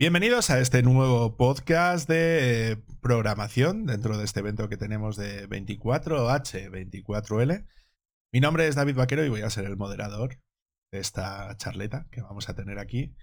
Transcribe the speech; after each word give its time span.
Bienvenidos 0.00 0.48
a 0.50 0.60
este 0.60 0.84
nuevo 0.84 1.36
podcast 1.36 2.08
de 2.08 2.70
eh, 2.70 2.76
programación 3.02 3.84
dentro 3.84 4.16
de 4.16 4.24
este 4.24 4.38
evento 4.38 4.68
que 4.68 4.76
tenemos 4.76 5.16
de 5.16 5.48
24H, 5.48 6.70
24L. 6.70 7.66
Mi 8.32 8.38
nombre 8.38 8.68
es 8.68 8.76
David 8.76 8.94
Vaquero 8.94 9.24
y 9.24 9.28
voy 9.28 9.40
a 9.40 9.50
ser 9.50 9.64
el 9.64 9.76
moderador 9.76 10.36
de 10.92 11.00
esta 11.00 11.52
charleta 11.56 12.06
que 12.12 12.22
vamos 12.22 12.48
a 12.48 12.54
tener 12.54 12.78
aquí 12.78 13.16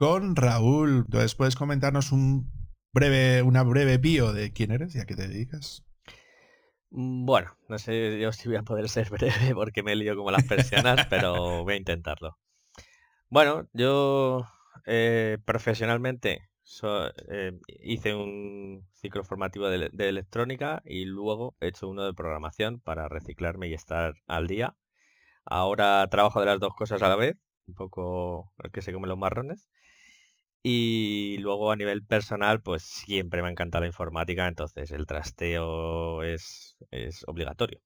con 0.00 0.34
Raúl. 0.34 1.04
Entonces, 1.06 1.36
¿puedes 1.36 1.54
comentarnos 1.54 2.10
un 2.10 2.50
breve, 2.92 3.42
una 3.42 3.62
breve 3.62 3.98
bio 3.98 4.32
de 4.32 4.52
quién 4.52 4.72
eres 4.72 4.96
y 4.96 4.98
a 4.98 5.06
qué 5.06 5.14
te 5.14 5.28
dedicas? 5.28 5.84
Mm, 6.90 7.24
bueno, 7.24 7.56
no 7.68 7.78
sé 7.78 8.18
yo 8.18 8.32
si 8.32 8.48
voy 8.48 8.56
a 8.56 8.64
poder 8.64 8.88
ser 8.88 9.10
breve 9.10 9.54
porque 9.54 9.84
me 9.84 9.94
lío 9.94 10.16
como 10.16 10.32
las 10.32 10.42
persianas, 10.42 11.06
pero 11.06 11.62
voy 11.62 11.74
a 11.74 11.76
intentarlo. 11.76 12.36
Bueno, 13.28 13.68
yo 13.72 14.44
eh, 14.86 15.38
profesionalmente 15.44 16.50
eh, 17.28 17.58
hice 17.82 18.14
un 18.14 18.86
ciclo 18.92 19.24
formativo 19.24 19.68
de, 19.68 19.90
electrónica 20.08 20.82
y 20.84 21.04
luego 21.04 21.56
he 21.60 21.68
hecho 21.68 21.88
uno 21.88 22.04
de 22.04 22.14
programación 22.14 22.80
para 22.80 23.08
reciclarme 23.08 23.68
y 23.68 23.74
estar 23.74 24.14
al 24.26 24.46
día. 24.46 24.76
Ahora 25.44 26.06
trabajo 26.10 26.40
de 26.40 26.46
las 26.46 26.60
dos 26.60 26.74
cosas 26.74 27.02
a 27.02 27.08
la 27.08 27.16
vez, 27.16 27.36
un 27.66 27.74
poco 27.74 28.52
que 28.72 28.82
se 28.82 28.92
come 28.92 29.08
los 29.08 29.18
marrones. 29.18 29.68
Y 30.62 31.38
luego 31.38 31.72
a 31.72 31.76
nivel 31.76 32.04
personal, 32.04 32.62
pues 32.62 32.82
siempre 32.82 33.42
me 33.42 33.48
ha 33.48 33.50
encantado 33.52 33.82
la 33.82 33.88
informática, 33.88 34.46
entonces 34.48 34.90
el 34.92 35.06
trasteo 35.06 36.22
es, 36.22 36.76
es 36.90 37.24
obligatorio. 37.26 37.80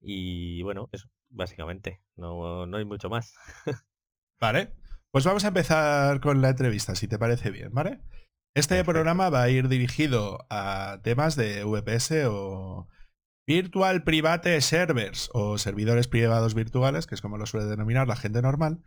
y 0.00 0.62
bueno, 0.62 0.88
eso, 0.92 1.08
básicamente, 1.30 2.00
no, 2.16 2.66
no 2.66 2.76
hay 2.76 2.84
mucho 2.84 3.08
más. 3.10 3.34
Vale, 4.40 4.72
pues 5.14 5.24
vamos 5.24 5.44
a 5.44 5.48
empezar 5.48 6.18
con 6.18 6.42
la 6.42 6.48
entrevista, 6.48 6.96
si 6.96 7.06
te 7.06 7.20
parece 7.20 7.52
bien, 7.52 7.72
¿vale? 7.72 8.00
Este 8.52 8.82
programa 8.82 9.30
va 9.30 9.42
a 9.44 9.48
ir 9.48 9.68
dirigido 9.68 10.44
a 10.50 10.98
temas 11.04 11.36
de 11.36 11.62
VPS 11.62 12.26
o 12.26 12.88
Virtual 13.46 14.02
Private 14.02 14.60
Servers 14.60 15.30
o 15.32 15.56
servidores 15.56 16.08
privados 16.08 16.54
virtuales, 16.54 17.06
que 17.06 17.14
es 17.14 17.20
como 17.20 17.38
lo 17.38 17.46
suele 17.46 17.66
denominar 17.66 18.08
la 18.08 18.16
gente 18.16 18.42
normal. 18.42 18.82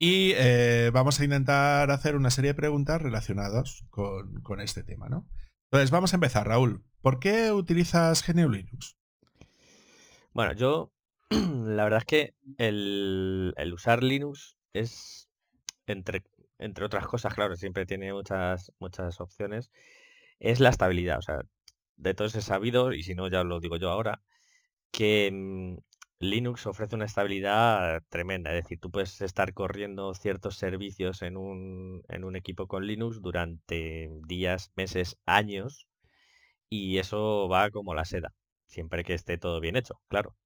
Y 0.00 0.32
eh, 0.34 0.90
vamos 0.92 1.20
a 1.20 1.24
intentar 1.24 1.92
hacer 1.92 2.16
una 2.16 2.30
serie 2.30 2.50
de 2.50 2.56
preguntas 2.56 3.00
relacionadas 3.00 3.84
con, 3.90 4.60
este 4.60 4.82
tema, 4.82 5.08
¿no? 5.08 5.28
Entonces, 5.70 5.92
vamos 5.92 6.12
a 6.12 6.16
empezar, 6.16 6.48
Raúl. 6.48 6.82
¿Por 7.02 7.20
qué 7.20 7.52
utilizas 7.52 8.26
GNU 8.26 8.48
Linux? 8.48 8.96
Bueno, 10.32 10.54
yo 10.54 10.92
la 11.30 11.84
verdad 11.84 12.00
es 12.00 12.04
que 12.04 12.34
el, 12.56 13.54
el 13.56 13.72
usar 13.72 14.02
Linux 14.02 14.56
es 14.72 15.27
entre, 15.92 16.22
entre 16.58 16.84
otras 16.84 17.06
cosas, 17.06 17.34
claro, 17.34 17.56
siempre 17.56 17.86
tiene 17.86 18.12
muchas, 18.12 18.72
muchas 18.78 19.20
opciones, 19.20 19.70
es 20.40 20.60
la 20.60 20.70
estabilidad. 20.70 21.18
O 21.18 21.22
sea, 21.22 21.40
de 21.96 22.14
todos 22.14 22.34
he 22.36 22.42
sabido, 22.42 22.92
y 22.92 23.02
si 23.02 23.14
no 23.14 23.28
ya 23.28 23.44
lo 23.44 23.60
digo 23.60 23.76
yo 23.76 23.90
ahora, 23.90 24.22
que 24.92 25.30
mm, 25.32 25.78
Linux 26.20 26.66
ofrece 26.66 26.96
una 26.96 27.06
estabilidad 27.06 28.02
tremenda. 28.10 28.52
Es 28.54 28.64
decir, 28.64 28.80
tú 28.80 28.90
puedes 28.90 29.20
estar 29.22 29.54
corriendo 29.54 30.14
ciertos 30.14 30.56
servicios 30.58 31.22
en 31.22 31.36
un, 31.36 32.02
en 32.08 32.24
un 32.24 32.36
equipo 32.36 32.66
con 32.68 32.86
Linux 32.86 33.20
durante 33.22 34.10
días, 34.26 34.72
meses, 34.76 35.18
años, 35.26 35.88
y 36.70 36.98
eso 36.98 37.48
va 37.48 37.70
como 37.70 37.94
la 37.94 38.04
seda, 38.04 38.34
siempre 38.66 39.04
que 39.04 39.14
esté 39.14 39.38
todo 39.38 39.60
bien 39.60 39.76
hecho, 39.76 40.00
claro 40.08 40.36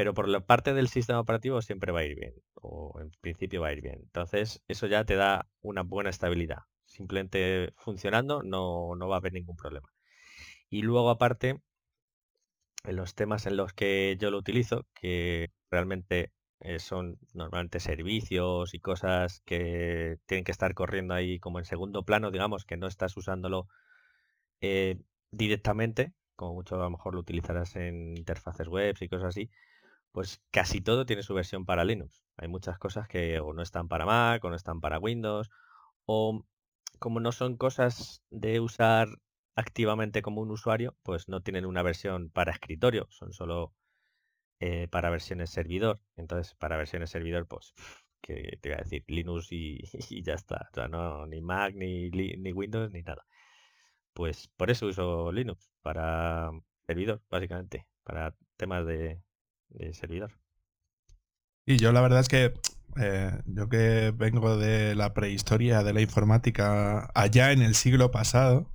pero 0.00 0.14
por 0.14 0.28
la 0.30 0.40
parte 0.40 0.72
del 0.72 0.88
sistema 0.88 1.20
operativo 1.20 1.60
siempre 1.60 1.92
va 1.92 2.00
a 2.00 2.04
ir 2.04 2.14
bien, 2.16 2.32
o 2.54 2.98
en 3.02 3.10
principio 3.20 3.60
va 3.60 3.68
a 3.68 3.74
ir 3.74 3.82
bien. 3.82 3.98
Entonces, 4.00 4.62
eso 4.66 4.86
ya 4.86 5.04
te 5.04 5.14
da 5.14 5.46
una 5.60 5.82
buena 5.82 6.08
estabilidad. 6.08 6.60
Simplemente 6.86 7.74
funcionando 7.76 8.42
no, 8.42 8.96
no 8.96 9.08
va 9.08 9.16
a 9.16 9.18
haber 9.18 9.34
ningún 9.34 9.56
problema. 9.56 9.90
Y 10.70 10.80
luego 10.80 11.10
aparte, 11.10 11.60
en 12.84 12.96
los 12.96 13.14
temas 13.14 13.44
en 13.44 13.58
los 13.58 13.74
que 13.74 14.16
yo 14.18 14.30
lo 14.30 14.38
utilizo, 14.38 14.86
que 14.94 15.50
realmente 15.70 16.32
eh, 16.60 16.78
son 16.78 17.18
normalmente 17.34 17.78
servicios 17.78 18.72
y 18.72 18.80
cosas 18.80 19.42
que 19.44 20.16
tienen 20.24 20.44
que 20.44 20.52
estar 20.52 20.72
corriendo 20.72 21.12
ahí 21.12 21.38
como 21.38 21.58
en 21.58 21.66
segundo 21.66 22.04
plano, 22.04 22.30
digamos, 22.30 22.64
que 22.64 22.78
no 22.78 22.86
estás 22.86 23.18
usándolo 23.18 23.68
eh, 24.62 24.96
directamente, 25.30 26.14
como 26.36 26.54
mucho 26.54 26.76
a 26.76 26.78
lo 26.84 26.90
mejor 26.90 27.12
lo 27.12 27.20
utilizarás 27.20 27.76
en 27.76 28.16
interfaces 28.16 28.66
web 28.66 28.96
y 28.98 29.08
cosas 29.10 29.28
así, 29.28 29.50
pues 30.12 30.40
casi 30.50 30.80
todo 30.80 31.06
tiene 31.06 31.22
su 31.22 31.34
versión 31.34 31.64
para 31.64 31.84
Linux. 31.84 32.24
Hay 32.36 32.48
muchas 32.48 32.78
cosas 32.78 33.08
que 33.08 33.40
o 33.40 33.52
no 33.52 33.62
están 33.62 33.88
para 33.88 34.06
Mac 34.06 34.44
o 34.44 34.50
no 34.50 34.56
están 34.56 34.80
para 34.80 34.98
Windows, 34.98 35.50
o 36.06 36.44
como 36.98 37.20
no 37.20 37.32
son 37.32 37.56
cosas 37.56 38.22
de 38.30 38.60
usar 38.60 39.08
activamente 39.56 40.22
como 40.22 40.40
un 40.42 40.50
usuario, 40.50 40.96
pues 41.02 41.28
no 41.28 41.42
tienen 41.42 41.66
una 41.66 41.82
versión 41.82 42.30
para 42.30 42.52
escritorio, 42.52 43.06
son 43.10 43.32
solo 43.32 43.74
eh, 44.60 44.88
para 44.88 45.10
versiones 45.10 45.50
servidor. 45.50 46.00
Entonces, 46.16 46.54
para 46.54 46.76
versiones 46.76 47.10
servidor, 47.10 47.46
pues, 47.48 47.74
que 48.20 48.58
te 48.60 48.70
voy 48.70 48.78
a 48.78 48.82
decir, 48.82 49.04
Linux 49.08 49.48
y, 49.52 49.82
ya 50.22 50.34
está. 50.34 50.68
O 50.72 50.74
sea, 50.74 50.88
no, 50.88 51.26
ni 51.26 51.40
Mac, 51.40 51.74
ni, 51.74 52.10
ni 52.10 52.52
Windows, 52.52 52.92
ni 52.92 53.02
nada. 53.02 53.26
Pues 54.12 54.48
por 54.56 54.70
eso 54.70 54.86
uso 54.86 55.32
Linux, 55.32 55.70
para 55.82 56.50
servidor, 56.86 57.22
básicamente, 57.30 57.86
para 58.04 58.34
temas 58.56 58.86
de, 58.86 59.22
servidor. 59.92 60.38
Y 61.66 61.76
yo 61.76 61.92
la 61.92 62.00
verdad 62.00 62.20
es 62.20 62.28
que 62.28 62.54
eh, 62.96 63.40
yo 63.46 63.68
que 63.68 64.12
vengo 64.16 64.56
de 64.56 64.94
la 64.94 65.14
prehistoria 65.14 65.82
de 65.82 65.92
la 65.92 66.00
informática 66.00 67.10
allá 67.14 67.52
en 67.52 67.62
el 67.62 67.74
siglo 67.74 68.10
pasado, 68.10 68.72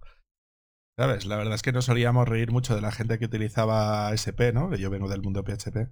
¿sabes? 0.98 1.26
La 1.26 1.38
verdad 1.38 1.56
es 1.56 1.62
que 1.62 1.74
nos 1.74 1.86
solíamos 1.86 2.28
reír 2.28 2.52
mucho 2.52 2.76
de 2.76 2.82
la 2.82 2.92
gente 2.92 3.20
que 3.20 3.26
utilizaba 3.26 4.08
ASP, 4.08 4.54
¿no? 4.54 4.70
Que 4.70 4.78
yo 4.78 4.90
vengo 4.90 5.10
del 5.10 5.22
mundo 5.22 5.44
PHP. 5.44 5.90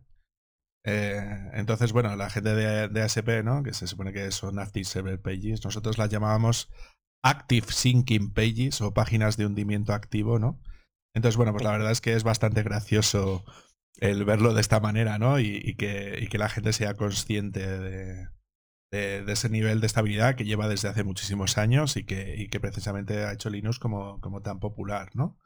Eh, 0.86 1.50
entonces, 1.54 1.94
bueno, 1.94 2.16
la 2.16 2.30
gente 2.30 2.56
de, 2.56 2.88
de, 2.90 3.02
ASP, 3.02 3.44
¿no? 3.44 3.64
Que 3.64 3.74
se 3.74 3.88
supone 3.88 4.14
que 4.14 4.32
son 4.32 4.60
Active 4.60 4.86
Server 4.86 5.22
Pages, 5.22 5.64
nosotros 5.64 5.98
las 5.98 6.10
llamábamos 6.10 6.72
Active 7.24 7.68
Syncing 7.72 8.34
Pages 8.34 8.82
o 8.82 8.94
páginas 8.94 9.38
de 9.38 9.46
hundimiento 9.46 9.94
activo, 9.94 10.40
¿no? 10.40 10.62
Entonces, 11.16 11.38
bueno, 11.38 11.52
pues 11.52 11.64
la 11.64 11.72
verdad 11.72 11.92
es 11.92 12.02
que 12.02 12.14
es 12.14 12.24
bastante 12.24 12.64
gracioso 12.64 13.46
el 14.00 14.26
verlo 14.26 14.54
de 14.54 14.62
esta 14.62 14.80
manera, 14.80 15.20
¿no? 15.20 15.40
Y, 15.40 15.76
que, 15.76 16.28
que, 16.30 16.38
la 16.38 16.50
gente 16.50 16.74
sea 16.74 16.96
consciente 16.96 17.66
de, 17.66 18.28
ese 18.92 19.50
nivel 19.50 19.82
de 19.82 19.88
estabilidad 19.88 20.36
que 20.36 20.46
lleva 20.46 20.68
desde 20.68 20.88
hace 20.88 21.04
muchísimos 21.04 21.58
años 21.58 21.98
y 21.98 22.06
que, 22.06 22.48
que 22.52 22.60
precisamente 22.60 23.24
ha 23.24 23.34
hecho 23.34 23.50
Linux 23.50 23.80
como, 23.80 24.20
como 24.22 24.42
tan 24.42 24.60
popular, 24.60 25.10
¿no? 25.14 25.38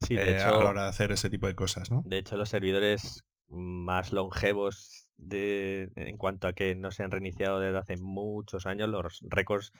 Sí, 0.00 0.14
de 0.14 0.22
eh, 0.22 0.36
hecho, 0.36 0.60
a 0.60 0.64
la 0.64 0.70
hora 0.70 0.82
de 0.84 0.88
hacer 0.88 1.12
ese 1.12 1.30
tipo 1.30 1.46
de 1.46 1.54
cosas, 1.54 1.90
¿no? 1.90 2.02
De 2.06 2.18
hecho, 2.18 2.36
los 2.36 2.48
servidores 2.48 3.24
más 3.48 4.12
longevos 4.12 5.08
de, 5.16 5.90
en 5.96 6.16
cuanto 6.16 6.48
a 6.48 6.52
que 6.52 6.74
no 6.74 6.90
se 6.90 7.02
han 7.02 7.10
reiniciado 7.10 7.60
desde 7.60 7.78
hace 7.78 7.96
muchos 7.96 8.66
años, 8.66 8.88
los 8.88 9.20
récords 9.22 9.72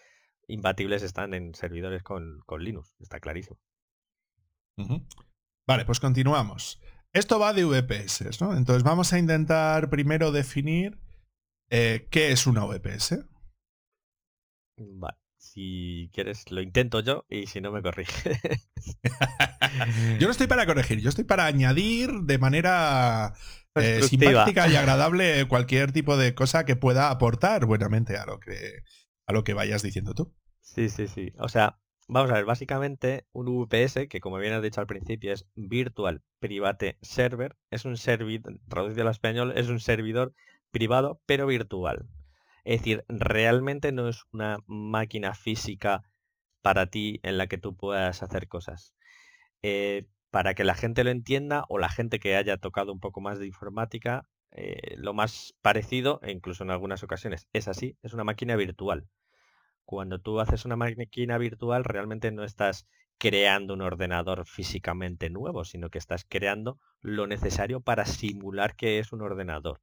imbatibles 0.47 1.03
están 1.03 1.35
en 1.35 1.55
servidores 1.55 2.03
con, 2.03 2.43
Linux, 2.59 2.95
está 3.01 3.21
clarísimo. 3.21 3.59
Vale, 5.67 5.85
pues 5.85 6.01
continuamos. 6.01 6.81
Esto 7.15 7.39
va 7.39 7.53
de 7.53 7.65
VPS, 7.65 8.41
¿no? 8.41 8.57
Entonces 8.57 8.83
vamos 8.83 9.13
a 9.13 9.19
intentar 9.19 9.89
primero 9.89 10.33
definir 10.33 10.99
eh, 11.71 12.09
qué 12.11 12.33
es 12.33 12.47
una 12.49 12.65
VPS. 12.65 13.25
Vale, 14.77 15.17
si 15.39 16.11
quieres 16.13 16.51
lo 16.51 16.61
intento 16.61 16.99
yo 16.99 17.25
y 17.29 17.47
si 17.47 17.61
no 17.61 17.71
me 17.71 17.83
corrige. 17.83 18.41
yo 20.19 20.27
no 20.27 20.33
estoy 20.33 20.49
para 20.49 20.67
corregir, 20.67 21.01
yo 21.01 21.09
estoy 21.09 21.23
para 21.23 21.47
añadir 21.47 22.11
de 22.23 22.39
manera 22.39 23.35
eh, 23.77 24.03
simpática 24.03 24.67
y 24.67 24.75
agradable 24.75 25.47
cualquier 25.47 25.93
tipo 25.93 26.17
de 26.17 26.35
cosa 26.35 26.65
que 26.65 26.75
pueda 26.75 27.11
aportar 27.11 27.65
buenamente 27.65 28.17
a 28.17 28.27
lo 28.27 28.41
que 28.41 28.83
a 29.27 29.33
lo 29.33 29.45
que 29.45 29.55
vayas 29.55 29.83
diciendo 29.83 30.15
tú. 30.15 30.35
Sí, 30.61 30.89
sí, 30.89 31.07
sí. 31.07 31.33
O 31.39 31.49
sea, 31.49 31.79
Vamos 32.07 32.31
a 32.31 32.35
ver, 32.35 32.45
básicamente 32.45 33.27
un 33.33 33.47
VPS, 33.47 34.09
que 34.09 34.21
como 34.21 34.37
bien 34.37 34.53
has 34.53 34.63
dicho 34.63 34.81
al 34.81 34.87
principio 34.87 35.33
es 35.33 35.47
Virtual 35.55 36.23
Private 36.39 36.99
Server, 37.01 37.57
es 37.71 37.87
un 37.87 37.97
servidor, 37.97 38.61
traducido 38.69 39.03
al 39.03 39.11
español, 39.11 39.53
es 39.57 39.69
un 39.71 39.81
servidor 39.81 40.35
privado 40.71 41.21
pero 41.25 41.47
virtual. 41.47 42.07
Es 42.65 42.81
decir, 42.81 43.05
realmente 43.09 43.91
no 43.93 44.09
es 44.09 44.25
una 44.33 44.59
máquina 44.67 45.35
física 45.35 46.03
para 46.63 46.87
ti 46.89 47.21
en 47.23 47.39
la 47.39 47.47
que 47.47 47.59
tú 47.59 47.75
puedas 47.75 48.23
hacer 48.23 48.49
cosas. 48.49 48.95
Eh, 49.63 50.07
para 50.31 50.55
que 50.55 50.65
la 50.65 50.75
gente 50.75 51.05
lo 51.05 51.11
entienda 51.11 51.65
o 51.69 51.79
la 51.79 51.89
gente 51.89 52.21
que 52.21 52.37
haya 52.37 52.59
tocado 52.59 52.93
un 52.93 53.01
poco 53.01 53.23
más 53.23 53.39
de 53.39 53.47
informática, 53.47 54.27
eh, 54.51 54.97
lo 54.99 55.15
más 55.15 55.55
parecido, 55.63 56.21
e 56.23 56.33
incluso 56.33 56.65
en 56.65 56.71
algunas 56.71 57.03
ocasiones 57.03 57.49
es 57.55 57.69
así, 57.69 57.97
es 58.03 58.13
una 58.13 58.25
máquina 58.25 58.57
virtual 58.57 59.09
cuando 59.85 60.19
tú 60.19 60.41
haces 60.41 60.65
una 60.65 60.77
máquina 60.77 61.39
virtual, 61.39 61.85
realmente 61.85 62.33
no 62.33 62.45
estás 62.45 62.87
creando 63.19 63.75
un 63.75 63.83
ordenador 63.83 64.47
físicamente 64.47 65.31
nuevo, 65.31 65.65
sino 65.65 65.89
que 65.89 65.99
estás 65.99 66.25
creando 66.29 66.79
lo 67.01 67.27
necesario 67.27 67.81
para 67.81 68.07
simular 68.07 68.77
que 68.77 68.99
es 68.99 69.13
un 69.13 69.23
ordenador. 69.23 69.81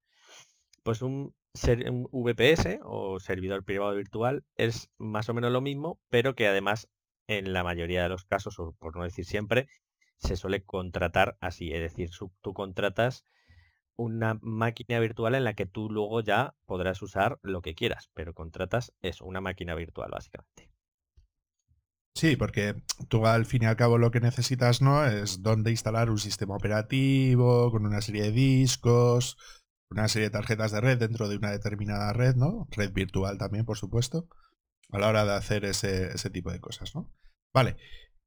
Pues 0.84 1.02
un 1.02 1.34
VPS 1.54 2.80
o 2.84 3.20
servidor 3.20 3.64
privado 3.64 3.96
virtual 3.96 4.44
es 4.56 4.90
más 4.98 5.30
o 5.30 5.34
menos 5.34 5.52
lo 5.52 5.62
mismo, 5.62 6.00
pero 6.10 6.36
que 6.36 6.48
además 6.48 6.90
en 7.28 7.54
la 7.54 7.64
mayoría 7.64 8.04
de 8.04 8.10
los 8.10 8.26
casos, 8.26 8.60
o 8.60 8.74
por 8.80 8.98
no 8.98 9.04
decir 9.04 9.26
siempre, 9.26 9.68
se 10.18 10.36
suele 10.36 10.64
contratar 10.64 11.38
así. 11.40 11.72
Es 11.72 11.82
decir, 11.82 12.10
tú 12.42 12.54
contratas 12.54 13.24
una 13.96 14.40
máquina 14.42 15.00
virtual 15.00 15.36
en 15.36 15.44
la 15.44 15.54
que 15.54 15.66
tú 15.66 15.90
luego 15.90 16.22
ya 16.22 16.56
podrás 16.66 17.02
usar 17.02 17.40
lo 17.44 17.62
que 17.62 17.76
quieras, 17.76 18.10
pero 18.14 18.34
contratas 18.34 18.94
eso, 19.02 19.26
una 19.26 19.42
máquina 19.42 19.76
virtual 19.76 20.10
básicamente. 20.12 20.72
Sí, 22.16 22.36
porque 22.36 22.76
tú 23.08 23.26
al 23.26 23.46
fin 23.46 23.64
y 23.64 23.66
al 23.66 23.78
cabo 23.78 23.98
lo 23.98 24.12
que 24.12 24.20
necesitas 24.20 24.82
no 24.82 25.06
es 25.06 25.42
dónde 25.42 25.72
instalar 25.72 26.10
un 26.10 26.18
sistema 26.18 26.56
operativo 26.56 27.72
con 27.72 27.86
una 27.86 28.02
serie 28.02 28.24
de 28.24 28.32
discos, 28.32 29.38
una 29.90 30.08
serie 30.08 30.30
de 30.30 30.34
tarjetas 30.34 30.72
de 30.72 30.82
red 30.82 30.98
dentro 30.98 31.30
de 31.30 31.38
una 31.38 31.52
determinada 31.52 32.12
red, 32.14 32.36
¿no? 32.36 32.68
Red 32.72 32.92
virtual 32.94 33.38
también, 33.38 33.66
por 33.66 33.78
supuesto, 33.78 34.28
a 34.90 35.00
la 35.00 35.08
hora 35.08 35.26
de 35.26 35.34
hacer 35.34 35.66
ese, 35.66 36.30
tipo 36.32 36.52
de 36.52 36.60
cosas, 36.60 36.96
¿no? 36.96 37.12
Vale, 37.54 37.78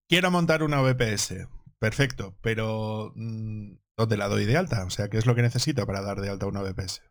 quiero 0.09 0.31
montar 0.31 0.63
una 0.63 0.81
VPS. 0.81 1.49
Perfecto, 1.79 2.39
pero 2.41 3.13
mm, 3.15 3.75
¿dónde 3.97 4.17
la 4.17 4.29
doy 4.29 4.45
de 4.45 4.57
alta? 4.57 4.85
O 4.85 4.91
sea, 4.91 5.09
¿qué 5.09 5.19
es 5.19 5.27
lo 5.27 5.35
que 5.35 5.43
necesito 5.43 5.87
para 5.87 6.03
dar 6.03 6.21
de 6.21 6.31
alta 6.31 6.47
una 6.47 6.63
VPS? 6.63 7.03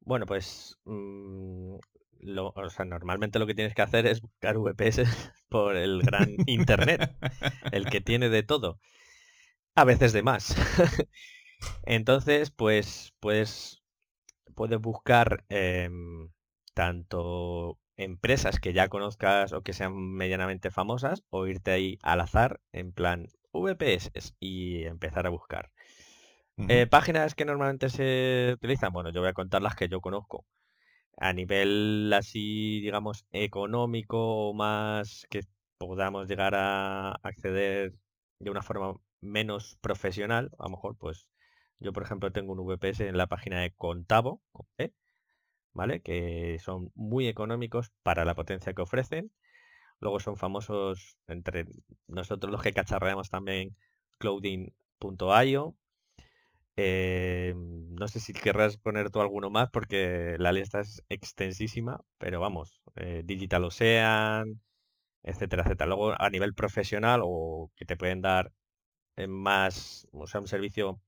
Bueno, 0.00 0.26
pues 0.26 0.78
mm, 0.84 1.76
o 2.36 2.70
sea, 2.70 2.84
normalmente 2.84 3.38
lo 3.38 3.46
que 3.46 3.54
tienes 3.54 3.74
que 3.74 3.82
hacer 3.82 4.06
es 4.06 4.20
buscar 4.20 4.56
VPS 4.58 5.02
por 5.48 5.76
el 5.76 6.02
gran 6.02 6.34
internet, 6.46 7.14
el 7.72 7.86
que 7.86 8.00
tiene 8.00 8.28
de 8.28 8.42
todo, 8.42 8.80
a 9.74 9.84
veces 9.84 10.12
de 10.12 10.22
más. 10.22 10.56
Entonces, 11.84 12.50
pues, 12.50 13.12
pues 13.20 13.82
puedes 14.54 14.80
buscar 14.80 15.44
em, 15.48 16.30
tanto 16.74 17.78
empresas 17.96 18.60
que 18.60 18.72
ya 18.72 18.88
conozcas 18.88 19.52
o 19.52 19.62
que 19.62 19.72
sean 19.72 19.94
medianamente 19.94 20.70
famosas 20.70 21.24
o 21.30 21.46
irte 21.46 21.72
ahí 21.72 21.98
al 22.02 22.20
azar 22.20 22.60
en 22.72 22.92
plan 22.92 23.26
VPS 23.60 24.34
y 24.40 24.84
empezar 24.84 25.26
a 25.26 25.30
buscar. 25.30 25.70
Eh, 26.68 26.88
páginas 26.88 27.36
que 27.36 27.44
normalmente 27.44 27.88
se 27.88 28.50
utilizan, 28.54 28.92
bueno, 28.92 29.10
yo 29.10 29.20
voy 29.20 29.30
a 29.30 29.32
contar 29.32 29.62
las 29.62 29.76
que 29.76 29.88
yo 29.88 30.00
conozco 30.00 30.44
a 31.16 31.32
nivel 31.32 32.12
así, 32.12 32.80
digamos, 32.80 33.26
económico 33.32 34.48
o 34.48 34.54
más 34.54 35.26
que 35.30 35.42
podamos 35.78 36.28
llegar 36.28 36.54
a 36.54 37.12
acceder 37.22 37.94
de 38.40 38.50
una 38.50 38.62
forma 38.62 38.94
menos 39.20 39.78
profesional, 39.80 40.50
a 40.58 40.64
lo 40.64 40.70
mejor 40.70 40.96
pues 40.96 41.26
yo 41.80 41.92
por 41.92 42.02
ejemplo 42.02 42.32
tengo 42.32 42.52
un 42.52 42.66
VPS 42.66 43.06
en 43.08 43.16
la 43.16 43.26
página 43.26 43.60
de 43.60 43.72
Contavo, 43.72 44.42
¿vale? 45.72 46.00
Que 46.02 46.58
son 46.60 46.90
muy 46.94 47.28
económicos 47.28 47.92
para 48.02 48.24
la 48.24 48.34
potencia 48.34 48.72
que 48.72 48.82
ofrecen. 48.82 49.32
Luego 50.00 50.20
son 50.20 50.36
famosos 50.36 51.18
entre 51.28 51.66
nosotros 52.06 52.52
los 52.52 52.62
que 52.62 52.72
cacharreamos 52.72 53.30
también 53.30 53.76
clouding.io, 54.18 55.76
eh, 56.76 57.54
no 57.56 58.06
sé 58.08 58.20
si 58.20 58.32
querrás 58.32 58.76
poner 58.76 59.10
tú 59.10 59.20
alguno 59.20 59.50
más 59.50 59.68
porque 59.70 60.36
la 60.38 60.52
lista 60.52 60.80
es 60.80 61.02
extensísima, 61.08 62.00
pero 62.18 62.38
vamos, 62.40 62.80
eh, 62.96 63.22
Digital 63.24 63.64
Ocean, 63.64 64.60
etcétera, 65.22 65.62
etcétera. 65.64 65.88
Luego 65.88 66.14
a 66.20 66.30
nivel 66.30 66.54
profesional 66.54 67.22
o 67.24 67.70
que 67.76 67.84
te 67.86 67.96
pueden 67.96 68.22
dar 68.22 68.52
eh, 69.16 69.28
más, 69.28 70.08
o 70.12 70.26
sea, 70.26 70.40
un 70.40 70.48
servicio, 70.48 71.00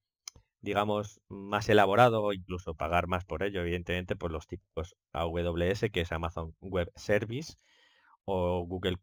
digamos, 0.60 1.20
más 1.28 1.68
elaborado 1.68 2.22
o 2.24 2.32
incluso 2.34 2.74
pagar 2.74 3.06
más 3.08 3.24
por 3.24 3.42
ello, 3.44 3.62
evidentemente, 3.62 4.16
pues 4.16 4.32
los 4.32 4.46
tipos 4.48 4.96
AWS, 5.12 5.90
que 5.92 6.02
es 6.02 6.12
Amazon 6.12 6.54
Web 6.60 6.92
Service, 6.96 7.54
o 8.30 8.66
Google 8.66 8.98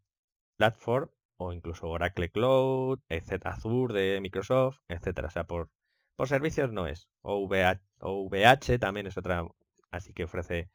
Platform, 0.56 1.10
o 1.36 1.52
incluso 1.52 1.88
Oracle 1.88 2.30
Cloud, 2.30 3.00
etcétera, 3.08 3.54
Azure 3.54 3.94
de 3.94 4.20
Microsoft, 4.20 4.78
etcétera. 4.88 5.28
O 5.28 5.30
sea, 5.30 5.44
por 5.44 5.70
por 6.18 6.26
servicios 6.26 6.72
no 6.72 6.88
es. 6.88 7.08
OVH, 7.22 8.78
también 8.80 9.06
es 9.06 9.16
otra, 9.16 9.46
así 9.92 10.12
que 10.12 10.24
ofrece 10.24 10.68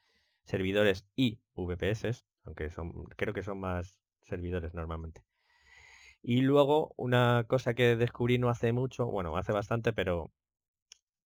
servidores 0.45 1.05
y 1.17 1.41
VPS, 1.53 2.23
aunque 2.45 2.69
son, 2.69 2.93
creo 3.17 3.33
que 3.33 3.43
son 3.43 3.59
más 3.59 3.99
servidores 4.21 4.73
normalmente. 4.73 5.21
Y 6.21 6.43
luego 6.43 6.93
una 6.95 7.43
cosa 7.45 7.73
que 7.73 7.97
descubrí 7.97 8.37
no 8.37 8.47
hace 8.47 8.71
mucho, 8.71 9.05
bueno, 9.07 9.35
hace 9.35 9.51
bastante, 9.51 9.91
pero, 9.91 10.31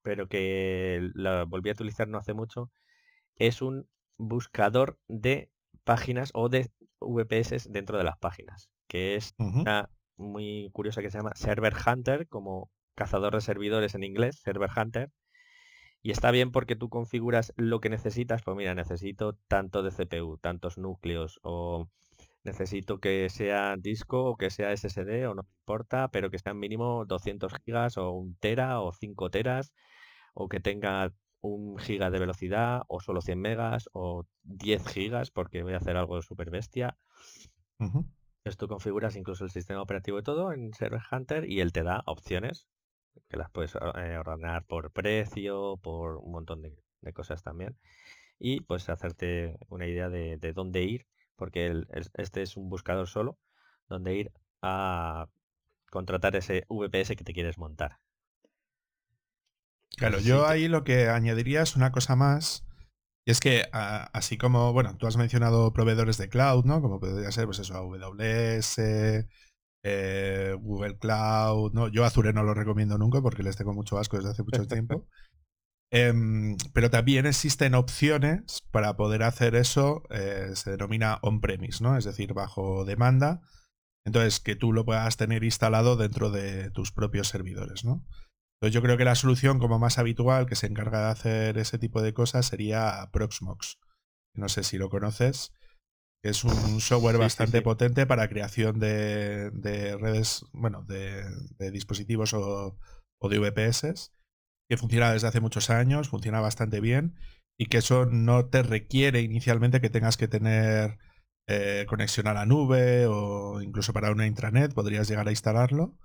pero 0.01 0.27
que 0.27 1.11
la 1.13 1.43
volví 1.43 1.69
a 1.69 1.73
utilizar 1.73 2.07
no 2.07 2.17
hace 2.17 2.33
mucho, 2.33 2.71
es 3.35 3.61
un 3.61 3.87
buscador 4.17 4.97
de 5.07 5.51
páginas 5.83 6.31
o 6.33 6.49
de 6.49 6.71
VPS 6.99 7.71
dentro 7.71 7.97
de 7.97 8.03
las 8.03 8.17
páginas, 8.17 8.69
que 8.87 9.15
es 9.15 9.33
una 9.37 9.89
muy 10.17 10.69
curiosa 10.73 11.01
que 11.01 11.11
se 11.11 11.17
llama 11.17 11.35
Server 11.35 11.73
Hunter, 11.73 12.27
como 12.27 12.71
cazador 12.95 13.35
de 13.35 13.41
servidores 13.41 13.95
en 13.95 14.03
inglés, 14.03 14.41
Server 14.43 14.69
Hunter. 14.75 15.11
Y 16.01 16.11
está 16.11 16.31
bien 16.31 16.51
porque 16.51 16.75
tú 16.75 16.89
configuras 16.89 17.53
lo 17.57 17.79
que 17.79 17.89
necesitas. 17.89 18.41
Pues 18.43 18.55
mira, 18.55 18.73
necesito 18.75 19.37
tanto 19.47 19.83
de 19.83 19.91
CPU, 19.91 20.37
tantos 20.37 20.77
núcleos, 20.77 21.39
o 21.43 21.89
necesito 22.43 22.99
que 22.99 23.29
sea 23.29 23.75
disco 23.77 24.23
o 24.23 24.37
que 24.37 24.49
sea 24.49 24.71
SSD, 24.75 25.27
o 25.27 25.35
no 25.35 25.43
importa, 25.61 26.09
pero 26.09 26.31
que 26.31 26.39
sean 26.39 26.59
mínimo 26.59 27.05
200 27.05 27.51
gigas 27.65 27.97
o 27.97 28.11
un 28.11 28.35
tera 28.37 28.79
o 28.81 28.93
5 28.93 29.29
teras, 29.29 29.73
o 30.33 30.47
que 30.47 30.59
tenga 30.59 31.11
un 31.41 31.77
giga 31.77 32.09
de 32.09 32.19
velocidad, 32.19 32.81
o 32.87 32.99
solo 32.99 33.21
100 33.21 33.39
megas, 33.39 33.89
o 33.93 34.25
10 34.43 34.87
gigas, 34.87 35.31
porque 35.31 35.63
voy 35.63 35.73
a 35.73 35.77
hacer 35.77 35.97
algo 35.97 36.21
súper 36.21 36.49
bestia. 36.49 36.97
Tú 38.57 38.67
configuras 38.67 39.15
incluso 39.15 39.43
el 39.43 39.51
sistema 39.51 39.81
operativo 39.81 40.19
y 40.19 40.23
todo 40.23 40.53
en 40.53 40.73
Server 40.73 41.01
Hunter 41.11 41.49
y 41.49 41.59
él 41.59 41.73
te 41.73 41.83
da 41.83 42.01
opciones 42.05 42.67
que 43.29 43.37
las 43.37 43.49
puedes 43.51 43.75
eh, 43.75 44.17
ordenar 44.17 44.63
por 44.65 44.91
precio, 44.91 45.77
por 45.77 46.17
un 46.17 46.31
montón 46.31 46.61
de, 46.61 46.77
cosas 47.13 47.43
también. 47.43 47.77
Y 48.39 48.61
pues 48.61 48.89
hacerte 48.89 49.57
una 49.69 49.87
idea 49.87 50.09
de, 50.09 50.37
dónde 50.53 50.83
ir, 50.83 51.07
porque 51.35 51.83
este 52.15 52.41
es 52.41 52.57
un 52.57 52.69
buscador 52.69 53.07
solo, 53.07 53.37
donde 53.87 54.15
ir 54.15 54.31
a 54.61 55.27
contratar 55.89 56.35
ese 56.35 56.65
VPS 56.69 57.15
que 57.15 57.23
te 57.23 57.33
quieres 57.33 57.57
montar. 57.57 57.97
Claro, 59.97 60.19
yo 60.19 60.45
ahí 60.45 60.67
lo 60.67 60.83
que 60.83 61.09
añadiría 61.09 61.63
es 61.63 61.75
una 61.75 61.91
cosa 61.91 62.15
más. 62.15 62.63
Y 63.25 63.31
es 63.31 63.39
que 63.39 63.63
así 63.71 64.37
como, 64.37 64.71
bueno, 64.71 64.95
tú 64.95 65.07
has 65.07 65.17
mencionado 65.17 65.73
proveedores 65.73 66.17
de 66.17 66.29
cloud, 66.29 66.63
¿no? 66.65 66.81
Como 66.81 66.99
podría 66.99 67.31
ser, 67.31 67.45
pues 67.45 67.59
eso, 67.59 67.73
AWS, 67.75 68.77
eh, 69.83 70.55
Google 70.59 70.97
Cloud, 70.97 71.73
¿no? 71.73 71.87
Yo 71.89 72.05
Azure 72.05 72.31
no 72.31 72.43
lo 72.43 72.53
recomiendo 72.53 72.97
nunca 72.97 73.21
porque 73.21 73.43
les 73.43 73.57
tengo 73.57 73.73
mucho 73.73 73.97
asco 73.97 74.17
desde 74.17 74.31
hace 74.31 74.43
mucho 74.43 74.65
tiempo. 74.67 75.07
Em, 75.91 76.57
pero 76.73 76.89
también 76.89 77.25
existen 77.25 77.73
opciones 77.73 78.61
para 78.71 78.95
poder 78.97 79.23
hacer 79.23 79.55
eso, 79.55 80.03
eh, 80.09 80.51
se 80.53 80.71
denomina 80.71 81.19
on-premise, 81.21 81.83
¿no? 81.83 81.97
Es 81.97 82.05
decir, 82.05 82.33
bajo 82.33 82.85
demanda. 82.85 83.41
Entonces, 84.05 84.39
que 84.39 84.55
tú 84.55 84.73
lo 84.73 84.85
puedas 84.85 85.17
tener 85.17 85.43
instalado 85.43 85.97
dentro 85.97 86.29
de 86.29 86.69
tus 86.71 86.91
propios 86.91 87.27
servidores, 87.27 87.83
¿no? 87.83 88.05
Entonces, 88.59 88.73
yo 88.73 88.81
creo 88.81 88.97
que 88.97 89.05
la 89.05 89.15
solución 89.15 89.59
como 89.59 89.79
más 89.79 89.97
habitual 89.97 90.47
que 90.47 90.55
se 90.55 90.67
encarga 90.67 91.05
de 91.05 91.11
hacer 91.11 91.57
ese 91.57 91.77
tipo 91.77 92.01
de 92.01 92.13
cosas 92.13 92.45
sería 92.47 93.09
Proxmox. 93.11 93.79
No 94.33 94.49
sé 94.49 94.63
si 94.63 94.77
lo 94.77 94.89
conoces 94.89 95.53
es 96.23 96.43
un 96.43 96.81
software 96.81 97.17
bastante 97.17 97.61
potente 97.61 98.05
para 98.05 98.27
creación 98.27 98.79
de, 98.79 99.51
redes, 99.99 100.45
bueno, 100.51 100.83
de, 100.83 101.71
dispositivos 101.71 102.33
o, 102.33 102.77
de 103.21 103.39
VPS, 103.39 104.11
que 104.69 104.77
funciona 104.77 105.13
desde 105.13 105.27
hace 105.27 105.39
muchos 105.39 105.69
años, 105.69 106.09
funciona 106.09 106.41
bastante 106.41 106.81
bien 106.81 107.15
y 107.57 107.67
que 107.67 107.77
eso 107.77 108.05
no 108.05 108.47
te 108.47 108.61
requiere 108.61 109.21
inicialmente 109.21 109.81
que 109.81 109.89
tengas 109.89 110.17
que 110.17 110.27
tener 110.27 110.97
eh, 111.47 111.85
conexión 111.87 112.27
a 112.27 112.33
la 112.33 112.45
nube 112.45 113.05
o 113.07 113.61
incluso 113.61 113.93
para 113.93 114.11
una 114.11 114.27
intranet 114.27 114.73
podrías 114.73 115.07
llegar 115.07 115.27
a 115.27 115.31
instalarlo. 115.31 115.97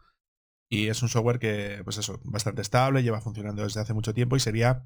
Y 0.72 0.88
es 0.88 1.02
un 1.02 1.10
software 1.10 1.38
que, 1.38 1.82
pues 1.84 1.98
eso, 1.98 2.18
bastante 2.24 2.62
estable, 2.62 3.02
lleva 3.02 3.20
funcionando 3.20 3.62
desde 3.62 3.80
hace 3.80 3.92
mucho 3.92 4.14
tiempo 4.14 4.36
y 4.36 4.40
sería 4.40 4.84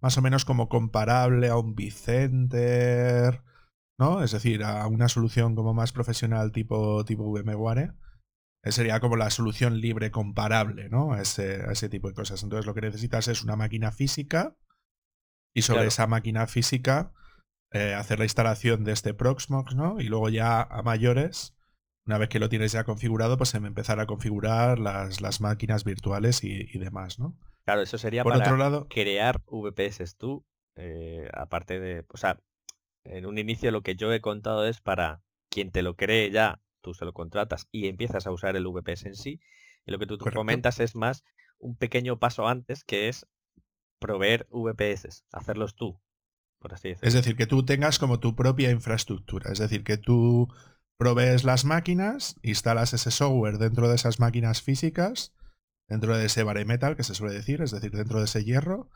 más 0.00 0.16
o 0.16 0.22
menos 0.22 0.44
como 0.44 0.68
comparable 0.68 1.48
a 1.48 1.56
un 1.56 1.74
Vicenter 1.74 3.42
¿no? 3.98 4.22
Es 4.22 4.32
decir, 4.32 4.64
a 4.64 4.86
una 4.86 5.08
solución 5.08 5.54
como 5.54 5.74
más 5.74 5.92
profesional 5.92 6.52
tipo, 6.52 7.04
tipo 7.04 7.24
VMware, 7.24 7.94
eh, 8.62 8.72
sería 8.72 9.00
como 9.00 9.16
la 9.16 9.30
solución 9.30 9.80
libre 9.80 10.10
comparable, 10.10 10.88
¿no? 10.88 11.12
A 11.12 11.20
ese, 11.20 11.88
tipo 11.88 12.08
de 12.08 12.14
cosas. 12.14 12.42
Entonces 12.42 12.66
lo 12.66 12.74
que 12.74 12.80
necesitas 12.80 13.28
es 13.28 13.42
una 13.42 13.56
máquina 13.56 13.92
física 13.92 14.56
y 15.54 15.62
sobre 15.62 15.86
esa 15.86 16.06
máquina 16.06 16.46
física 16.46 17.12
eh, 17.72 17.94
hacer 17.94 18.18
la 18.18 18.24
instalación 18.24 18.84
de 18.84 18.92
este 18.92 19.14
Proxmox, 19.14 19.74
¿no? 19.76 20.00
Y 20.00 20.04
luego 20.04 20.28
ya 20.28 20.62
a 20.62 20.82
mayores, 20.82 21.56
una 22.06 22.18
vez 22.18 22.28
que 22.28 22.38
lo 22.38 22.48
tienes 22.48 22.72
ya 22.72 22.84
configurado, 22.84 23.36
pues 23.36 23.54
empezar 23.54 24.00
a 24.00 24.06
configurar 24.06 24.78
las, 24.78 25.20
las 25.20 25.40
máquinas 25.40 25.84
virtuales 25.84 26.44
y, 26.44 26.78
demás, 26.78 27.18
¿no? 27.18 27.36
Claro, 27.64 27.80
eso 27.80 27.96
sería 27.96 28.24
para 28.24 28.38
otro 28.38 28.56
lado, 28.56 28.86
crear 28.88 29.42
VPS 29.46 30.16
tú 30.16 30.44
eh, 30.76 31.28
aparte 31.32 31.78
de, 31.78 32.04
o 32.08 32.16
sea, 32.16 32.40
en 33.04 33.26
un 33.26 33.38
inicio 33.38 33.70
lo 33.70 33.82
que 33.82 33.96
yo 33.96 34.12
he 34.12 34.20
contado 34.20 34.66
es 34.66 34.80
para 34.80 35.22
quien 35.48 35.70
te 35.70 35.82
lo 35.82 35.94
cree 35.94 36.30
ya, 36.30 36.60
tú 36.80 36.94
se 36.94 37.04
lo 37.04 37.12
contratas 37.12 37.68
y 37.70 37.86
empiezas 37.88 38.26
a 38.26 38.32
usar 38.32 38.56
el 38.56 38.66
VPS 38.66 39.06
en 39.06 39.14
sí. 39.14 39.40
Y 39.86 39.92
lo 39.92 39.98
que 39.98 40.06
tú, 40.06 40.18
comentas 40.18 40.80
es 40.80 40.96
más 40.96 41.24
un 41.58 41.76
pequeño 41.76 42.18
paso 42.18 42.48
antes, 42.48 42.84
que 42.84 43.08
es 43.08 43.26
proveer 43.98 44.46
VPS, 44.50 45.24
hacerlos 45.32 45.74
tú, 45.74 46.00
por 46.58 46.74
así 46.74 46.88
decirlo. 46.88 47.08
Es 47.08 47.14
decir, 47.14 47.36
que 47.36 47.46
tú 47.46 47.64
tengas 47.64 47.98
como 47.98 48.18
tu 48.18 48.34
propia 48.34 48.70
infraestructura. 48.70 49.52
Es 49.52 49.58
decir, 49.58 49.84
que 49.84 49.98
tú 49.98 50.48
provees 50.98 51.44
las 51.44 51.64
máquinas, 51.64 52.36
instalas 52.42 52.92
ese 52.92 53.10
software 53.10 53.58
dentro 53.58 53.88
de 53.88 53.96
esas 53.96 54.20
máquinas 54.20 54.62
físicas, 54.62 55.34
dentro 55.88 56.16
de 56.16 56.26
ese 56.26 56.42
bare 56.44 56.64
metal 56.64 56.96
que 56.96 57.04
se 57.04 57.14
suele 57.14 57.34
decir, 57.34 57.60
es 57.62 57.70
decir, 57.70 57.90
dentro 57.90 58.18
de 58.18 58.26
ese 58.26 58.44
hierro, 58.44 58.88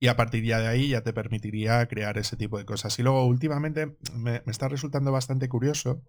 y 0.00 0.08
a 0.08 0.16
partir 0.16 0.44
de 0.44 0.54
ahí 0.54 0.88
ya 0.88 1.02
te 1.02 1.12
permitiría 1.12 1.86
crear 1.86 2.18
ese 2.18 2.36
tipo 2.36 2.58
de 2.58 2.64
cosas. 2.64 2.98
Y 2.98 3.04
luego 3.04 3.24
últimamente 3.24 3.96
me, 4.14 4.42
está 4.46 4.68
resultando 4.68 5.12
bastante 5.12 5.48
curioso 5.48 6.02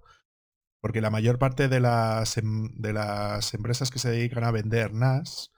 porque 0.82 1.00
la 1.00 1.12
mayor 1.12 1.38
parte 1.38 1.68
de 1.70 1.80
las, 1.80 2.38
em, 2.38 2.70
de 2.76 2.92
las 2.92 3.54
empresas 3.54 3.92
que 3.92 4.00
se 4.00 4.10
dedican 4.10 4.44
a 4.44 4.52
vender 4.52 4.94
NAS 4.94 5.52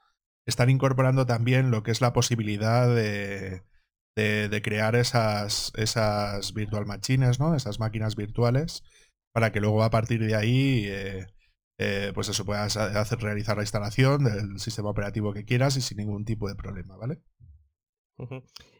están 0.45 0.69
incorporando 0.69 1.25
también 1.25 1.71
lo 1.71 1.81
que 1.81 1.91
es 1.91 2.01
la 2.01 2.11
posibilidad 2.11 2.93
de, 2.93 3.63
de, 4.15 4.61
crear 4.61 4.95
esas, 4.95 5.71
esas 5.75 6.53
virtual 6.53 6.85
machines, 6.85 7.39
¿no? 7.39 7.55
esas 7.55 7.79
máquinas 7.79 8.15
virtuales, 8.15 8.83
para 9.35 9.51
que 9.51 9.59
luego 9.59 9.83
a 9.83 9.89
partir 9.89 10.25
de 10.25 10.33
ahí 10.33 10.85
eh, 10.85 11.27
eh, 11.77 12.13
pues 12.15 12.29
eso 12.29 12.45
puedas 12.45 12.77
hacer 12.77 13.19
realizar 13.19 13.57
la 13.57 13.63
instalación 13.63 14.23
del 14.23 14.59
sistema 14.61 14.89
operativo 14.89 15.33
que 15.33 15.43
quieras 15.43 15.75
y 15.75 15.81
sin 15.81 15.97
ningún 15.97 16.23
tipo 16.23 16.47
de 16.47 16.55
problema, 16.55 16.95
¿vale? 16.95 17.19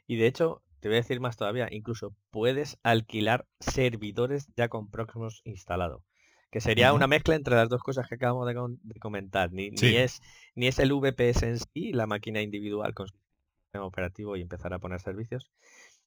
Y 0.07 0.15
de 0.15 0.27
hecho, 0.27 0.63
te 0.79 0.88
voy 0.88 0.95
a 0.95 1.01
decir 1.01 1.19
más 1.19 1.35
todavía, 1.35 1.67
incluso 1.71 2.15
puedes 2.31 2.79
alquilar 2.83 3.45
servidores 3.59 4.47
ya 4.55 4.69
con 4.69 4.89
Proxmox 4.89 5.41
instalado. 5.43 6.05
Que 6.51 6.62
sería 6.62 6.93
una 6.93 7.07
mezcla 7.07 7.35
entre 7.35 7.55
las 7.55 7.67
dos 7.67 7.83
cosas 7.83 8.07
que 8.07 8.15
acabamos 8.15 8.47
de, 8.47 9.00
comentar. 9.01 9.51
Ni, 9.51 9.71
es, 9.81 10.21
ni 10.55 10.67
es 10.67 10.79
el 10.79 10.93
VPS 10.93 11.43
en 11.43 11.59
sí, 11.59 11.91
la 11.91 12.07
máquina 12.07 12.41
individual 12.41 12.93
con 12.93 13.09
sistema 13.09 13.85
operativo 13.85 14.38
y 14.38 14.41
empezar 14.41 14.74
a 14.74 14.79
poner 14.79 15.01
servicios, 15.01 15.51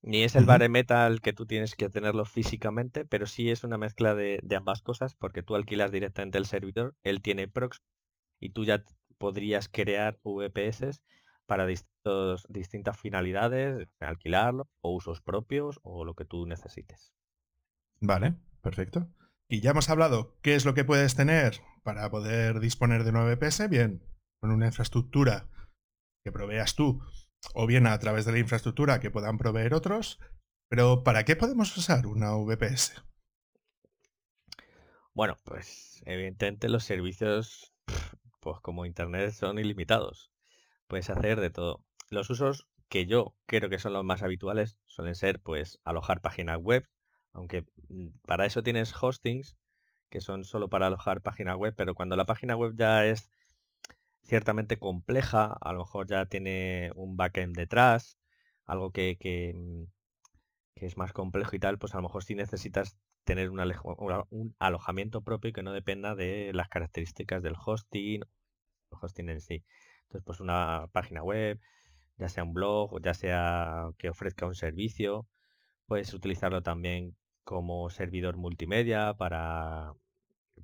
ni 0.03 0.23
es 0.23 0.37
el 0.37 0.45
bare 0.45 0.69
metal 0.69 1.21
que 1.21 1.33
tú 1.33 1.47
tienes 1.47 1.75
que 1.75 1.89
tenerlo 1.89 2.25
físicamente, 2.25 3.05
pero 3.05 3.27
sí 3.27 3.51
es 3.51 3.65
una 3.65 3.79
mezcla 3.79 4.15
de, 4.15 4.41
de 4.43 4.57
ambas 4.57 4.83
cosas 4.83 5.15
porque 5.15 5.43
tú 5.43 5.55
alquilas 5.55 5.91
directamente 5.91 6.39
el 6.39 6.47
servidor, 6.47 6.95
él 7.03 7.21
tiene 7.23 7.49
Prox 7.49 7.83
y 8.41 8.51
tú 8.51 8.65
ya 8.65 8.85
podrías 9.19 9.69
crear 9.69 10.19
VPS 10.23 11.03
para 11.47 11.67
distintas 11.67 12.99
finalidades, 13.01 13.89
alquilarlo 14.01 14.69
o 14.83 14.95
usos 14.95 15.23
propios 15.23 15.81
o 15.83 16.05
lo 16.05 16.15
que 16.15 16.25
tú 16.25 16.47
necesites. 16.47 17.15
Vale, 18.01 18.37
perfecto. 18.61 19.09
Y 19.49 19.61
ya 19.61 19.71
hemos 19.71 19.89
hablado 19.89 20.37
qué 20.43 20.55
es 20.55 20.67
lo 20.67 20.75
que 20.75 20.85
puedes 20.85 21.17
tener 21.17 21.61
para 21.83 22.11
poder 22.11 22.61
disponer 22.61 23.03
de 23.05 23.13
9PS, 23.13 23.69
bien, 23.71 24.03
con 24.41 24.51
una 24.51 24.67
infraestructura 24.67 25.49
que 26.23 26.33
proveas 26.33 26.75
tú 26.75 27.01
o 27.55 27.67
bien 27.67 27.87
a 27.87 27.99
través 27.99 28.25
de 28.25 28.33
la 28.33 28.39
infraestructura 28.39 29.01
que 29.01 29.11
puedan 29.11 29.39
proveer 29.39 29.75
otros, 29.75 30.21
pero 30.69 31.03
¿para 31.05 31.25
qué 31.25 31.37
podemos 31.37 31.77
usar 31.77 32.07
una 32.07 32.35
VPS? 32.35 33.03
Bueno, 35.15 35.37
pues 35.45 36.03
evidentemente 36.07 36.69
los 36.69 36.85
servicios, 36.85 37.75
pues 38.41 38.61
como 38.61 38.87
Internet, 38.87 39.33
son 39.33 39.59
ilimitados 39.59 40.31
puedes 40.89 41.11
hacer 41.11 41.39
de 41.41 41.51
todo. 41.51 41.85
Los 42.11 42.31
usos 42.31 42.67
que 42.89 43.07
yo 43.07 43.37
creo 43.47 43.71
que 43.71 43.79
son 43.79 43.93
los 43.93 44.05
más 44.05 44.23
habituales 44.23 44.79
suelen 44.87 45.15
ser 45.15 45.41
pues 45.41 45.79
alojar 45.85 46.21
páginas 46.21 46.59
web, 46.59 46.89
aunque 47.33 47.67
mm, 47.89 48.09
para 48.27 48.47
eso 48.47 48.63
tienes 48.63 48.93
hostings 49.01 49.57
que 50.11 50.21
son 50.21 50.45
solo 50.45 50.69
para 50.69 50.87
alojar 50.87 51.21
páginas 51.21 51.57
web, 51.57 51.75
pero 51.77 51.95
cuando 51.95 52.17
la 52.17 52.25
página 52.25 52.57
web 52.57 52.73
ya 52.77 53.05
es 53.05 53.31
ciertamente 54.29 54.79
compleja, 54.79 55.57
a 55.61 55.73
lo 55.73 55.81
mejor 55.81 56.07
ya 56.07 56.27
tiene 56.27 56.93
un 56.95 57.17
backend 57.17 57.57
detrás, 57.57 58.19
algo 58.67 58.93
que, 58.93 59.17
que, 59.19 59.55
mm, 59.55 59.85
es 60.77 60.97
más 60.97 61.13
complejo 61.13 61.57
y 61.57 61.59
tal, 61.59 61.79
pues 61.79 61.95
a 61.95 61.99
lo 61.99 62.03
mejor 62.05 62.25
sí 62.25 62.35
necesitas 62.35 62.97
tener 63.25 63.51
un, 63.51 63.61
alojamiento 64.59 65.23
propio 65.23 65.53
que 65.53 65.63
no 65.63 65.73
dependa 65.73 66.15
de 66.15 66.53
las 66.55 66.69
características 66.69 67.43
del 67.43 67.57
hosting, 67.63 68.23
el 68.23 68.99
hosting 69.01 69.29
en 69.31 69.41
sí. 69.41 69.65
Entonces, 70.03 70.25
pues 70.25 70.41
una 70.41 70.89
página 70.93 71.23
web, 71.23 71.61
ya 72.19 72.29
sea 72.29 72.45
un 72.45 72.55
blog, 72.55 73.01
ya 73.03 73.15
sea 73.15 73.91
que 73.99 74.11
ofrezca 74.11 74.47
un 74.47 74.55
servicio, 74.55 75.27
puedes 75.87 76.15
utilizarlo 76.15 76.63
también 76.63 77.17
como 77.45 77.91
servidor 77.91 78.37
multimedia 78.37 79.15
para 79.15 79.95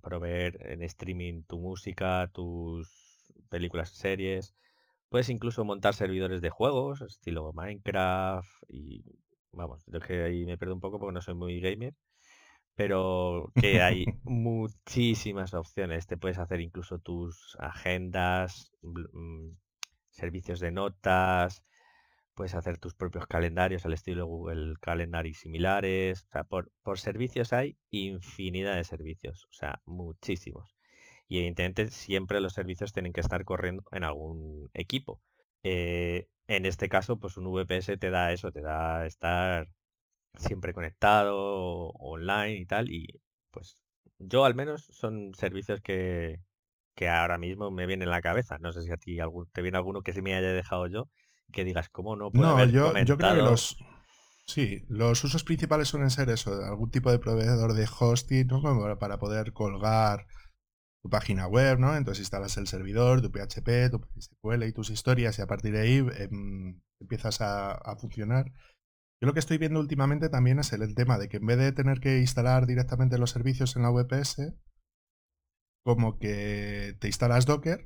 proveer 0.03 0.59
en 0.71 0.83
streaming 0.83 1.45
tu 1.45 1.59
música, 1.59 2.31
tus 2.33 3.04
películas, 3.55 3.91
series. 3.91 4.53
Puedes 5.09 5.29
incluso 5.29 5.65
montar 5.65 5.95
servidores 5.95 6.43
de 6.43 6.51
juegos, 6.51 7.03
estilo 7.03 7.53
Minecraft 7.53 8.49
y 8.69 9.05
vamos, 9.53 9.85
yo 9.87 10.01
que 10.01 10.25
ahí 10.25 10.45
me 10.45 10.59
pierdo 10.59 10.75
un 10.75 10.81
poco 10.81 10.99
porque 10.99 11.15
no 11.15 11.21
soy 11.23 11.35
muy 11.35 11.61
gamer, 11.61 11.95
pero 12.75 13.53
que 13.55 13.81
hay 13.81 14.07
muchísimas 14.25 15.55
opciones. 15.55 16.09
Te 16.09 16.17
puedes 16.17 16.39
hacer 16.39 16.61
incluso 16.61 16.99
tus 16.99 17.57
agendas, 17.61 18.73
mm, 18.83 19.51
servicios 20.11 20.59
de 20.59 20.73
notas, 20.73 21.63
puedes 22.35 22.57
hacer 22.57 22.79
tus 22.79 22.95
propios 22.95 23.29
calendarios 23.29 23.87
al 23.87 23.93
estilo 23.93 24.27
Google 24.27 24.75
Calendar 24.81 25.27
y 25.27 25.35
similares. 25.35 26.25
O 26.25 26.33
sea, 26.33 26.43
por, 26.43 26.99
servicios 26.99 27.53
hay 27.53 27.77
infinidad 27.93 28.75
de 28.75 28.83
servicios, 28.83 29.45
o 29.45 29.53
sea, 29.53 29.81
muchísimos. 29.85 30.74
Y 31.29 31.39
evidentemente 31.39 31.89
siempre 31.91 32.41
los 32.41 32.53
servicios 32.53 32.93
tienen 32.93 33.13
que 33.13 33.21
estar 33.21 33.45
corriendo 33.45 33.85
en 33.93 34.05
algún 34.05 34.71
equipo. 34.75 35.21
Eh, 35.63 36.29
en 36.47 36.67
este 36.67 36.89
caso, 36.89 37.19
pues 37.19 37.37
un 37.37 37.47
VPS 37.47 37.97
te 37.97 38.11
da 38.11 38.33
eso, 38.33 38.53
te 38.53 38.61
da 38.61 39.07
estar 39.07 39.69
siempre 40.37 40.75
conectado, 40.75 41.91
online 41.99 42.57
y 42.57 42.67
tal. 42.67 42.91
Y 42.91 43.21
pues 43.51 43.83
yo 44.19 44.45
al 44.45 44.55
menos 44.55 44.87
son 44.91 45.33
servicios 45.35 45.81
que, 45.81 46.41
que 46.95 47.09
ahora 47.09 47.39
mismo 47.39 47.71
me 47.71 47.87
vienen 47.87 48.09
en 48.09 48.11
la 48.11 48.23
cabeza. 48.23 48.59
No 48.59 48.73
sé 48.73 48.83
si 48.83 48.93
a 48.93 48.97
ti 48.97 49.21
algún, 49.21 49.47
te 49.53 49.63
viene 49.63 49.79
alguno 49.79 50.03
que 50.03 50.13
se 50.13 50.23
me 50.23 50.35
haya 50.35 50.53
dejado 50.53 50.87
yo, 50.87 51.09
que 51.53 51.65
digas, 51.65 51.89
¿cómo 51.89 52.17
no 52.17 52.31
puedo 52.31 52.57
No, 52.57 52.65
yo, 52.67 52.97
yo 53.05 53.17
creo 53.17 53.35
que 53.35 53.43
los... 53.43 53.77
Sí, 54.47 54.85
los 54.89 55.25
usos 55.25 55.43
principales 55.43 55.89
suelen 55.89 56.11
ser 56.11 56.29
eso, 56.29 56.53
algún 56.65 56.91
tipo 56.91 57.11
de 57.11 57.19
proveedor 57.19 57.73
de 57.73 57.89
hosting, 57.99 58.47
¿no? 58.47 58.99
para 58.99 59.19
poder 59.19 59.55
colgar 59.55 60.27
tu 61.05 61.11
página 61.11 61.47
web, 61.47 61.79
¿no? 61.79 61.95
Entonces 61.95 62.23
instalas 62.23 62.57
el 62.57 62.67
servidor, 62.67 63.21
tu 63.21 63.31
PHP, 63.31 63.91
tu 63.91 64.01
SQL 64.19 64.63
y 64.65 64.73
tus 64.73 64.89
historias 64.89 65.39
y 65.39 65.43
a 65.43 65.47
partir 65.47 65.73
de 65.73 65.81
ahí 65.81 65.99
em, 66.17 66.81
empiezas 66.99 67.43
a, 67.43 67.73
a 67.73 67.97
funcionar. 67.97 68.47
Yo 69.21 69.27
lo 69.27 69.35
que 69.35 69.41
estoy 69.41 69.59
viendo 69.59 69.81
últimamente 69.81 70.31
también 70.31 70.59
es 70.59 70.73
el, 70.73 70.95
tema 70.95 71.19
de 71.19 71.29
que 71.29 71.37
en 71.37 71.47
vez 71.47 71.59
de 71.59 71.73
tener 71.73 72.01
que 72.01 72.21
instalar 72.21 72.67
directamente 72.67 73.19
los 73.19 73.31
servicios 73.31 73.77
en 73.77 73.83
la 73.83 73.91
VPS, 73.91 74.55
como 75.85 76.19
que 76.19 76.97
te 77.01 77.07
instalas 77.07 77.45
Docker 77.45 77.85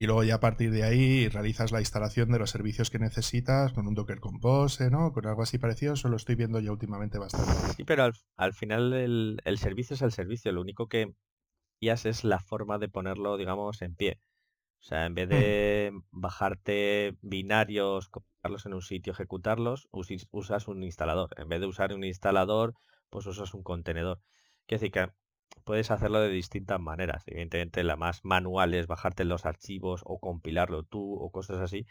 y 0.00 0.06
luego 0.06 0.24
ya 0.24 0.36
a 0.36 0.40
partir 0.40 0.70
de 0.70 0.82
ahí 0.82 1.28
realizas 1.28 1.72
la 1.72 1.80
instalación 1.80 2.30
de 2.30 2.38
los 2.38 2.50
servicios 2.50 2.88
que 2.88 2.98
necesitas 2.98 3.74
con 3.74 3.86
un 3.86 3.94
Docker 3.94 4.20
Compose, 4.20 4.90
¿no? 4.90 5.12
Con 5.12 5.26
algo 5.26 5.42
así 5.42 5.58
parecido, 5.58 5.92
eso 5.92 6.08
lo 6.08 6.16
estoy 6.16 6.36
viendo 6.36 6.58
ya 6.58 6.72
últimamente 6.72 7.18
bastante. 7.18 7.52
Sí, 7.74 7.84
pero 7.84 8.10
al, 8.36 8.54
final 8.54 8.94
el, 8.94 9.42
el, 9.44 9.58
servicio 9.58 9.92
es 9.92 10.00
el 10.00 10.12
servicio, 10.12 10.52
lo 10.52 10.62
único 10.62 10.88
que 10.88 11.14
es 11.80 12.24
la 12.24 12.40
forma 12.40 12.78
de 12.78 12.88
ponerlo, 12.88 13.36
digamos, 13.36 13.82
en 13.82 13.94
pie. 13.94 14.20
O 14.80 14.82
sea, 14.88 15.06
en 15.06 15.14
vez 15.14 15.26
mm. 15.26 15.30
de 15.30 15.92
bajarte 16.10 17.16
binarios, 17.22 18.08
colocarlos 18.08 18.66
en 18.66 18.74
un 18.74 18.82
sitio, 18.82 19.12
ejecutarlos, 19.12 19.88
usas 19.90 20.68
un 20.68 20.82
instalador. 20.82 21.30
En 21.36 21.48
vez 21.48 21.60
de 21.60 21.66
usar 21.66 21.92
un 21.92 22.04
instalador, 22.04 22.74
pues 23.10 23.26
usas 23.26 23.54
un 23.54 23.62
contenedor. 23.62 24.20
Quiere 24.66 24.80
decir 24.80 24.92
que 24.92 25.08
puedes 25.64 25.90
hacerlo 25.90 26.20
de 26.20 26.28
distintas 26.28 26.80
maneras. 26.80 27.24
Evidentemente, 27.26 27.82
la 27.84 27.96
más 27.96 28.24
manual 28.24 28.74
es 28.74 28.86
bajarte 28.86 29.24
los 29.24 29.46
archivos 29.46 30.02
o 30.04 30.18
compilarlo 30.18 30.84
tú 30.84 31.14
o 31.14 31.30
cosas 31.30 31.58
así. 31.58 31.86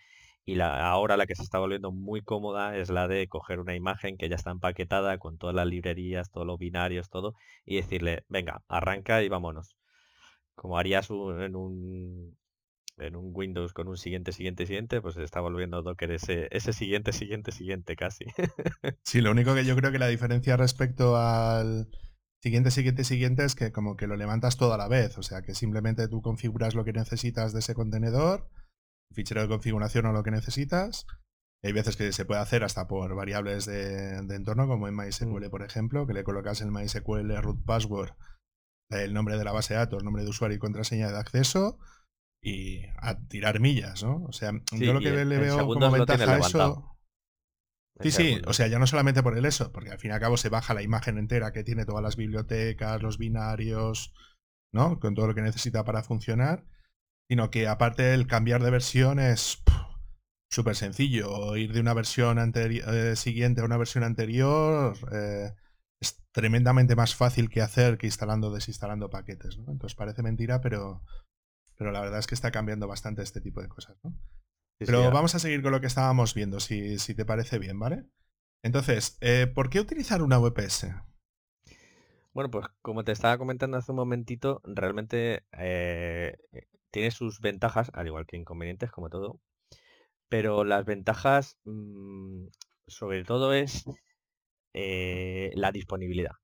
Y 0.45 0.55
la, 0.55 0.87
ahora 0.87 1.17
la 1.17 1.25
que 1.25 1.35
se 1.35 1.43
está 1.43 1.59
volviendo 1.59 1.91
muy 1.91 2.21
cómoda 2.21 2.77
es 2.77 2.89
la 2.89 3.07
de 3.07 3.27
coger 3.27 3.59
una 3.59 3.75
imagen 3.75 4.17
que 4.17 4.29
ya 4.29 4.35
está 4.35 4.51
empaquetada 4.51 5.17
con 5.17 5.37
todas 5.37 5.55
las 5.55 5.67
librerías, 5.67 6.29
todos 6.31 6.45
los 6.45 6.59
binarios, 6.59 7.09
todo, 7.09 7.33
y 7.65 7.77
decirle, 7.77 8.23
venga, 8.29 8.61
arranca 8.67 9.23
y 9.23 9.29
vámonos. 9.29 9.75
Como 10.55 10.77
harías 10.77 11.09
en 11.09 11.55
un 11.55 12.37
en 12.97 13.15
un 13.15 13.31
Windows 13.33 13.73
con 13.73 13.87
un 13.87 13.97
siguiente, 13.97 14.31
siguiente, 14.31 14.65
siguiente, 14.65 15.01
pues 15.01 15.15
se 15.15 15.23
está 15.23 15.41
volviendo 15.41 15.81
Docker 15.81 16.11
ese, 16.11 16.47
ese 16.51 16.73
siguiente, 16.73 17.11
siguiente, 17.11 17.51
siguiente 17.51 17.95
casi. 17.95 18.25
sí, 19.03 19.21
lo 19.21 19.31
único 19.31 19.53
que 19.53 19.65
yo 19.65 19.75
creo 19.75 19.91
que 19.91 19.99
la 19.99 20.07
diferencia 20.07 20.55
respecto 20.57 21.17
al 21.17 21.89
siguiente, 22.41 22.71
siguiente, 22.71 23.03
siguiente 23.03 23.43
es 23.43 23.55
que 23.55 23.71
como 23.71 23.97
que 23.97 24.07
lo 24.07 24.15
levantas 24.15 24.57
todo 24.57 24.73
a 24.73 24.77
la 24.77 24.87
vez, 24.87 25.17
o 25.17 25.23
sea 25.23 25.41
que 25.41 25.55
simplemente 25.55 26.07
tú 26.07 26.21
configuras 26.21 26.75
lo 26.75 26.85
que 26.85 26.93
necesitas 26.93 27.53
de 27.53 27.59
ese 27.59 27.73
contenedor, 27.73 28.49
fichero 29.13 29.41
de 29.41 29.47
configuración 29.47 30.05
o 30.05 30.13
lo 30.13 30.23
que 30.23 30.31
necesitas, 30.31 31.05
Hay 31.63 31.71
veces 31.71 31.95
que 31.95 32.11
se 32.11 32.25
puede 32.25 32.41
hacer 32.41 32.63
hasta 32.63 32.87
por 32.87 33.15
variables 33.15 33.65
de, 33.65 34.17
entorno, 34.17 34.67
como 34.67 34.87
en 34.87 34.95
MySQL, 34.95 35.47
mm. 35.47 35.49
por 35.49 35.63
ejemplo, 35.63 36.05
que 36.05 36.13
le 36.13 36.23
colocas 36.23 36.61
en 36.61 36.71
MySQL 36.71 37.35
root 37.41 37.65
password 37.65 38.11
el 38.89 39.13
nombre 39.13 39.37
de 39.37 39.43
la 39.43 39.51
base 39.51 39.73
de 39.73 39.79
datos, 39.79 40.03
nombre 40.03 40.23
de 40.23 40.29
usuario 40.29 40.57
y 40.57 40.59
contraseña 40.59 41.11
de 41.11 41.17
acceso 41.17 41.79
y 42.41 42.83
a 42.97 43.17
tirar 43.27 43.59
millas, 43.59 44.03
¿no? 44.03 44.23
O 44.25 44.31
sea, 44.31 44.51
yo 44.71 44.93
lo 44.93 44.99
que 44.99 45.25
le 45.25 45.37
veo 45.37 45.65
como 45.65 45.91
ventaja 45.91 46.35
a 46.35 46.37
eso... 46.37 46.91
Sí, 48.01 48.11
sí, 48.11 48.41
o 48.45 48.51
sea, 48.51 48.67
ya 48.67 48.77
no 48.77 48.87
solamente 48.87 49.23
por 49.23 49.37
el 49.37 49.45
eso, 49.45 49.71
porque 49.71 49.89
al 49.89 49.97
fin 49.97 50.11
y 50.11 50.13
al 50.13 50.19
cabo 50.19 50.35
se 50.35 50.49
baja 50.49 50.73
la 50.73 50.81
imagen 50.81 51.17
entera 51.17 51.53
que 51.53 51.63
tiene 51.63 51.85
todas 51.85 52.03
las 52.03 52.17
bibliotecas, 52.17 53.01
los 53.01 53.17
binarios, 53.17 54.13
¿no? 54.73 54.99
Con 54.99 55.15
todo 55.15 55.27
lo 55.27 55.33
que 55.33 55.41
necesita 55.41 55.85
para 55.85 56.03
funcionar, 56.03 56.65
sino 57.29 57.49
que 57.49 57.67
aparte 57.67 58.13
el 58.13 58.27
cambiar 58.27 58.63
de 58.63 58.71
versión 58.71 59.19
es 59.19 59.63
súper 60.49 60.75
sencillo. 60.75 61.55
Ir 61.55 61.73
de 61.73 61.79
una 61.79 61.93
versión 61.93 62.39
eh, 62.55 63.15
siguiente 63.15 63.61
a 63.61 63.65
una 63.65 63.77
versión 63.77 64.03
anterior 64.03 64.95
eh, 65.11 65.53
es 65.99 66.23
tremendamente 66.31 66.95
más 66.95 67.15
fácil 67.15 67.49
que 67.49 67.61
hacer 67.61 67.97
que 67.97 68.07
instalando 68.07 68.47
o 68.47 68.53
desinstalando 68.53 69.09
paquetes, 69.09 69.57
¿no? 69.57 69.71
Entonces 69.71 69.95
parece 69.95 70.23
mentira, 70.23 70.61
pero, 70.61 71.03
pero 71.77 71.91
la 71.91 72.01
verdad 72.01 72.19
es 72.19 72.27
que 72.27 72.35
está 72.35 72.51
cambiando 72.51 72.87
bastante 72.87 73.21
este 73.21 73.41
tipo 73.41 73.61
de 73.61 73.69
cosas, 73.69 73.97
¿no? 74.03 74.13
Pero 74.77 75.09
vamos 75.09 75.33
a 75.35 75.39
seguir 75.39 75.61
con 75.61 75.71
lo 75.71 75.79
que 75.79 75.87
estábamos 75.87 76.33
viendo, 76.33 76.59
si, 76.59 76.99
si 76.99 77.15
te 77.15 77.23
parece 77.23 77.59
bien, 77.59 77.79
¿vale? 77.79 78.05
Entonces, 78.61 79.17
eh, 79.21 79.47
¿por 79.47 79.69
qué 79.69 79.79
utilizar 79.79 80.21
una 80.21 80.37
VPS? 80.37 80.87
Bueno, 82.33 82.51
pues 82.51 82.65
como 82.81 83.05
te 83.05 83.13
estaba 83.13 83.37
comentando 83.37 83.77
hace 83.77 83.93
un 83.93 83.97
momentito, 83.97 84.61
realmente 84.65 85.45
eh, 85.53 86.37
tiene 86.95 87.11
sus 87.11 87.41
ventajas, 87.41 87.91
al 87.93 88.07
igual 88.07 88.25
que 88.25 88.37
inconvenientes, 88.37 88.89
como 88.89 89.09
todo. 89.09 89.41
Pero 90.29 90.63
las 90.63 90.85
ventajas, 90.85 91.57
mm, 91.65 92.47
sobre 92.87 93.25
todo, 93.25 93.53
es 93.53 93.83
eh, 94.73 95.51
la 95.55 95.73
disponibilidad. 95.73 96.35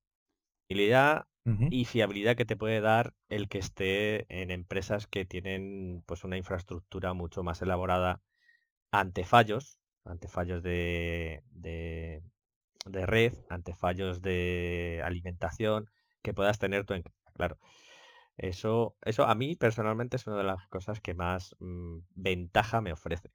Disponibilidad 0.67 1.25
y 1.71 1.85
fiabilidad 1.85 2.35
que 2.35 2.45
te 2.45 2.57
puede 2.57 2.81
dar 2.81 3.13
el 3.29 3.47
que 3.47 3.59
esté 3.59 4.25
en 4.29 4.51
empresas 4.51 5.07
que 5.07 5.25
tienen 5.25 6.03
pues 6.05 6.25
una 6.25 6.37
infraestructura 6.37 7.13
mucho 7.13 7.43
más 7.43 7.61
elaborada 7.61 8.21
ante 8.91 9.23
fallos, 9.23 9.79
ante 10.03 10.27
fallos 10.27 10.61
de, 10.63 11.43
de, 11.51 12.21
red, 13.05 13.33
ante 13.49 13.73
fallos 13.73 14.21
de 14.21 15.01
alimentación 15.03 15.89
que 16.21 16.33
puedas 16.33 16.59
tener 16.59 16.85
tú 16.85 16.93
en 16.93 17.03
claro. 17.33 17.57
Eso, 18.41 18.95
eso 19.03 19.25
a 19.25 19.35
mí 19.35 19.55
personalmente 19.55 20.17
es 20.17 20.25
una 20.25 20.37
de 20.37 20.43
las 20.43 20.67
cosas 20.67 20.99
que 20.99 21.13
más 21.13 21.55
mm, 21.59 21.99
ventaja 22.15 22.81
me 22.81 22.91
ofrece. 22.91 23.31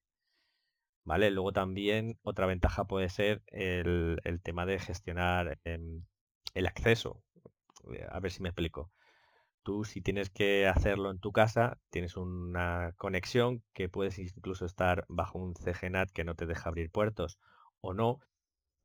¿Vale? 1.04 1.30
Luego 1.30 1.52
también 1.52 2.18
otra 2.22 2.46
ventaja 2.46 2.84
puede 2.86 3.08
ser 3.08 3.42
el, 3.46 4.20
el 4.24 4.42
tema 4.42 4.66
de 4.66 4.80
gestionar 4.80 5.60
em, 5.64 6.04
el 6.54 6.66
acceso. 6.66 7.22
Eh, 7.92 8.06
a 8.10 8.18
ver 8.20 8.32
si 8.32 8.42
me 8.42 8.48
explico. 8.48 8.90
Tú 9.62 9.84
si 9.84 10.00
tienes 10.02 10.30
que 10.30 10.66
hacerlo 10.68 11.10
en 11.12 11.20
tu 11.20 11.32
casa, 11.32 11.78
tienes 11.90 12.16
una 12.16 12.92
conexión 12.98 13.62
que 13.74 13.88
puedes 13.88 14.18
incluso 14.18 14.66
estar 14.66 15.06
bajo 15.08 15.38
un 15.38 15.54
CGNAT 15.54 16.10
que 16.12 16.24
no 16.24 16.34
te 16.36 16.46
deja 16.46 16.68
abrir 16.68 16.90
puertos 16.90 17.38
o 17.80 17.94
no. 17.94 18.20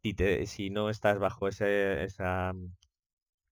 Si, 0.03 0.13
te, 0.13 0.45
si 0.47 0.69
no 0.71 0.89
estás 0.91 1.19
bajo 1.19 1.47
ese, 1.47 2.03
esa, 2.03 2.53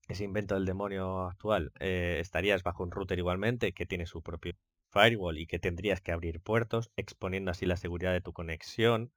ese 0.09 0.23
invento 0.23 0.55
del 0.55 0.65
demonio 0.65 1.27
actual, 1.27 1.71
eh, 1.79 2.17
estarías 2.19 2.63
bajo 2.63 2.83
un 2.83 2.91
router 2.91 3.19
igualmente 3.19 3.73
que 3.73 3.85
tiene 3.85 4.07
su 4.07 4.21
propio 4.21 4.53
firewall 4.89 5.37
y 5.37 5.45
que 5.45 5.59
tendrías 5.59 6.01
que 6.01 6.11
abrir 6.11 6.41
puertos, 6.41 6.91
exponiendo 6.97 7.51
así 7.51 7.67
la 7.67 7.77
seguridad 7.77 8.11
de 8.11 8.21
tu 8.21 8.33
conexión, 8.33 9.13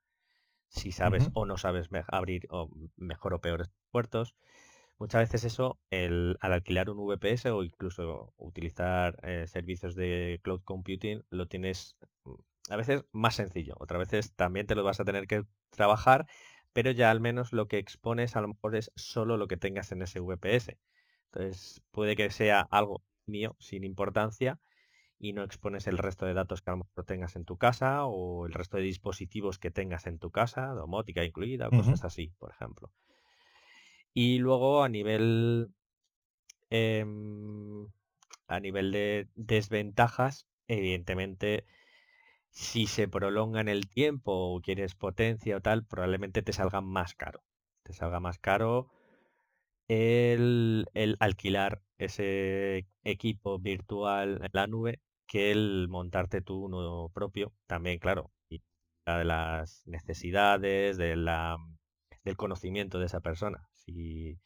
si 0.69 0.91
sabes 0.91 1.29
o 1.33 1.45
no 1.45 1.57
sabes 1.57 1.89
abrir 2.07 2.47
o 2.49 2.69
mejor 2.95 3.33
o 3.33 3.41
peores 3.41 3.71
puertos. 3.91 4.35
Muchas 4.99 5.21
veces 5.21 5.43
eso, 5.45 5.79
el, 5.89 6.37
al 6.41 6.53
alquilar 6.53 6.89
un 6.91 6.97
VPS 6.97 7.49
o 7.49 7.63
incluso 7.63 8.33
utilizar 8.37 9.17
eh, 9.23 9.47
servicios 9.47 9.95
de 9.95 10.39
cloud 10.43 10.61
computing, 10.63 11.23
lo 11.29 11.47
tienes 11.47 11.97
mm, 12.23 12.33
a 12.69 12.75
veces 12.75 13.03
más 13.11 13.35
sencillo. 13.35 13.75
Otras 13.79 13.99
veces 13.99 14.33
también 14.35 14.67
te 14.67 14.75
lo 14.75 14.83
vas 14.83 14.99
a 14.99 15.05
tener 15.05 15.25
que 15.27 15.43
trabajar, 15.71 16.27
pero 16.73 16.91
ya 16.91 17.11
al 17.11 17.21
menos 17.21 17.53
lo 17.53 17.67
que 17.67 17.77
expones 17.77 18.35
a 18.35 18.41
lo 18.41 18.49
mejor 18.49 18.75
es 18.75 18.91
solo 18.95 19.37
lo 19.37 19.47
que 19.47 19.57
tengas 19.57 19.91
en 19.91 20.01
ese 20.01 20.19
VPS. 20.19 20.77
Entonces 21.25 21.81
puede 21.91 22.15
que 22.15 22.29
sea 22.31 22.67
algo 22.69 23.03
mío 23.25 23.55
sin 23.59 23.83
importancia 23.83 24.59
y 25.19 25.33
no 25.33 25.43
expones 25.43 25.87
el 25.87 25.97
resto 25.97 26.25
de 26.25 26.33
datos 26.33 26.61
que 26.61 26.71
a 26.71 26.73
lo 26.73 26.83
mejor 26.83 27.05
tengas 27.05 27.35
en 27.35 27.45
tu 27.45 27.57
casa 27.57 28.05
o 28.05 28.45
el 28.45 28.53
resto 28.53 28.77
de 28.77 28.83
dispositivos 28.83 29.57
que 29.57 29.71
tengas 29.71 30.05
en 30.07 30.19
tu 30.19 30.31
casa, 30.31 30.67
domótica 30.67 31.23
incluida, 31.23 31.69
cosas 31.69 32.03
así, 32.03 32.33
por 32.39 32.51
ejemplo. 32.51 32.91
Y 34.13 34.39
luego 34.39 34.83
a 34.83 34.89
nivel 34.89 35.71
em, 36.69 37.87
a 38.47 38.59
nivel 38.59 38.91
de 38.91 39.27
desventajas, 39.35 40.47
evidentemente, 40.67 41.65
si 42.53 42.85
se 42.85 43.07
prolonga 43.07 43.61
en 43.61 43.67
el 43.67 43.89
tiempo 43.89 44.31
o 44.31 44.61
quieres 44.61 44.93
potencia 44.93 45.57
o 45.57 45.61
tal, 45.61 45.85
probablemente 45.85 46.43
te 46.43 46.53
salga 46.53 46.81
más 46.81 47.15
caro. 47.15 47.43
Te 47.81 47.93
salga 47.93 48.19
más 48.19 48.37
caro 48.37 48.89
el, 49.87 50.85
el 50.93 51.17
alquilar 51.19 51.81
ese 51.97 52.87
equipo 53.03 53.59
virtual 53.59 54.39
en 54.43 54.51
la 54.53 54.67
nube 54.67 55.01
que 55.25 55.51
el 55.51 55.87
montarte 55.89 56.41
tú 56.41 56.65
uno 56.65 57.09
propio. 57.11 57.53
También, 57.65 57.97
claro, 57.97 58.31
y 58.49 58.61
de 59.05 59.25
las 59.25 59.81
necesidades, 59.87 60.97
de 60.97 61.15
la, 61.15 61.57
del 62.23 62.37
conocimiento 62.37 62.99
de 62.99 63.07
esa 63.07 63.19
persona. 63.19 63.67
Si, 63.73 64.39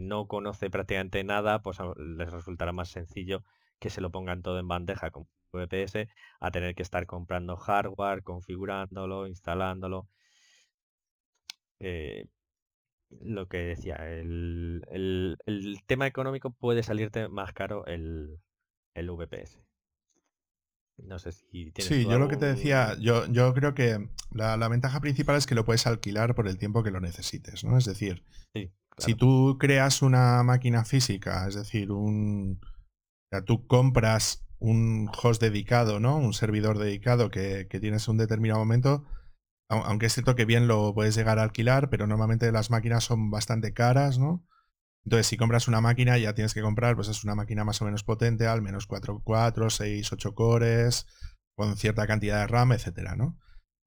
no 0.00 0.26
conoce 0.26 0.68
prácticamente 0.68 1.22
nada, 1.22 1.62
pues 1.62 1.78
les 1.96 2.30
resultará 2.32 2.72
más 2.72 2.88
sencillo 2.88 3.44
que 3.80 3.90
se 3.90 4.00
lo 4.00 4.10
pongan 4.10 4.42
todo 4.42 4.58
en 4.58 4.68
bandeja 4.68 5.10
con 5.10 5.26
VPS 5.52 6.08
a 6.38 6.50
tener 6.50 6.74
que 6.74 6.82
estar 6.82 7.06
comprando 7.06 7.56
hardware, 7.56 8.22
configurándolo, 8.22 9.26
instalándolo. 9.26 10.08
Eh, 11.80 12.26
lo 13.10 13.48
que 13.48 13.58
decía, 13.58 13.96
el, 13.96 14.84
tema 15.86 16.06
económico 16.06 16.50
puede 16.50 16.82
salirte 16.82 17.28
más 17.28 17.52
caro 17.52 17.84
el, 17.86 18.38
el 18.94 19.10
VPS. 19.10 19.58
No 20.98 21.18
sé 21.18 21.32
si 21.32 21.72
tienes 21.72 21.86
Sí, 21.86 22.04
yo 22.04 22.18
lo 22.18 22.28
que 22.28 22.36
te 22.36 22.46
decía, 22.46 22.94
yo, 23.00 23.26
yo 23.26 23.52
creo 23.54 23.74
que 23.74 24.08
la, 24.32 24.68
ventaja 24.68 25.00
principal 25.00 25.36
es 25.36 25.46
que 25.46 25.54
lo 25.54 25.64
puedes 25.64 25.86
alquilar 25.86 26.34
por 26.34 26.46
el 26.46 26.58
tiempo 26.58 26.82
que 26.82 26.90
lo 26.90 27.00
necesites, 27.00 27.64
¿no? 27.64 27.78
Es 27.78 27.86
decir, 27.86 28.22
si 28.98 29.14
tú 29.14 29.56
creas 29.58 30.02
una 30.02 30.42
máquina 30.42 30.84
física, 30.84 31.48
es 31.48 31.54
decir, 31.54 31.90
un. 31.90 32.60
Tú 33.46 33.66
compras 33.66 34.46
un 34.58 35.10
host 35.22 35.40
dedicado, 35.40 36.00
¿no? 36.00 36.16
Un 36.16 36.32
servidor 36.32 36.78
dedicado 36.78 37.30
que, 37.30 37.66
que 37.68 37.80
tienes 37.80 38.08
un 38.08 38.18
determinado 38.18 38.60
momento. 38.60 39.04
Aunque 39.68 40.06
es 40.06 40.14
cierto 40.14 40.34
que 40.34 40.44
bien 40.44 40.66
lo 40.66 40.92
puedes 40.94 41.14
llegar 41.14 41.38
a 41.38 41.44
alquilar, 41.44 41.90
pero 41.90 42.08
normalmente 42.08 42.50
las 42.50 42.70
máquinas 42.70 43.04
son 43.04 43.30
bastante 43.30 43.72
caras, 43.72 44.18
¿no? 44.18 44.44
Entonces, 45.04 45.28
si 45.28 45.36
compras 45.36 45.68
una 45.68 45.80
máquina, 45.80 46.18
ya 46.18 46.34
tienes 46.34 46.54
que 46.54 46.60
comprar, 46.60 46.94
pues 46.96 47.08
es 47.08 47.24
una 47.24 47.34
máquina 47.34 47.64
más 47.64 47.80
o 47.80 47.84
menos 47.84 48.04
potente, 48.04 48.46
al 48.46 48.62
menos 48.62 48.86
4, 48.86 49.22
4 49.24 49.70
6, 49.70 50.12
8 50.12 50.34
cores, 50.34 51.06
con 51.56 51.76
cierta 51.76 52.06
cantidad 52.06 52.40
de 52.40 52.46
RAM, 52.48 52.72
etcétera, 52.72 53.16
¿no? 53.16 53.38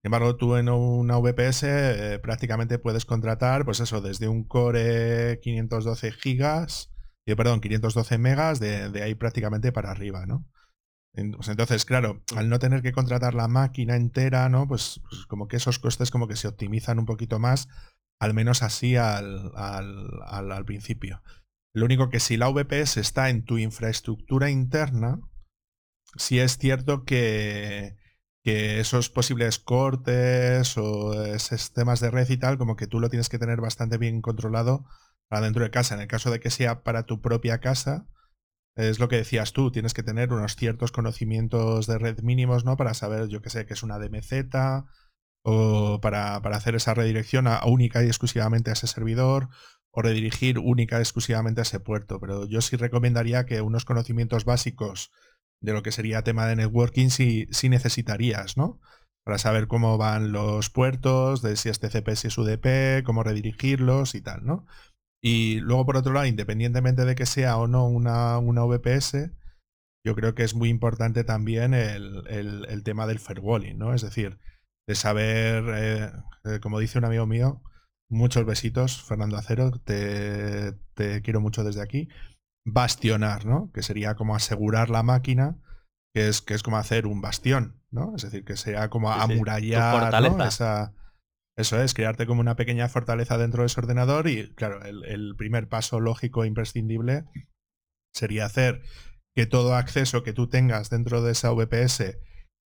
Sin 0.01 0.07
embargo, 0.07 0.35
tú 0.37 0.55
en 0.57 0.69
una 0.69 1.17
VPS 1.17 1.63
eh, 1.63 2.19
prácticamente 2.19 2.79
puedes 2.79 3.05
contratar, 3.05 3.63
pues 3.65 3.79
eso, 3.79 4.01
desde 4.01 4.27
un 4.27 4.43
core 4.45 5.39
512 5.41 6.11
gigas, 6.11 6.92
perdón, 7.25 7.61
512 7.61 8.17
megas, 8.17 8.59
de, 8.59 9.01
ahí 9.01 9.15
prácticamente 9.15 9.71
para 9.71 9.91
arriba, 9.91 10.25
¿no? 10.25 10.45
Pues 11.13 11.47
entonces, 11.47 11.85
claro, 11.85 12.23
al 12.35 12.49
no 12.49 12.57
tener 12.57 12.81
que 12.81 12.91
contratar 12.91 13.35
la 13.35 13.47
máquina 13.47 13.95
entera, 13.95 14.49
¿no? 14.49 14.67
Pues, 14.67 14.99
pues, 15.09 15.25
como 15.27 15.47
que 15.47 15.57
esos 15.57 15.77
costes 15.77 16.09
como 16.09 16.27
que 16.27 16.35
se 16.35 16.47
optimizan 16.47 16.97
un 16.97 17.05
poquito 17.05 17.37
más 17.39 17.67
al 18.19 18.33
menos 18.33 18.63
así 18.63 18.95
al, 18.95 19.51
al, 19.55 20.65
principio. 20.65 21.21
Lo 21.73 21.85
único 21.85 22.09
que 22.09 22.21
si 22.21 22.37
la 22.37 22.49
VPS 22.49 22.97
está 22.97 23.29
en 23.29 23.43
tu 23.43 23.57
infraestructura 23.57 24.49
interna, 24.49 25.19
sí 26.15 26.39
es 26.39 26.57
cierto 26.57 27.03
que, 27.03 27.97
que 28.43 28.79
esos 28.79 29.09
posibles 29.09 29.59
cortes 29.59 30.77
o 30.77 31.37
sistemas 31.37 31.99
de 31.99 32.11
red 32.11 32.29
y 32.29 32.37
tal, 32.37 32.57
como 32.57 32.77
que 32.77 32.87
tú 32.87 33.01
lo 33.01 33.09
tienes 33.09 33.27
que 33.27 33.39
tener 33.39 33.59
bastante 33.59 33.97
bien 33.97 34.21
controlado 34.21 34.85
para 35.29 35.45
dentro 35.45 35.63
de 35.63 35.71
casa. 35.71 35.95
En 35.95 36.01
el 36.01 36.07
caso 36.07 36.31
de 36.31 36.39
que 36.39 36.49
sea 36.49 36.83
para 36.83 37.03
tu 37.03 37.21
propia 37.21 37.59
casa, 37.59 38.07
es 38.75 38.99
lo 38.99 39.07
que 39.07 39.17
decías 39.17 39.53
tú, 39.53 39.71
tienes 39.71 39.93
que 39.93 40.03
tener 40.03 40.33
unos 40.33 40.55
ciertos 40.55 40.91
conocimientos 40.91 41.85
de 41.87 41.99
red 41.99 42.21
mínimos, 42.21 42.65
¿no? 42.65 42.75
Para 42.77 42.93
saber, 42.93 43.27
yo 43.27 43.41
que 43.41 43.49
sé, 43.49 43.65
que 43.65 43.73
es 43.73 43.83
una 43.83 43.99
DMZ, 43.99 44.33
o 45.43 45.99
para, 46.01 46.37
hacer 46.37 46.75
esa 46.75 46.93
redirección 46.93 47.47
a, 47.47 47.63
única 47.65 48.03
y 48.03 48.07
exclusivamente 48.07 48.69
a 48.69 48.73
ese 48.73 48.87
servidor 48.87 49.49
o 49.91 50.01
redirigir 50.01 50.57
única 50.57 50.97
y 50.97 51.01
exclusivamente 51.01 51.61
a 51.61 51.63
ese 51.63 51.79
puerto. 51.79 52.19
Pero 52.19 52.47
yo 52.47 52.61
sí 52.61 52.77
recomendaría 52.77 53.45
que 53.45 53.61
unos 53.61 53.85
conocimientos 53.85 54.45
básicos 54.45 55.11
de 55.61 55.73
lo 55.73 55.83
que 55.83 55.91
sería 55.91 56.23
tema 56.23 56.47
de 56.47 56.55
networking 56.55 57.09
sí, 57.09 57.47
sí 57.51 57.69
necesitarías, 57.69 58.57
¿no? 58.57 58.79
para 59.23 59.37
saber 59.37 59.67
cómo 59.67 59.97
van 59.97 60.31
los 60.31 60.69
puertos, 60.69 61.41
de 61.41 61.55
si 61.55 61.69
es 61.69 61.79
TCP, 61.79 62.15
si 62.15 62.27
es 62.27 62.37
UDP, 62.37 63.03
cómo 63.05 63.23
redirigirlos 63.23 64.15
y 64.15 64.21
tal, 64.21 64.45
¿no? 64.45 64.65
Y 65.23 65.61
luego, 65.61 65.85
por 65.85 65.95
otro 65.95 66.11
lado, 66.11 66.25
independientemente 66.25 67.05
de 67.05 67.15
que 67.15 67.25
sea 67.25 67.55
o 67.57 67.65
no 67.65 67.87
una, 67.87 68.37
una 68.39 68.65
VPS, 68.65 69.31
yo 70.05 70.15
creo 70.15 70.35
que 70.35 70.43
es 70.43 70.53
muy 70.53 70.67
importante 70.67 71.23
también 71.23 71.73
el, 71.73 72.81
tema 72.83 73.07
del 73.07 73.19
firewalling, 73.19 73.77
¿no? 73.77 73.93
Es 73.93 74.01
decir, 74.01 74.37
de 74.85 74.95
saber, 74.95 75.63
eh, 75.75 76.11
eh, 76.43 76.59
como 76.61 76.77
dice 76.79 76.99
un 76.99 77.05
amigo 77.05 77.25
mío, 77.25 77.63
muchos 78.09 78.45
besitos, 78.45 79.01
Fernando 79.01 79.37
Acero, 79.37 79.71
te, 79.71 80.73
te, 80.93 81.21
quiero 81.21 81.39
mucho 81.39 81.63
desde 81.63 81.81
aquí, 81.81 82.09
bastionar, 82.65 83.45
¿no? 83.45 83.71
Que 83.71 83.81
sería 83.81 84.15
como 84.15 84.35
asegurar 84.35 84.89
la 84.89 85.03
máquina, 85.03 85.57
que 86.13 86.27
es, 86.27 86.41
que 86.41 86.53
es 86.53 86.63
como 86.63 86.75
hacer 86.75 87.07
un 87.07 87.21
bastión, 87.21 87.81
¿no? 87.91 88.13
Es 88.17 88.23
decir, 88.23 88.43
que 88.43 88.57
sería 88.57 88.89
como 88.89 89.09
amurallar 89.09 90.13
Esa, 90.45 90.93
eso 91.55 91.81
es, 91.81 91.93
crearte 91.93 92.25
como 92.25 92.41
una 92.41 92.55
pequeña 92.55 92.89
fortaleza 92.89 93.37
dentro 93.37 93.61
de 93.61 93.67
ese 93.67 93.79
ordenador 93.79 94.27
y, 94.27 94.53
claro, 94.55 94.83
el, 94.83 95.35
primer 95.37 95.69
paso 95.69 95.99
lógico 95.99 96.43
e 96.43 96.47
imprescindible 96.47 97.25
sería 98.13 98.45
hacer 98.45 98.81
que 99.35 99.45
todo 99.45 99.75
acceso 99.75 100.23
que 100.23 100.33
tú 100.33 100.49
tengas 100.49 100.89
dentro 100.89 101.21
de 101.21 101.31
esa 101.31 101.51
VPS 101.51 102.17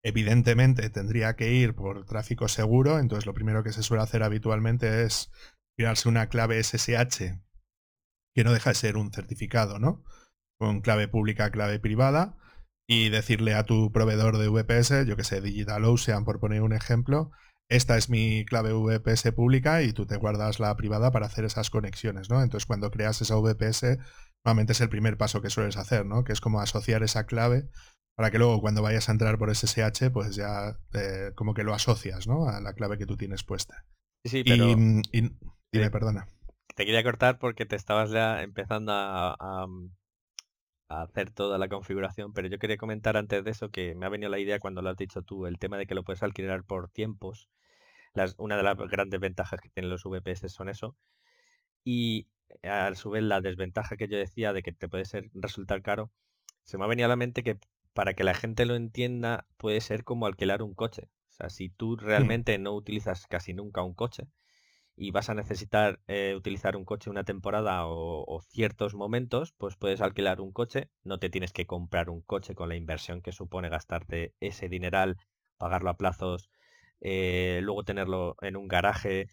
evidentemente 0.04 0.90
tendría 0.90 1.36
que 1.36 1.54
ir 1.54 1.76
por 1.76 2.06
tráfico 2.06 2.48
seguro, 2.48 3.00
entonces 3.00 3.26
lo 3.26 3.34
primero 3.34 3.63
que 3.63 3.74
se 3.74 3.84
suele 3.84 4.04
hacer 4.04 4.24
habitualmente 4.24 5.04
es 5.04 5.32
crearse 5.76 6.08
una 6.08 6.30
clave 6.30 6.63
SSH 6.63 7.42
que 8.36 8.44
no 8.44 8.54
deja 8.54 8.70
de 8.70 8.76
ser 8.76 8.98
un 8.98 9.12
certificado, 9.12 9.80
¿no? 9.80 10.04
Con 10.60 10.82
clave 10.82 11.08
pública, 11.08 11.50
clave 11.50 11.80
privada 11.80 12.38
y 12.88 13.10
decirle 13.10 13.56
a 13.56 13.63
tu 13.63 13.92
proveedor 13.92 14.38
de 14.38 14.48
VPS, 14.48 15.06
yo 15.08 15.16
que 15.18 15.24
sé, 15.24 15.42
DigitalOcean 15.42 16.24
por 16.24 16.40
poner 16.40 16.62
un 16.62 16.74
ejemplo, 16.74 17.32
esta 17.69 17.97
es 17.97 18.10
mi 18.10 18.45
clave 18.45 18.73
VPS 18.73 19.32
pública 19.34 19.84
y 19.84 19.93
tú 19.93 20.06
te 20.06 20.17
guardas 20.17 20.60
la 20.60 20.75
privada 20.75 21.12
para 21.12 21.25
hacer 21.25 21.45
esas 21.45 21.69
conexiones, 21.69 22.30
¿no? 22.30 22.41
Entonces 22.41 22.65
cuando 22.65 22.91
creas 22.91 23.21
esa 23.21 23.36
VPS, 23.36 23.97
normalmente 24.45 24.73
es 24.73 24.82
el 24.82 24.89
primer 24.89 25.17
paso 25.17 25.41
que 25.41 25.49
sueles 25.49 25.77
hacer, 25.77 26.06
¿no? 26.06 26.23
Que 26.23 26.34
es 26.34 26.41
como 26.41 26.62
asociar 26.62 27.03
esa 27.03 27.25
clave 27.25 27.69
para 28.15 28.32
que 28.32 28.39
luego 28.39 28.62
cuando 28.62 28.82
vayas 28.82 29.10
a 29.10 29.12
entrar 29.12 29.38
por 29.38 29.53
SSH, 29.53 30.10
pues 30.12 30.36
ya 30.36 30.80
eh, 30.93 31.32
como 31.36 31.53
que 31.53 31.63
lo 31.63 31.73
asocias, 31.73 32.25
¿no? 32.27 32.47
A 32.47 32.62
la 32.62 32.73
clave 32.73 32.97
que 32.97 33.06
tú 33.06 33.17
tienes 33.17 33.43
puesta. 33.43 33.86
Sí, 34.25 34.43
pero... 34.43 34.69
Y, 34.71 35.38
dime, 35.71 35.91
perdona. 35.91 36.27
Te 36.75 36.86
quería 36.86 37.03
cortar 37.03 37.38
porque 37.38 37.65
te 37.65 37.75
estabas 37.75 38.10
ya 38.10 38.41
empezando 38.41 38.91
a, 38.91 39.36
a 40.89 41.01
hacer 41.03 41.32
toda 41.32 41.58
la 41.58 41.67
configuración, 41.67 42.34
pero 42.34 42.47
yo 42.47 42.60
quería 42.60 42.77
comentar 42.77 43.17
antes 43.17 43.43
de 43.43 43.51
eso 43.51 43.69
que 43.69 43.93
me 43.93 44.06
ha 44.06 44.10
venido 44.10 44.32
la 44.32 44.39
idea 44.39 44.60
cuando 44.60 44.82
lo 44.82 44.89
has 44.89 44.97
dicho 44.97 45.21
tú, 45.21 45.45
el 45.45 45.60
tema 45.60 45.77
de 45.77 45.86
que 45.86 45.95
lo 45.95 46.03
puedes 46.03 46.23
alquilar 46.23 46.63
por 46.63 46.89
tiempos. 46.89 47.49
Las, 48.17 48.36
una 48.38 48.58
de 48.58 48.63
las 48.63 48.77
grandes 48.77 49.19
ventajas 49.19 49.62
que 49.62 49.69
tienen 49.69 49.89
los 49.89 50.03
VPS 50.03 50.49
son 50.49 50.69
eso. 50.69 50.97
Y 51.84 52.27
a 52.63 52.93
su 52.95 53.10
vez 53.12 53.23
la 53.23 53.41
desventaja 53.41 53.95
que 53.95 54.08
yo 54.08 54.17
decía 54.17 54.53
de 54.53 54.63
que 54.63 54.71
te 54.73 54.89
puede 54.89 55.06
ser, 55.06 55.30
resultar 55.34 55.82
caro, 55.82 56.12
se 56.63 56.77
me 56.77 56.84
ha 56.84 56.88
venido 56.88 57.06
a 57.06 57.10
la 57.10 57.15
mente 57.15 57.43
que 57.43 57.60
para 57.93 58.13
que 58.13 58.23
la 58.23 58.34
gente 58.34 58.65
lo 58.65 58.75
entienda 58.75 59.47
puede 59.58 59.82
ser 59.82 60.03
como 60.03 60.25
alquilar 60.25 60.62
un 60.62 60.73
coche. 60.73 61.10
O 61.30 61.34
sea, 61.38 61.49
si 61.49 61.69
tú 61.69 61.95
realmente 61.95 62.58
no 62.58 62.73
utilizas 62.73 63.27
casi 63.27 63.53
nunca 63.53 63.84
un 63.84 63.93
coche, 63.93 64.27
y 64.97 65.12
vas 65.12 65.30
a 65.30 65.36
necesitar 65.36 65.99
eh, 66.08 66.34
utilizar 66.36 66.75
un 66.75 66.84
coche 66.84 67.12
una 67.12 67.23
temporada 67.23 67.86
o, 67.86 68.41
ciertos 68.49 68.95
momentos, 68.95 69.53
pues 69.58 69.75
puedes 69.77 70.01
alquilar 70.01 70.41
un 70.41 70.51
coche, 70.51 70.89
no 71.03 71.19
te 71.19 71.30
tienes 71.30 71.53
que 71.53 71.67
comprar 71.67 72.10
un 72.10 72.21
coche 72.21 72.56
con 72.56 72.67
la 72.69 72.75
inversión 72.75 73.21
que 73.21 73.32
supone 73.32 73.69
gastarte 73.69 74.34
ese 74.39 74.69
dineral, 74.69 75.17
pagarlo 75.58 75.91
a 75.91 75.97
plazos, 75.97 76.49
eh, 77.02 77.60
luego 77.64 77.84
tenerlo 77.84 78.36
en 78.42 78.58
un 78.58 78.68
garaje, 78.68 79.30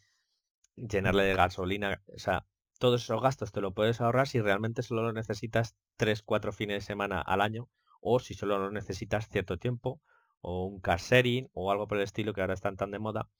llenarle 0.76 1.24
de 1.24 1.34
gasolina, 1.34 2.02
o 2.14 2.18
sea, 2.18 2.46
todos 2.78 3.02
esos 3.02 3.22
gastos 3.22 3.52
te 3.52 3.60
lo 3.60 3.72
puedes 3.72 4.00
ahorrar 4.00 4.28
si 4.28 4.40
realmente 4.40 4.82
solo 4.82 5.02
lo 5.02 5.12
necesitas 5.12 5.76
3, 5.96 6.22
4 6.22 6.52
fines 6.52 6.82
de 6.82 6.86
semana 6.86 7.20
al 7.20 7.40
año 7.40 7.68
o 8.00 8.18
si 8.18 8.34
solo 8.34 8.58
lo 8.58 8.70
necesitas 8.70 9.28
cierto 9.28 9.58
tiempo 9.58 10.02
o 10.40 10.66
un 10.66 10.80
car 10.80 11.00
sharing 11.00 11.48
o 11.52 11.70
algo 11.70 11.86
por 11.88 11.98
el 11.98 12.04
estilo 12.04 12.34
que 12.34 12.40
ahora 12.40 12.54
están 12.54 12.76
tan 12.76 12.90
de 12.90 12.98
moda 12.98 13.30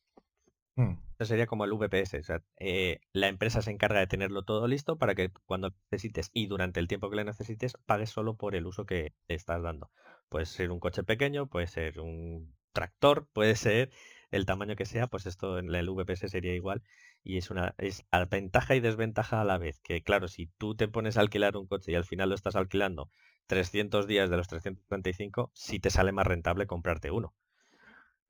Mm. 0.76 0.94
Eso 1.18 1.28
sería 1.28 1.46
como 1.46 1.64
el 1.64 1.72
VPS. 1.72 2.20
Eh, 2.58 3.00
la 3.12 3.28
empresa 3.28 3.62
se 3.62 3.70
encarga 3.70 4.00
de 4.00 4.06
tenerlo 4.06 4.42
todo 4.42 4.66
listo 4.66 4.98
para 4.98 5.14
que 5.14 5.30
cuando 5.46 5.72
necesites 5.90 6.30
y 6.32 6.46
durante 6.48 6.80
el 6.80 6.88
tiempo 6.88 7.10
que 7.10 7.16
le 7.16 7.24
necesites 7.24 7.74
pagues 7.86 8.10
solo 8.10 8.36
por 8.36 8.56
el 8.56 8.66
uso 8.66 8.84
que 8.84 9.14
te 9.26 9.34
estás 9.34 9.62
dando. 9.62 9.90
Puede 10.28 10.46
ser 10.46 10.70
un 10.72 10.80
coche 10.80 11.04
pequeño, 11.04 11.46
puede 11.46 11.68
ser 11.68 12.00
un 12.00 12.56
tractor, 12.72 13.28
puede 13.32 13.54
ser 13.54 13.90
el 14.34 14.46
tamaño 14.46 14.76
que 14.76 14.84
sea, 14.84 15.06
pues 15.06 15.26
esto 15.26 15.58
en 15.58 15.74
el 15.74 15.88
VPS 15.88 16.28
sería 16.28 16.54
igual. 16.54 16.82
Y 17.22 17.38
es 17.38 17.50
una 17.50 17.74
es 17.78 18.04
ventaja 18.30 18.74
y 18.74 18.80
desventaja 18.80 19.40
a 19.40 19.44
la 19.44 19.58
vez. 19.58 19.80
Que 19.80 20.02
claro, 20.02 20.28
si 20.28 20.46
tú 20.58 20.74
te 20.74 20.88
pones 20.88 21.16
a 21.16 21.20
alquilar 21.20 21.56
un 21.56 21.66
coche 21.66 21.92
y 21.92 21.94
al 21.94 22.04
final 22.04 22.28
lo 22.30 22.34
estás 22.34 22.56
alquilando 22.56 23.10
300 23.46 24.06
días 24.06 24.30
de 24.30 24.36
los 24.36 24.48
335, 24.48 25.50
sí 25.54 25.78
te 25.80 25.90
sale 25.90 26.12
más 26.12 26.26
rentable 26.26 26.66
comprarte 26.66 27.10
uno. 27.10 27.34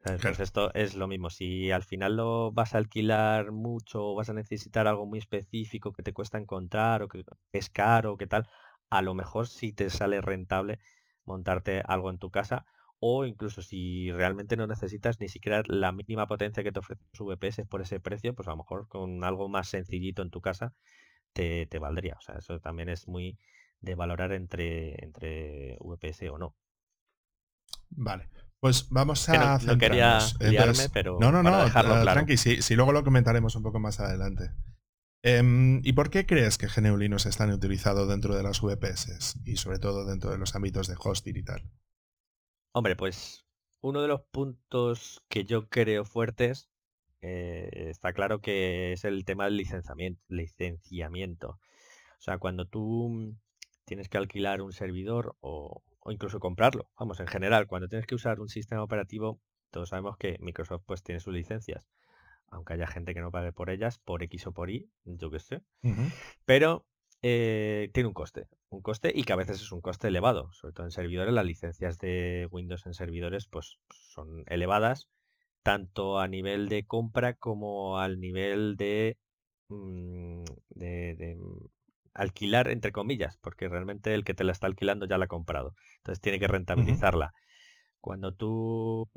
Entonces 0.04 0.40
esto 0.40 0.72
es 0.74 0.94
lo 0.94 1.08
mismo. 1.08 1.30
Si 1.30 1.70
al 1.70 1.82
final 1.82 2.16
lo 2.16 2.52
vas 2.52 2.74
a 2.74 2.78
alquilar 2.78 3.52
mucho 3.52 4.04
o 4.04 4.14
vas 4.14 4.28
a 4.28 4.34
necesitar 4.34 4.86
algo 4.86 5.06
muy 5.06 5.18
específico 5.18 5.92
que 5.92 6.02
te 6.02 6.12
cuesta 6.12 6.36
encontrar 6.38 7.02
o 7.02 7.08
que 7.08 7.24
es 7.52 7.70
caro 7.70 8.12
o 8.12 8.16
qué 8.18 8.26
tal, 8.26 8.46
a 8.90 9.00
lo 9.00 9.14
mejor 9.14 9.48
sí 9.48 9.72
te 9.72 9.88
sale 9.88 10.20
rentable 10.20 10.78
montarte 11.24 11.82
algo 11.86 12.10
en 12.10 12.18
tu 12.18 12.30
casa 12.30 12.66
o 13.00 13.24
incluso 13.24 13.62
si 13.62 14.10
realmente 14.12 14.56
no 14.56 14.66
necesitas 14.66 15.20
ni 15.20 15.28
siquiera 15.28 15.62
la 15.66 15.92
mínima 15.92 16.26
potencia 16.26 16.62
que 16.62 16.72
te 16.72 16.78
ofrece 16.78 17.02
su 17.12 17.26
VPS 17.26 17.66
por 17.68 17.82
ese 17.82 18.00
precio, 18.00 18.34
pues 18.34 18.48
a 18.48 18.52
lo 18.52 18.58
mejor 18.58 18.88
con 18.88 19.24
algo 19.24 19.48
más 19.48 19.68
sencillito 19.68 20.22
en 20.22 20.30
tu 20.30 20.40
casa 20.40 20.74
te, 21.32 21.66
te 21.66 21.78
valdría. 21.78 22.16
O 22.18 22.20
sea, 22.20 22.36
eso 22.36 22.60
también 22.60 22.88
es 22.88 23.08
muy 23.08 23.38
de 23.80 23.94
valorar 23.94 24.32
entre, 24.32 25.04
entre 25.04 25.76
VPS 25.80 26.30
o 26.30 26.38
no. 26.38 26.56
Vale. 27.90 28.28
Pues 28.60 28.88
vamos 28.88 29.28
a 29.28 29.58
no, 29.58 29.76
quería 29.76 30.18
liarme, 30.40 30.88
pero 30.90 31.18
no, 31.20 31.30
no, 31.30 31.42
no, 31.42 31.64
dejarlo 31.64 32.00
claro. 32.00 32.12
tranqui, 32.12 32.38
si 32.38 32.74
luego 32.74 32.92
lo 32.92 33.04
comentaremos 33.04 33.54
un 33.56 33.62
poco 33.62 33.78
más 33.78 34.00
adelante. 34.00 34.52
Em, 35.26 35.80
¿Y 35.84 35.94
por 35.94 36.10
qué 36.10 36.26
crees 36.26 36.58
que 36.58 36.68
GNU 36.68 36.98
Linux 36.98 37.24
está 37.24 37.46
utilizado 37.46 38.06
dentro 38.06 38.36
de 38.36 38.42
las 38.42 38.60
VPS 38.60 39.36
y 39.46 39.56
sobre 39.56 39.78
todo 39.78 40.04
dentro 40.04 40.30
de 40.30 40.36
los 40.36 40.54
ámbitos 40.54 40.86
de 40.86 40.96
hosting 40.98 41.36
y 41.36 41.42
tal? 41.42 41.62
Hombre, 42.76 42.96
pues 42.96 43.46
uno 43.82 44.02
de 44.02 44.08
los 44.08 44.22
puntos 44.22 45.22
que 45.28 45.44
yo 45.44 45.68
creo 45.68 46.04
fuertes 46.04 46.68
eh, 47.20 47.68
está 47.88 48.12
claro 48.12 48.40
que 48.40 48.92
es 48.92 49.04
el 49.04 49.24
tema 49.24 49.44
del 49.44 49.56
licenciamiento, 49.56 50.20
licenciamiento. 50.26 51.50
O 51.50 52.20
sea, 52.20 52.38
cuando 52.38 52.66
tú 52.66 53.36
tienes 53.84 54.08
que 54.08 54.18
alquilar 54.18 54.60
un 54.60 54.72
servidor 54.72 55.36
o, 55.38 55.84
o 56.00 56.10
incluso 56.10 56.40
comprarlo. 56.40 56.90
Vamos, 56.98 57.20
en 57.20 57.28
general, 57.28 57.68
cuando 57.68 57.86
tienes 57.86 58.08
que 58.08 58.16
usar 58.16 58.40
un 58.40 58.48
sistema 58.48 58.82
operativo, 58.82 59.40
todos 59.70 59.90
sabemos 59.90 60.16
que 60.16 60.36
Microsoft 60.40 60.82
pues 60.84 61.04
tiene 61.04 61.20
sus 61.20 61.32
licencias, 61.32 61.88
aunque 62.48 62.72
haya 62.72 62.88
gente 62.88 63.14
que 63.14 63.20
no 63.20 63.30
pague 63.30 63.52
por 63.52 63.70
ellas, 63.70 64.00
por 64.00 64.24
X 64.24 64.48
o 64.48 64.52
por 64.52 64.70
Y, 64.70 64.90
yo 65.04 65.30
qué 65.30 65.38
sé. 65.38 65.62
Pero 66.44 66.86
eh, 67.26 67.88
tiene 67.94 68.08
un 68.08 68.12
coste, 68.12 68.48
un 68.68 68.82
coste 68.82 69.10
y 69.14 69.24
que 69.24 69.32
a 69.32 69.36
veces 69.36 69.58
es 69.62 69.72
un 69.72 69.80
coste 69.80 70.08
elevado, 70.08 70.52
sobre 70.52 70.74
todo 70.74 70.84
en 70.84 70.92
servidores. 70.92 71.32
Las 71.32 71.46
licencias 71.46 71.96
de 71.98 72.46
Windows 72.50 72.84
en 72.84 72.92
servidores 72.92 73.46
pues 73.46 73.78
son 73.88 74.44
elevadas, 74.46 75.08
tanto 75.62 76.18
a 76.18 76.28
nivel 76.28 76.68
de 76.68 76.84
compra 76.84 77.32
como 77.32 77.98
al 77.98 78.20
nivel 78.20 78.76
de, 78.76 79.16
mm, 79.70 80.44
de 80.74 81.38
alquilar, 82.12 82.68
entre 82.68 82.92
comillas, 82.92 83.38
porque 83.38 83.70
realmente 83.70 84.12
el 84.12 84.22
que 84.22 84.34
te 84.34 84.44
la 84.44 84.52
está 84.52 84.66
alquilando 84.66 85.06
ya 85.06 85.16
la 85.16 85.24
ha 85.24 85.28
comprado. 85.28 85.74
Entonces 86.00 86.20
tiene 86.20 86.38
que 86.38 86.46
rentabilizarla. 86.46 87.32
Cuando 88.02 88.34
tú 88.34 89.08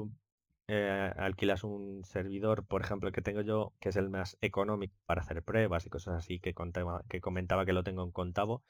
eh, 0.67 1.13
alquilas 1.17 1.63
un 1.63 2.03
servidor, 2.03 2.65
por 2.65 2.81
ejemplo, 2.81 3.07
el 3.07 3.13
que 3.13 3.21
tengo 3.21 3.41
yo, 3.41 3.73
que 3.79 3.89
es 3.89 3.95
el 3.95 4.09
más 4.09 4.37
económico 4.41 4.95
para 5.05 5.21
hacer 5.21 5.43
pruebas 5.43 5.85
y 5.85 5.89
cosas 5.89 6.15
así, 6.15 6.39
que, 6.39 6.53
contaba, 6.53 7.03
que 7.09 7.21
comentaba 7.21 7.65
que 7.65 7.73
lo 7.73 7.83
tengo 7.83 8.03
en 8.03 8.11
contavo, 8.11 8.63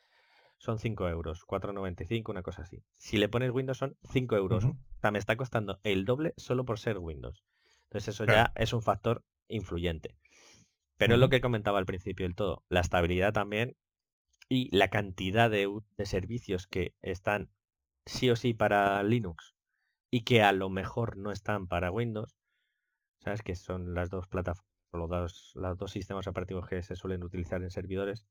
son 0.57 0.79
5 0.79 1.07
euros, 1.10 1.45
4,95, 1.45 2.29
una 2.29 2.43
cosa 2.43 2.63
así. 2.63 2.83
Si 2.97 3.17
le 3.17 3.29
pones 3.29 3.51
Windows 3.51 3.77
son 3.77 3.95
5 4.12 4.36
euros. 4.36 4.65
O 4.65 4.75
sea, 5.01 5.12
me 5.12 5.19
está 5.19 5.36
costando 5.38 5.79
el 5.83 6.05
doble 6.05 6.33
solo 6.38 6.65
por 6.65 6.79
ser 6.79 6.97
Windows. 6.97 7.43
Entonces 7.83 8.15
eso 8.15 8.25
ya 8.25 8.51
es 8.55 8.73
un 8.73 8.81
factor 8.81 9.23
influyente. 9.47 10.15
Pero 10.97 11.13
es 11.13 11.19
lo 11.19 11.29
que 11.29 11.41
comentaba 11.41 11.77
al 11.77 11.86
principio 11.86 12.25
del 12.25 12.36
todo. 12.36 12.63
La 12.69 12.79
estabilidad 12.79 13.33
también 13.33 13.77
y 14.49 14.75
la 14.75 14.89
cantidad 14.89 15.49
de, 15.49 15.69
servicios 16.05 16.67
que 16.67 16.95
están 17.01 17.49
sí 18.05 18.29
o 18.29 18.36
sí 18.36 18.53
para 18.53 19.03
Linux 19.03 19.57
y 20.10 20.22
que 20.24 20.41
a 20.41 20.52
lo 20.52 20.70
mejor 20.70 21.17
no 21.17 21.32
están 21.32 21.67
para 21.67 21.91
Windows, 21.91 22.38
¿sabes? 23.20 23.41
Que 23.41 23.56
son 23.56 23.93
las 23.93 24.10
dos 24.10 24.28
plataformas, 24.28 24.67
los 24.93 25.10
dos, 25.10 25.52
los 25.56 25.78
dos 25.78 25.91
sistemas 25.91 26.28
operativos 26.28 26.67
que 26.67 26.82
se 26.82 26.96
suelen 26.96 27.24
utilizar 27.24 27.62
en 27.62 27.72
servidores, 27.72 28.26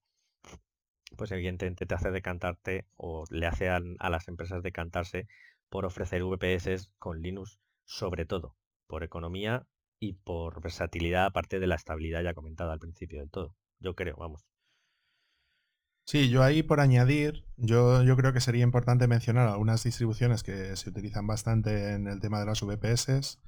pues 1.17 1.31
evidentemente 1.33 1.87
te 1.87 1.95
hace 1.95 2.11
decantarte 2.11 2.87
o 2.97 3.25
le 3.31 3.47
hace 3.47 3.69
a, 3.69 3.81
las 3.81 4.29
empresas 4.29 4.63
decantarse 4.63 5.29
por 5.69 5.85
ofrecer 5.85 6.23
VPS 6.25 6.91
con 6.99 7.23
Linux 7.23 7.59
sobre 7.85 8.27
todo. 8.27 8.57
por 8.89 9.03
economía 9.03 9.67
y 9.99 10.13
por 10.13 10.61
versatilidad, 10.63 11.27
aparte 11.27 11.59
de 11.59 11.67
la 11.67 11.75
estabilidad 11.75 12.23
ya 12.23 12.35
comentada 12.35 12.73
al 12.73 12.79
principio 12.79 13.19
del 13.21 13.31
todo. 13.31 13.55
Yo 13.81 13.95
creo, 13.95 14.17
vamos. 14.17 14.47
Sí, 16.07 16.29
yo 16.31 16.45
ahí 16.45 16.63
por 16.63 16.79
añadir, 16.79 17.45
yo, 17.57 18.05
yo 18.05 18.17
creo 18.17 18.33
que 18.33 18.41
sería 18.41 18.63
importante 18.63 19.09
mencionar 19.09 19.49
algunas 19.49 19.83
distribuciones 19.83 20.45
que 20.45 20.77
se 20.77 20.89
utilizan 20.91 21.27
bastante 21.27 21.95
en 21.95 22.07
el 22.07 22.21
tema 22.21 22.39
de 22.39 22.47
las 22.47 22.63
VPS. 22.63 23.41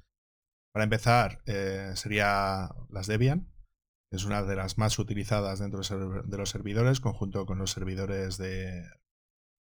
Para 0.73 0.83
empezar, 0.83 1.41
eh, 1.45 1.93
sería 1.95 2.69
las 2.89 3.07
Debian, 3.07 3.49
que 4.09 4.17
es 4.17 4.25
una 4.25 4.43
de 4.43 4.57
las 4.57 4.77
más 4.77 4.99
utilizadas 4.99 5.59
dentro 5.59 5.79
de 5.81 6.37
los 6.37 6.49
servidores, 6.49 6.99
conjunto 6.99 7.45
con 7.45 7.59
los 7.59 7.71
servidores 7.71 8.37
de 8.37 8.83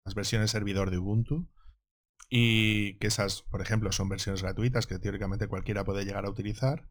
las 0.04 0.16
versiones 0.16 0.50
servidor 0.50 0.90
de 0.90 0.98
Ubuntu. 0.98 1.48
Y 2.28 2.98
que 2.98 3.06
esas, 3.06 3.42
por 3.42 3.62
ejemplo, 3.62 3.92
son 3.92 4.08
versiones 4.08 4.42
gratuitas 4.42 4.88
que 4.88 4.98
teóricamente 4.98 5.46
cualquiera 5.46 5.84
puede 5.84 6.04
llegar 6.04 6.26
a 6.26 6.30
utilizar. 6.30 6.88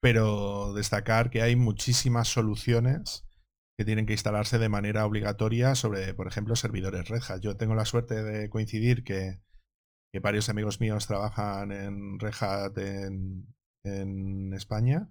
Pero 0.00 0.72
destacar 0.72 1.28
que 1.28 1.42
hay 1.42 1.56
muchísimas 1.56 2.28
soluciones 2.28 3.29
que 3.80 3.86
tienen 3.86 4.04
que 4.04 4.12
instalarse 4.12 4.58
de 4.58 4.68
manera 4.68 5.06
obligatoria 5.06 5.74
sobre, 5.74 6.12
por 6.12 6.26
ejemplo, 6.26 6.54
servidores 6.54 7.08
Red 7.08 7.22
Hat. 7.26 7.40
Yo 7.40 7.56
tengo 7.56 7.74
la 7.74 7.86
suerte 7.86 8.22
de 8.22 8.50
coincidir 8.50 9.04
que, 9.04 9.40
varios 10.20 10.50
amigos 10.50 10.82
míos 10.82 11.06
trabajan 11.06 11.72
en 11.72 12.20
Red 12.20 12.34
Hat 12.42 12.76
en, 12.76 14.52
España 14.52 15.08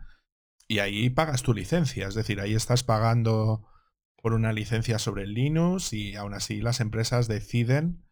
y 0.67 0.77
ahí 0.77 1.10
pagas 1.10 1.41
tu 1.41 1.55
licencia, 1.55 2.08
es 2.08 2.13
decir, 2.13 2.39
ahí 2.39 2.53
estás 2.53 2.84
pagando 2.84 3.65
por 4.21 4.34
una 4.34 4.53
licencia 4.53 4.99
sobre 4.99 5.25
Linux 5.25 5.91
y 5.91 6.15
aún 6.15 6.36
así 6.36 6.62
las 6.62 6.79
empresas 6.79 7.27
deciden 7.27 8.05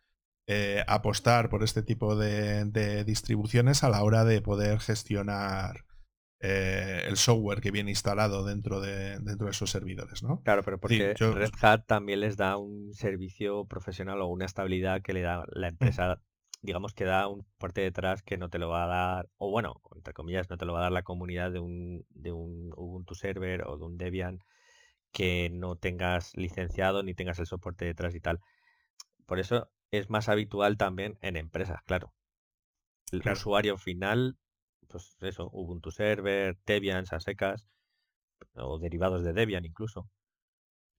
eh, 0.48 0.84
apostar 0.88 1.50
por 1.50 1.64
este 1.64 1.84
tipo 1.84 2.16
de, 2.16 3.04
distribuciones 3.06 3.84
a 3.84 3.90
la 3.90 4.02
hora 4.02 4.26
de 4.26 4.42
poder 4.42 4.80
gestionar 4.80 5.86
eh, 6.40 7.04
el 7.08 7.18
software 7.18 7.62
que 7.62 7.72
viene 7.72 7.90
instalado 7.90 8.46
dentro 8.46 8.80
de, 8.80 9.18
dentro 9.20 9.46
de 9.46 9.52
esos 9.52 9.72
servidores, 9.72 10.22
¿no? 10.22 10.42
Claro, 10.44 10.62
pero 10.64 10.80
porque 10.80 11.16
Red 11.18 11.52
Hat 11.62 11.86
también 11.88 12.20
les 12.20 12.38
da 12.38 12.58
un 12.58 12.94
servicio 12.94 13.66
profesional 13.66 14.22
o 14.22 14.28
una 14.28 14.46
estabilidad 14.46 15.02
que 15.02 15.14
le 15.14 15.22
da 15.22 15.46
la 15.50 15.68
mm. 15.68 15.72
empresa, 15.72 16.22
digamos 16.62 16.94
que 16.94 17.06
da 17.06 17.28
un 17.28 17.48
parte 17.58 17.82
detrás 17.82 18.22
que 18.22 18.38
no 18.38 18.50
te 18.50 18.60
lo 18.60 18.70
va 18.70 18.84
a 18.84 18.88
dar, 18.88 19.30
o 19.38 19.50
bueno, 19.50 19.82
entre 19.96 20.14
comillas, 20.14 20.50
no 20.52 20.58
te 20.58 20.66
lo 20.66 20.74
va 20.74 20.80
a 20.80 20.84
dar 20.84 20.92
la 20.92 21.02
comunidad 21.02 21.52
de 21.52 21.60
un, 21.60 22.06
de 22.10 22.32
un 22.32 22.72
Ubuntu 22.76 23.16
server 23.16 23.64
o 23.66 23.78
de 23.78 23.86
un 23.86 23.98
Debian 23.98 24.40
que 25.12 25.50
no 25.52 25.76
tengas 25.76 26.36
licenciado 26.38 27.02
ni 27.02 27.16
tengas 27.16 27.40
el 27.40 27.48
soporte 27.48 27.86
detrás 27.86 28.14
y 28.14 28.20
tal. 28.20 28.42
Por 29.26 29.40
eso 29.40 29.72
es 29.90 30.12
más 30.12 30.30
habitual 30.30 30.78
también 30.78 31.18
en 31.22 31.36
empresas, 31.36 31.82
claro. 31.86 32.14
El 33.12 33.28
usuario 33.32 33.78
final 33.78 34.38
pues 34.88 35.18
eso, 35.22 35.50
Ubuntu 35.52 35.92
Server, 35.92 36.58
Debian, 36.66 37.06
Sasecas, 37.06 37.68
o 38.56 38.80
derivados 38.80 39.24
de 39.24 39.34
Debian 39.34 39.66
incluso. 39.66 40.10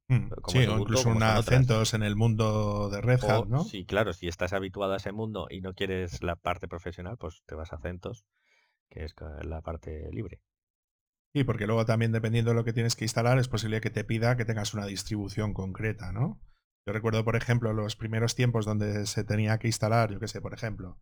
Mm, 0.09 0.31
sí, 0.47 0.59
o 0.67 0.79
incluso 0.79 1.11
un 1.11 1.23
acentos 1.23 1.93
en 1.93 2.03
el 2.03 2.17
mundo 2.17 2.89
de 2.89 3.01
Red 3.03 3.25
Hat, 3.25 3.47
¿no? 3.47 3.65
Sí, 3.65 3.85
claro, 3.85 4.15
si 4.15 4.27
estás 4.27 4.55
habituado 4.55 4.95
a 4.95 4.97
ese 4.97 5.13
mundo 5.13 5.49
y 5.51 5.61
no 5.61 5.75
quieres 5.75 6.23
la 6.23 6.37
parte 6.37 6.67
profesional, 6.67 7.19
pues 7.19 7.43
te 7.45 7.55
vas 7.55 7.73
a 7.73 7.77
Acentos, 7.77 8.25
que 8.89 9.05
es 9.05 9.15
la 9.43 9.61
parte 9.61 10.09
libre. 10.11 10.41
Sí, 11.35 11.45
porque 11.45 11.67
luego 11.67 11.85
también 11.85 12.11
dependiendo 12.11 12.53
de 12.53 12.55
lo 12.57 12.65
que 12.65 12.73
tienes 12.73 12.97
que 12.97 13.05
instalar, 13.05 13.39
es 13.39 13.49
posible 13.49 13.83
que 13.83 13.91
te 13.91 14.03
pida 14.03 14.37
que 14.37 14.47
tengas 14.47 14.73
una 14.73 14.87
distribución 14.87 15.53
concreta, 15.53 16.11
¿no? 16.11 16.41
Yo 16.87 16.95
recuerdo, 16.95 17.23
por 17.23 17.37
ejemplo, 17.37 17.75
los 17.75 17.97
primeros 17.97 18.35
tiempos 18.35 18.65
donde 18.65 19.05
se 19.05 19.25
tenía 19.25 19.59
que 19.59 19.67
instalar, 19.67 20.11
yo 20.11 20.21
qué 20.21 20.29
sé, 20.29 20.41
por 20.41 20.55
ejemplo, 20.55 20.99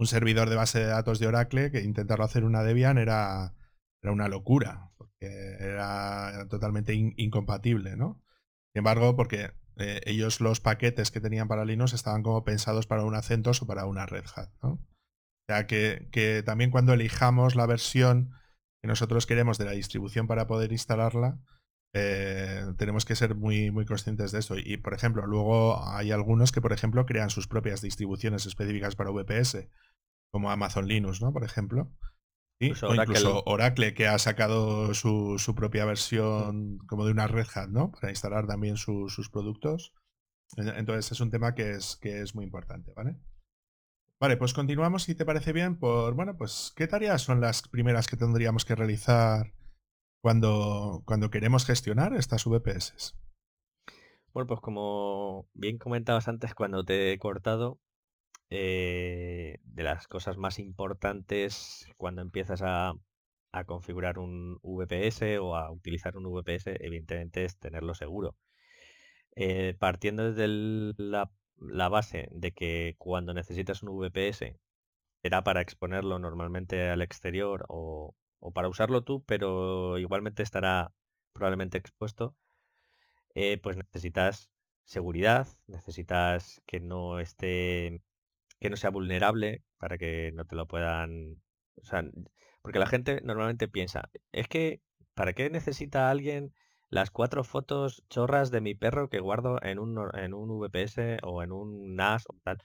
un 0.00 0.06
servidor 0.06 0.48
de 0.48 0.56
base 0.56 0.78
de 0.78 0.86
datos 0.86 1.18
de 1.18 1.26
Oracle 1.26 1.70
que 1.70 1.82
intentarlo 1.82 2.24
hacer 2.24 2.44
una 2.44 2.62
Debian 2.62 2.96
era, 2.96 3.54
era 4.02 4.12
una 4.12 4.28
locura, 4.28 4.90
porque 4.96 5.56
era 5.60 6.46
totalmente 6.48 6.94
incompatible, 6.94 7.96
¿no? 7.96 8.22
Sin 8.72 8.80
embargo, 8.80 9.14
porque 9.14 9.52
eh, 9.76 10.00
ellos 10.06 10.40
los 10.40 10.60
paquetes 10.60 11.10
que 11.10 11.20
tenían 11.20 11.48
para 11.48 11.66
Linux 11.66 11.92
estaban 11.92 12.22
como 12.22 12.44
pensados 12.44 12.86
para 12.86 13.04
un 13.04 13.14
acentos 13.14 13.60
o 13.60 13.66
para 13.66 13.84
una 13.84 14.06
Red 14.06 14.24
Hat, 14.34 14.48
¿no? 14.62 14.70
O 14.70 14.80
sea, 15.46 15.66
que, 15.66 16.08
que 16.10 16.42
también 16.42 16.70
cuando 16.70 16.94
elijamos 16.94 17.54
la 17.54 17.66
versión 17.66 18.32
que 18.80 18.88
nosotros 18.88 19.26
queremos 19.26 19.58
de 19.58 19.66
la 19.66 19.72
distribución 19.72 20.26
para 20.26 20.46
poder 20.46 20.72
instalarla, 20.72 21.40
eh, 21.92 22.64
tenemos 22.78 23.04
que 23.04 23.16
ser 23.16 23.34
muy, 23.34 23.70
muy 23.70 23.84
conscientes 23.84 24.32
de 24.32 24.38
eso. 24.38 24.56
Y, 24.56 24.78
por 24.78 24.94
ejemplo, 24.94 25.26
luego 25.26 25.86
hay 25.86 26.10
algunos 26.10 26.52
que, 26.52 26.62
por 26.62 26.72
ejemplo, 26.72 27.04
crean 27.04 27.28
sus 27.28 27.48
propias 27.48 27.82
distribuciones 27.82 28.46
específicas 28.46 28.96
para 28.96 29.10
VPS 29.10 29.68
como 30.30 30.50
Amazon 30.50 30.86
Linux, 30.86 31.20
¿no? 31.20 31.32
Por 31.32 31.44
ejemplo. 31.44 31.92
Pues 32.58 32.82
o 32.82 32.94
incluso 32.94 33.42
Oracle, 33.46 33.94
que 33.94 34.06
ha 34.06 34.18
sacado 34.18 34.92
su, 34.92 35.54
propia 35.56 35.86
versión 35.86 36.78
como 36.86 37.06
de 37.06 37.12
una 37.12 37.26
Red 37.26 37.46
Hat, 37.54 37.68
¿no? 37.68 37.90
Para 37.90 38.10
instalar 38.10 38.46
también 38.46 38.76
sus 38.76 39.30
productos. 39.30 39.94
Entonces 40.56 41.12
es 41.12 41.20
un 41.20 41.30
tema 41.30 41.54
que 41.54 41.70
es, 41.70 41.96
que 41.96 42.20
es 42.20 42.34
muy 42.34 42.44
importante, 42.44 42.92
¿vale? 42.94 43.16
Vale, 44.20 44.36
pues 44.36 44.52
continuamos, 44.52 45.04
si 45.04 45.14
te 45.14 45.24
parece 45.24 45.54
bien, 45.54 45.78
por, 45.78 46.14
bueno, 46.14 46.36
pues, 46.36 46.74
¿qué 46.76 46.86
tareas 46.86 47.22
son 47.22 47.40
las 47.40 47.66
primeras 47.66 48.06
que 48.06 48.18
tendríamos 48.18 48.66
que 48.66 48.74
realizar 48.74 49.54
cuando, 50.22 51.02
cuando 51.06 51.30
queremos 51.30 51.64
gestionar 51.64 52.12
estas 52.12 52.44
VPS? 52.44 53.16
Bueno, 54.34 54.46
pues 54.46 54.60
como 54.60 55.48
bien 55.54 55.78
comentabas 55.78 56.28
antes 56.28 56.54
cuando 56.54 56.84
te 56.84 57.12
he 57.12 57.18
cortado, 57.18 57.80
eh, 58.50 59.58
de 59.64 59.82
las 59.84 60.08
cosas 60.08 60.36
más 60.36 60.58
importantes 60.58 61.86
cuando 61.96 62.22
empiezas 62.22 62.62
a, 62.62 62.94
configurar 63.66 64.18
un 64.18 64.60
VPS 64.62 65.38
o 65.40 65.56
a 65.56 65.70
utilizar 65.72 66.16
un 66.16 66.24
VPS, 66.24 66.76
evidentemente 66.84 67.44
es 67.44 67.58
tenerlo 67.58 67.94
seguro. 67.94 68.36
Eh, 69.36 69.74
partiendo 69.78 70.32
desde 70.32 70.48
la, 70.98 71.30
base 71.88 72.28
de 72.32 72.52
que 72.52 72.94
cuando 72.98 73.34
necesitas 73.34 73.82
un 73.82 73.96
VPS 73.98 74.56
será 75.22 75.44
para 75.44 75.60
exponerlo 75.60 76.18
normalmente 76.18 76.90
al 76.90 77.02
exterior 77.02 77.64
o, 77.68 78.14
para 78.54 78.68
usarlo 78.68 79.02
tú, 79.04 79.24
pero 79.24 79.98
igualmente 79.98 80.42
estará 80.42 80.92
probablemente 81.32 81.78
expuesto, 81.78 82.36
eh, 83.34 83.58
pues 83.58 83.76
necesitas 83.76 84.50
seguridad, 84.84 85.48
necesitas 85.66 86.62
que 86.66 86.80
no 86.80 87.20
esté 87.20 88.02
que 88.60 88.70
no 88.70 88.76
sea 88.76 88.90
vulnerable 88.90 89.62
para 89.78 89.98
que 89.98 90.32
no 90.32 90.44
te 90.44 90.56
lo 90.56 90.66
puedan... 90.66 91.42
O 91.76 91.84
sea, 91.84 92.04
porque 92.62 92.78
la 92.78 92.86
gente 92.86 93.20
normalmente 93.24 93.68
piensa, 93.68 94.10
es 94.32 94.48
que, 94.48 94.82
¿para 95.14 95.32
qué 95.32 95.48
necesita 95.50 96.10
alguien 96.10 96.52
las 96.90 97.10
cuatro 97.10 97.42
fotos 97.44 98.04
chorras 98.10 98.50
de 98.50 98.60
mi 98.60 98.74
perro 98.74 99.08
que 99.08 99.20
guardo 99.20 99.58
en 99.62 99.78
un, 99.78 99.96
en 100.14 100.34
un 100.34 100.60
VPS 100.60 101.18
o 101.22 101.42
en 101.42 101.52
un 101.52 101.96
NAS 101.96 102.24
o 102.28 102.36
tal? 102.44 102.58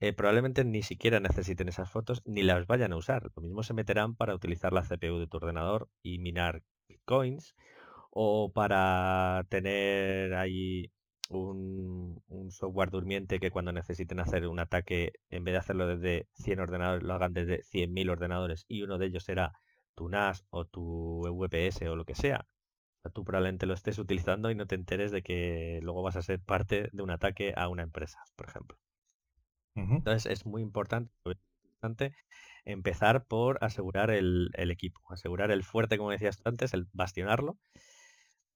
Eh, 0.00 0.12
probablemente 0.12 0.64
ni 0.64 0.82
siquiera 0.82 1.20
necesiten 1.20 1.68
esas 1.68 1.90
fotos 1.90 2.22
ni 2.24 2.42
las 2.42 2.66
vayan 2.66 2.92
a 2.92 2.96
usar. 2.96 3.30
Lo 3.34 3.42
mismo 3.42 3.62
se 3.62 3.74
meterán 3.74 4.14
para 4.16 4.34
utilizar 4.34 4.72
la 4.72 4.82
CPU 4.82 5.18
de 5.18 5.26
tu 5.26 5.36
ordenador 5.38 5.88
y 6.02 6.18
minar 6.18 6.62
coins 7.04 7.54
o 8.10 8.52
para 8.52 9.44
tener 9.48 10.34
ahí 10.34 10.92
un, 11.28 12.22
software 12.50 12.90
durmiente 12.90 13.40
que 13.40 13.50
cuando 13.50 13.72
necesiten 13.72 14.20
hacer 14.20 14.46
un 14.48 14.58
ataque, 14.58 15.12
en 15.28 15.44
vez 15.44 15.52
de 15.52 15.58
hacerlo 15.58 15.86
desde 15.86 16.26
100 16.34 16.60
ordenadores, 16.60 17.02
lo 17.02 17.14
hagan 17.14 17.34
desde 17.34 17.62
100.000 17.62 18.10
ordenadores 18.10 18.64
y 18.68 18.82
uno 18.82 18.96
de 18.96 19.06
ellos 19.06 19.24
será 19.24 19.52
tu 19.94 20.08
NAS 20.08 20.46
o 20.50 20.64
tu 20.64 21.22
VPS 21.22 21.82
o 21.88 21.96
lo 21.96 22.04
que 22.04 22.14
sea. 22.14 22.46
tú 23.12 23.24
probablemente 23.24 23.66
lo 23.66 23.74
estés 23.74 23.98
utilizando 23.98 24.50
y 24.50 24.54
no 24.54 24.66
te 24.66 24.74
enteres 24.74 25.10
de 25.10 25.22
que 25.22 25.80
luego 25.82 26.02
vas 26.02 26.16
a 26.16 26.22
ser 26.22 26.40
parte 26.40 26.88
de 26.92 27.02
un 27.02 27.10
ataque 27.10 27.52
a 27.56 27.68
una 27.68 27.82
empresa, 27.82 28.18
por 28.36 28.48
ejemplo. 28.48 28.78
Entonces 29.74 30.26
es 30.26 30.44
muy 30.44 30.62
importante, 30.62 31.12
empezar 32.64 33.26
por 33.26 33.62
asegurar 33.62 34.10
el, 34.10 34.50
equipo, 34.56 35.00
asegurar 35.08 35.52
el 35.52 35.62
fuerte, 35.62 35.98
como 35.98 36.10
decías 36.10 36.40
antes, 36.44 36.74
el 36.74 36.88
bastionarlo. 36.92 37.58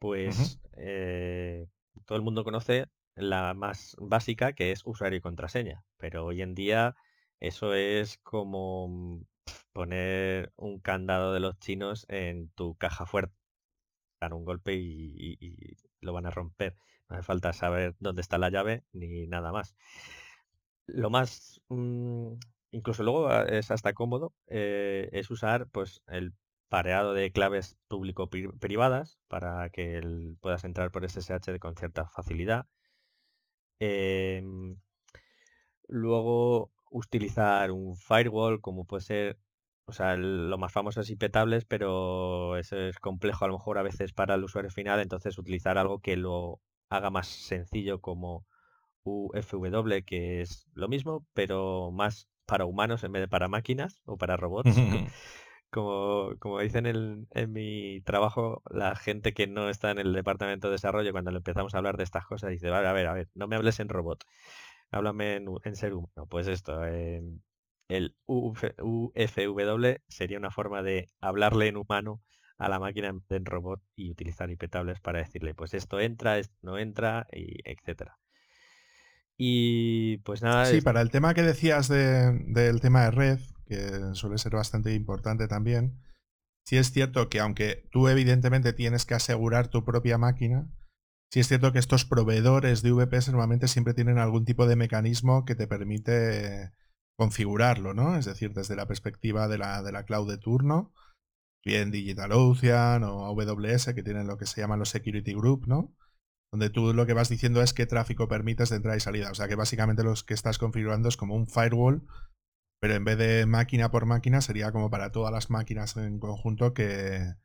Pues 0.00 0.60
todo 2.06 2.16
el 2.16 2.24
mundo 2.24 2.44
conoce 2.44 2.86
la 3.14 3.54
más 3.54 3.96
básica 3.98 4.52
que 4.54 4.72
es 4.72 4.82
usuario 4.84 5.18
y 5.18 5.20
contraseña, 5.20 5.84
pero 5.98 6.24
hoy 6.26 6.42
en 6.42 6.54
día 6.54 6.96
eso 7.40 7.74
es 7.74 8.18
como 8.18 8.88
mm, 8.88 9.24
poner 9.72 10.52
un 10.56 10.80
candado 10.80 11.32
de 11.34 11.40
los 11.40 11.58
chinos 11.58 12.06
en 12.08 12.50
tu 12.50 12.76
caja 12.76 13.06
fuerte, 13.06 13.34
dar 14.20 14.34
un 14.34 14.44
golpe 14.44 14.74
y, 14.74 15.76
lo 16.00 16.12
van 16.12 16.26
a 16.26 16.30
romper. 16.30 16.76
No 17.08 17.16
hace 17.16 17.24
falta 17.24 17.52
saber 17.52 17.94
dónde 18.00 18.22
está 18.22 18.38
la 18.38 18.50
llave 18.50 18.84
ni 18.92 19.26
nada 19.26 19.52
más. 19.52 19.74
Lo 20.86 21.10
más, 21.10 21.60
mm, 21.68 22.34
incluso 22.72 23.02
luego 23.02 23.28
ah, 23.28 23.44
es 23.44 23.70
hasta 23.70 23.92
cómodo, 23.92 24.34
eh, 24.48 25.08
es 25.12 25.30
usar 25.30 25.68
pues 25.70 26.02
el 26.08 26.32
pareado 26.72 27.12
de 27.12 27.30
claves 27.32 27.76
público-privadas 27.86 29.18
para 29.28 29.68
que 29.68 30.00
puedas 30.40 30.64
entrar 30.64 30.90
por 30.90 31.04
SSH 31.04 31.58
con 31.58 31.76
cierta 31.76 32.06
facilidad. 32.08 32.64
Em, 33.78 34.80
luego 35.86 36.72
utilizar 36.90 37.72
un 37.72 37.94
firewall 37.94 38.62
como 38.62 38.86
puede 38.86 39.02
ser, 39.02 39.38
o 39.84 39.92
sea, 39.92 40.16
lo 40.16 40.56
más 40.56 40.72
famoso 40.72 41.02
es 41.02 41.10
impetables, 41.10 41.66
pero 41.66 42.56
eso 42.56 42.78
es 42.78 42.98
complejo 42.98 43.44
a 43.44 43.48
lo 43.48 43.58
mejor 43.58 43.76
a 43.76 43.82
veces 43.82 44.14
para 44.14 44.36
el 44.36 44.44
usuario 44.44 44.70
final, 44.70 45.00
entonces 45.00 45.36
utilizar 45.36 45.76
algo 45.76 45.98
que 45.98 46.16
lo 46.16 46.62
haga 46.88 47.10
más 47.10 47.26
sencillo 47.26 48.00
como 48.00 48.46
UFW, 49.04 50.04
que 50.06 50.40
es 50.40 50.66
lo 50.72 50.88
mismo, 50.88 51.26
pero 51.34 51.90
más 51.90 52.30
para 52.46 52.64
humanos 52.64 53.04
en 53.04 53.12
vez 53.12 53.20
de 53.20 53.28
para 53.28 53.48
máquinas 53.48 54.00
o 54.06 54.16
para 54.16 54.38
robots. 54.38 54.70
como, 55.72 56.36
como 56.38 56.60
dicen 56.60 56.86
en, 56.86 57.26
en 57.32 57.52
mi 57.52 58.02
trabajo, 58.02 58.62
la 58.70 58.94
gente 58.94 59.32
que 59.32 59.46
no 59.46 59.70
está 59.70 59.90
en 59.90 59.98
el 59.98 60.12
departamento 60.12 60.68
de 60.68 60.72
desarrollo, 60.72 61.12
cuando 61.12 61.30
le 61.30 61.38
empezamos 61.38 61.74
a 61.74 61.78
hablar 61.78 61.96
de 61.96 62.04
estas 62.04 62.26
cosas, 62.26 62.50
dice, 62.50 62.70
vale, 62.70 62.88
a 62.88 62.92
ver, 62.92 63.06
a 63.06 63.14
ver, 63.14 63.28
no 63.34 63.48
me 63.48 63.56
hables 63.56 63.80
en 63.80 63.88
robot, 63.88 64.24
háblame 64.90 65.36
en, 65.36 65.76
ser 65.76 65.94
humano. 65.94 66.26
Pues 66.28 66.46
esto, 66.46 66.84
el 66.84 68.16
UFW 68.26 69.96
sería 70.08 70.38
una 70.38 70.50
forma 70.50 70.82
de 70.82 71.08
hablarle 71.20 71.68
en 71.68 71.76
humano 71.78 72.20
a 72.58 72.68
la 72.68 72.78
máquina 72.78 73.12
en 73.30 73.44
robot 73.44 73.82
y 73.96 74.10
utilizar 74.10 74.50
impetables 74.50 75.00
para 75.00 75.20
decirle, 75.20 75.54
pues 75.54 75.72
esto 75.74 76.00
entra, 76.00 76.38
esto 76.38 76.54
no 76.60 76.78
entra, 76.78 77.26
y 77.32 77.58
etcétera. 77.64 78.18
Y 79.38 80.18
pues 80.18 80.42
nada. 80.42 80.66
Sí, 80.66 80.82
para 80.82 81.00
el 81.00 81.10
tema 81.10 81.32
que 81.34 81.42
decías 81.42 81.88
del 81.88 82.80
tema 82.80 83.04
de 83.04 83.10
red, 83.10 83.38
que 83.72 84.14
suele 84.14 84.38
ser 84.38 84.52
bastante 84.52 84.94
importante 84.94 85.48
también, 85.48 86.00
sí 86.66 86.76
es 86.76 86.92
cierto 86.92 87.28
que 87.28 87.40
aunque 87.40 87.88
tú 87.90 88.08
evidentemente 88.08 88.72
tienes 88.72 89.06
que 89.06 89.14
asegurar 89.14 89.68
tu 89.68 89.84
propia 89.84 90.18
máquina, 90.18 90.70
sí 91.32 91.40
es 91.40 91.48
cierto 91.48 91.72
que 91.72 91.78
estos 91.78 92.04
proveedores 92.04 92.82
de 92.82 92.92
VPS 92.92 93.30
normalmente 93.30 93.68
siempre 93.68 93.94
tienen 93.94 94.18
algún 94.18 94.44
tipo 94.44 94.66
de 94.66 94.76
mecanismo 94.76 95.44
que 95.44 95.54
te 95.54 95.66
permite 95.66 96.72
configurarlo, 97.18 97.94
¿no? 97.94 98.16
Es 98.16 98.26
decir, 98.26 98.52
desde 98.52 98.76
la 98.76 98.86
perspectiva 98.86 99.48
de 99.48 99.58
la, 99.58 99.82
de 99.82 99.92
la 99.92 100.04
cloud 100.04 100.28
de 100.28 100.38
turno, 100.38 100.92
bien 101.64 101.90
DigitalOcean 101.90 103.04
o 103.04 103.26
AWS, 103.26 103.94
que 103.94 104.02
tienen 104.02 104.26
lo 104.26 104.36
que 104.36 104.46
se 104.46 104.60
llaman 104.60 104.78
los 104.78 104.90
Security 104.90 105.32
Group, 105.32 105.66
¿no? 105.66 105.94
Donde 106.52 106.68
tú 106.68 106.92
lo 106.92 107.06
que 107.06 107.14
vas 107.14 107.28
diciendo 107.28 107.62
es 107.62 107.72
qué 107.72 107.86
tráfico 107.86 108.28
permites 108.28 108.68
de 108.70 108.76
entrada 108.76 108.96
y 108.96 109.00
salida. 109.00 109.30
O 109.30 109.34
sea 109.34 109.48
que 109.48 109.54
básicamente 109.54 110.02
lo 110.02 110.14
que 110.26 110.34
estás 110.34 110.58
configurando 110.58 111.08
es 111.08 111.16
como 111.16 111.34
un 111.34 111.46
firewall, 111.46 112.06
pero 112.82 112.96
en 112.96 113.04
vez 113.04 113.16
de 113.16 113.46
máquina 113.46 113.92
por 113.92 114.06
máquina 114.06 114.40
sería 114.40 114.72
como 114.72 114.90
para 114.90 115.12
todas 115.12 115.32
las 115.32 115.50
máquinas 115.50 115.96
en 115.96 116.18
conjunto 116.18 116.74
que, 116.74 117.36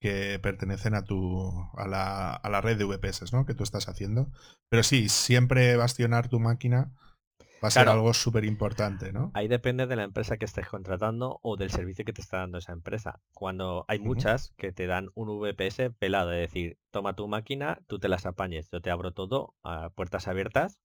que 0.00 0.38
pertenecen 0.40 0.94
a 0.94 1.02
tu 1.02 1.50
a 1.76 1.88
la, 1.88 2.32
a 2.32 2.48
la 2.50 2.60
red 2.60 2.78
de 2.78 2.84
VPS, 2.84 3.32
¿no? 3.32 3.46
Que 3.46 3.54
tú 3.54 3.64
estás 3.64 3.88
haciendo. 3.88 4.30
Pero 4.68 4.84
sí, 4.84 5.08
siempre 5.08 5.74
bastionar 5.74 6.28
tu 6.28 6.38
máquina 6.38 6.92
Va 7.64 7.68
a 7.68 7.70
ser 7.70 7.88
algo 7.88 8.12
súper 8.12 8.44
importante, 8.44 9.12
¿no? 9.12 9.30
Ahí 9.34 9.48
depende 9.48 9.86
de 9.86 9.96
la 9.96 10.04
empresa 10.04 10.36
que 10.36 10.44
estés 10.44 10.68
contratando 10.68 11.40
o 11.42 11.56
del 11.56 11.70
servicio 11.70 12.04
que 12.04 12.12
te 12.12 12.20
está 12.20 12.38
dando 12.38 12.58
esa 12.58 12.72
empresa. 12.72 13.20
Cuando 13.34 13.84
hay 13.88 13.98
muchas 13.98 14.52
que 14.56 14.72
te 14.72 14.86
dan 14.86 15.08
un 15.14 15.40
VPS 15.40 15.90
pelado, 15.98 16.32
es 16.32 16.40
decir, 16.40 16.78
toma 16.90 17.16
tu 17.16 17.26
máquina, 17.28 17.80
tú 17.86 17.98
te 17.98 18.08
las 18.08 18.26
apañes, 18.26 18.68
yo 18.70 18.80
te 18.80 18.90
abro 18.90 19.12
todo 19.12 19.54
a 19.64 19.90
puertas 19.90 20.28
abiertas 20.28 20.78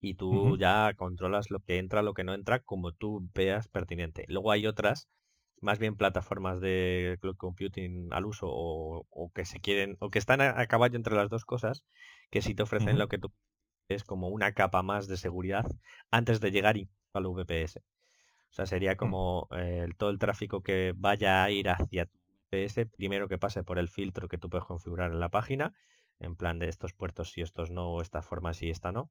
y 0.00 0.14
tú 0.14 0.56
ya 0.56 0.92
controlas 0.96 1.50
lo 1.50 1.60
que 1.60 1.78
entra, 1.78 2.02
lo 2.02 2.14
que 2.14 2.24
no 2.24 2.34
entra, 2.34 2.60
como 2.60 2.92
tú 2.92 3.28
veas 3.34 3.68
pertinente. 3.68 4.24
Luego 4.28 4.52
hay 4.52 4.66
otras, 4.66 5.08
más 5.60 5.78
bien 5.78 5.96
plataformas 5.96 6.60
de 6.60 7.18
cloud 7.20 7.36
computing 7.36 8.08
al 8.12 8.26
uso 8.26 8.46
o, 8.48 9.32
que 9.34 9.44
se 9.44 9.60
quieren, 9.60 9.96
o 10.00 10.10
que 10.10 10.18
están 10.18 10.40
a, 10.40 10.66
caballo 10.66 10.96
entre 10.96 11.16
las 11.16 11.30
dos 11.30 11.44
cosas, 11.44 11.84
que 12.30 12.42
sí 12.42 12.54
te 12.54 12.62
ofrecen 12.62 12.98
lo 12.98 13.08
que 13.08 13.18
tú 13.18 13.32
es 13.88 14.04
como 14.04 14.28
una 14.28 14.52
capa 14.52 14.82
más 14.82 15.08
de 15.08 15.16
seguridad 15.16 15.64
antes 16.10 16.40
de 16.40 16.50
llegar 16.50 16.76
al 17.14 17.26
VPS. 17.26 17.78
O 18.50 18.54
sea, 18.54 18.66
sería 18.66 18.94
mm. 18.94 18.96
como 18.96 19.48
eh, 19.52 19.88
todo 19.96 20.10
el 20.10 20.18
tráfico 20.18 20.62
que 20.62 20.94
vaya 20.96 21.42
a 21.42 21.50
ir 21.50 21.68
hacia 21.70 22.06
tu 22.06 22.18
VPS, 22.50 22.86
primero 22.96 23.28
que 23.28 23.38
pase 23.38 23.62
por 23.62 23.78
el 23.78 23.88
filtro 23.88 24.28
que 24.28 24.38
tú 24.38 24.48
puedes 24.48 24.66
configurar 24.66 25.12
en 25.12 25.20
la 25.20 25.30
página, 25.30 25.74
en 26.20 26.36
plan 26.36 26.58
de 26.58 26.68
estos 26.68 26.92
puertos 26.92 27.32
si 27.32 27.40
estos 27.42 27.70
no, 27.70 27.90
o 27.90 28.02
esta 28.02 28.22
forma 28.22 28.54
si 28.54 28.70
esta 28.70 28.92
no. 28.92 29.10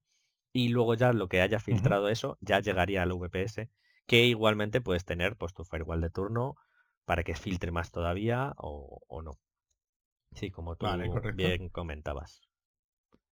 Y 0.54 0.70
luego 0.70 0.96
ya 0.96 1.14
lo 1.14 1.28
que 1.28 1.42
haya 1.42 1.60
filtrado 1.60 2.10
eso 2.10 2.38
ya 2.42 2.60
llegaría 2.60 3.04
al 3.04 3.14
VPS, 3.14 3.70
que 4.06 4.26
igualmente 4.26 4.82
puedes 4.82 5.06
tener 5.06 5.36
pues 5.36 5.54
tu 5.54 5.64
firewall 5.64 6.02
de 6.02 6.10
turno 6.10 6.56
para 7.06 7.24
que 7.24 7.36
filtre 7.36 7.72
más 7.72 7.92
todavía 7.92 8.54
o, 8.58 9.22
no. 9.24 9.40
Sí, 10.34 10.52
como 10.52 10.76
tú 10.76 10.88
bien 11.36 11.70
comentabas. 11.70 12.42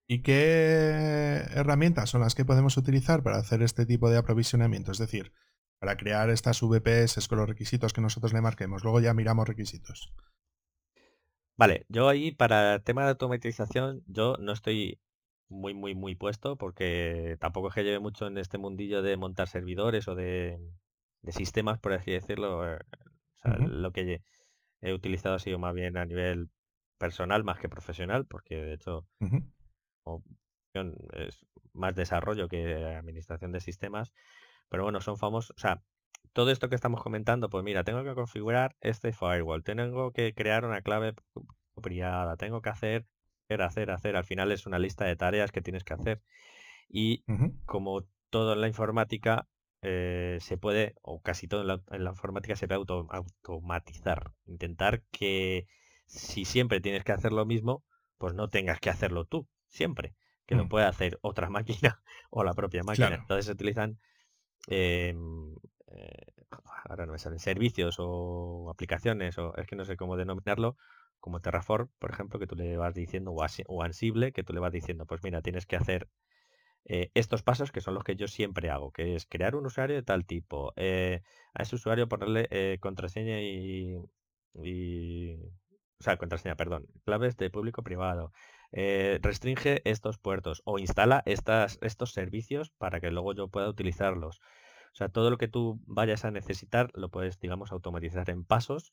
¿Y 0.07 0.21
qué 0.21 1.43
herramientas 1.51 2.11
son 2.11 2.21
las 2.21 2.35
que 2.35 2.45
podemos 2.45 2.77
utilizar 2.77 3.23
para 3.23 3.37
hacer 3.37 3.63
este 3.63 3.85
tipo 3.85 4.09
de 4.09 4.17
aprovisionamiento? 4.17 4.91
Es 4.91 4.99
decir, 4.99 5.33
para 5.79 5.97
crear 5.97 6.29
estas 6.29 6.61
VPS 6.61 7.27
con 7.27 7.39
los 7.39 7.49
requisitos 7.49 7.91
que 7.91 8.01
nosotros 8.01 8.33
le 8.33 8.41
marquemos. 8.41 8.83
Luego 8.83 8.99
ya 8.99 9.13
miramos 9.13 9.47
requisitos. 9.47 10.13
Vale, 11.57 11.85
yo 11.89 12.07
ahí 12.07 12.31
para 12.31 12.75
el 12.75 12.83
tema 12.83 13.03
de 13.03 13.09
automatización, 13.11 14.03
yo 14.07 14.35
no 14.39 14.51
estoy 14.51 14.99
muy, 15.49 15.73
muy, 15.73 15.95
muy 15.95 16.15
puesto 16.15 16.57
porque 16.57 17.37
tampoco 17.39 17.69
es 17.69 17.75
que 17.75 17.83
lleve 17.83 17.99
mucho 17.99 18.27
en 18.27 18.37
este 18.37 18.57
mundillo 18.57 19.01
de 19.01 19.17
montar 19.17 19.47
servidores 19.47 20.07
o 20.07 20.15
de, 20.15 20.59
sistemas, 21.29 21.79
por 21.79 21.93
así 21.93 22.11
decirlo. 22.11 22.71
Eh, 22.71 22.79
lo 23.67 23.91
que 23.91 24.21
he 24.81 24.93
utilizado 24.93 25.35
ha 25.35 25.39
sido 25.39 25.59
más 25.59 25.73
bien 25.73 25.97
a 25.97 26.05
nivel 26.05 26.49
personal 26.97 27.43
más 27.43 27.59
que 27.59 27.69
profesional, 27.69 28.25
porque 28.25 28.55
de 28.55 28.73
hecho 28.73 29.05
es 31.13 31.45
más 31.73 31.95
desarrollo 31.95 32.47
que 32.47 32.75
administración 32.95 33.51
de 33.51 33.59
sistemas, 33.59 34.13
pero 34.69 34.83
bueno, 34.83 35.01
son 35.01 35.17
famosos, 35.17 35.55
o 35.55 35.59
sea, 35.59 35.81
todo 36.33 36.51
esto 36.51 36.69
que 36.69 36.75
estamos 36.75 37.01
comentando, 37.01 37.49
pues 37.49 37.63
mira, 37.63 37.83
tengo 37.83 38.03
que 38.03 38.13
configurar 38.13 38.75
este 38.81 39.13
firewall, 39.13 39.63
tengo 39.63 40.11
que 40.11 40.33
crear 40.33 40.65
una 40.65 40.81
clave 40.81 41.13
privada, 41.81 42.35
tengo 42.35 42.61
que 42.61 42.69
hacer, 42.69 43.05
hacer, 43.45 43.61
hacer, 43.61 43.91
hacer, 43.91 44.15
al 44.15 44.25
final 44.25 44.51
es 44.51 44.65
una 44.65 44.79
lista 44.79 45.05
de 45.05 45.15
tareas 45.15 45.51
que 45.51 45.61
tienes 45.61 45.83
que 45.83 45.93
hacer. 45.93 46.21
Y 46.89 47.23
como 47.65 48.05
todo 48.29 48.53
en 48.53 48.61
la 48.61 48.67
informática 48.67 49.47
eh, 49.81 50.37
se 50.41 50.57
puede, 50.57 50.95
o 51.01 51.21
casi 51.21 51.47
todo 51.47 51.61
en 51.61 52.03
la, 52.03 52.09
informática 52.09 52.55
se 52.55 52.67
puede 52.67 52.79
automatizar, 52.79 54.31
intentar 54.45 55.03
que 55.11 55.67
si 56.05 56.45
siempre 56.45 56.81
tienes 56.81 57.03
que 57.03 57.11
hacer 57.11 57.31
lo 57.31 57.45
mismo, 57.45 57.83
pues 58.17 58.33
no 58.33 58.49
tengas 58.49 58.79
que 58.79 58.89
hacerlo 58.89 59.25
tú, 59.25 59.47
siempre, 59.67 60.15
que 60.45 60.55
lo 60.55 60.65
mm. 60.65 60.69
puede 60.69 60.85
hacer 60.85 61.19
otra 61.21 61.49
máquina 61.51 62.01
o 62.29 62.43
la 62.43 62.53
propia 62.53 62.83
máquina. 62.83 63.15
Entonces 63.15 63.45
se 63.45 63.51
utilizan, 63.51 63.99
em, 64.67 65.55
eh, 65.87 66.33
ahora 66.85 67.05
no 67.05 67.13
me 67.13 67.19
salen, 67.19 67.39
servicios 67.39 67.97
o 67.99 68.69
aplicaciones, 68.71 69.37
o 69.37 69.55
es 69.55 69.67
que 69.67 69.75
no 69.75 69.85
sé 69.85 69.97
cómo 69.97 70.17
denominarlo, 70.17 70.77
como 71.19 71.41
Terraform, 71.41 71.89
por 71.99 72.11
ejemplo, 72.11 72.39
que 72.39 72.47
tú 72.47 72.55
le 72.55 72.77
vas 72.77 72.93
diciendo, 72.93 73.31
o, 73.31 73.83
Ansible, 73.83 74.31
que 74.31 74.43
tú 74.43 74.53
le 74.53 74.59
vas 74.59 74.71
diciendo, 74.71 75.05
pues 75.05 75.23
mira, 75.23 75.41
tienes 75.41 75.65
que 75.65 75.75
hacer 75.75 76.09
eh, 76.85 77.11
estos 77.15 77.43
pasos 77.43 77.71
que 77.71 77.81
son 77.81 77.95
los 77.95 78.03
que 78.03 78.15
yo 78.15 78.27
siempre 78.27 78.69
hago, 78.69 78.91
que 78.91 79.15
es 79.15 79.25
crear 79.25 79.55
un 79.55 79.65
usuario 79.65 79.95
de 79.95 80.03
tal 80.03 80.25
tipo, 80.25 80.73
eh, 80.75 81.21
a 81.53 81.63
ese 81.63 81.75
usuario 81.75 82.07
ponerle 82.07 82.79
contraseña 82.79 83.41
y, 83.41 83.97
y, 84.63 85.35
o 85.99 86.03
sea, 86.03 86.17
contraseña, 86.17 86.55
perdón, 86.55 86.87
claves 87.05 87.37
de 87.37 87.49
público 87.49 87.83
privado, 87.83 88.31
eh, 88.71 89.19
restringe 89.21 89.81
estos 89.85 90.17
puertos 90.17 90.61
o 90.65 90.79
instala 90.79 91.23
estas, 91.25 91.79
estos 91.81 92.11
servicios 92.11 92.71
para 92.71 92.99
que 92.99 93.11
luego 93.11 93.33
yo 93.33 93.47
pueda 93.47 93.69
utilizarlos. 93.69 94.41
O 94.93 94.97
sea, 94.97 95.09
todo 95.09 95.29
lo 95.29 95.37
que 95.37 95.47
tú 95.47 95.79
vayas 95.85 96.25
a 96.25 96.31
necesitar 96.31 96.89
lo 96.93 97.09
puedes, 97.09 97.39
digamos, 97.39 97.71
automatizar 97.71 98.29
en 98.29 98.43
pasos. 98.45 98.91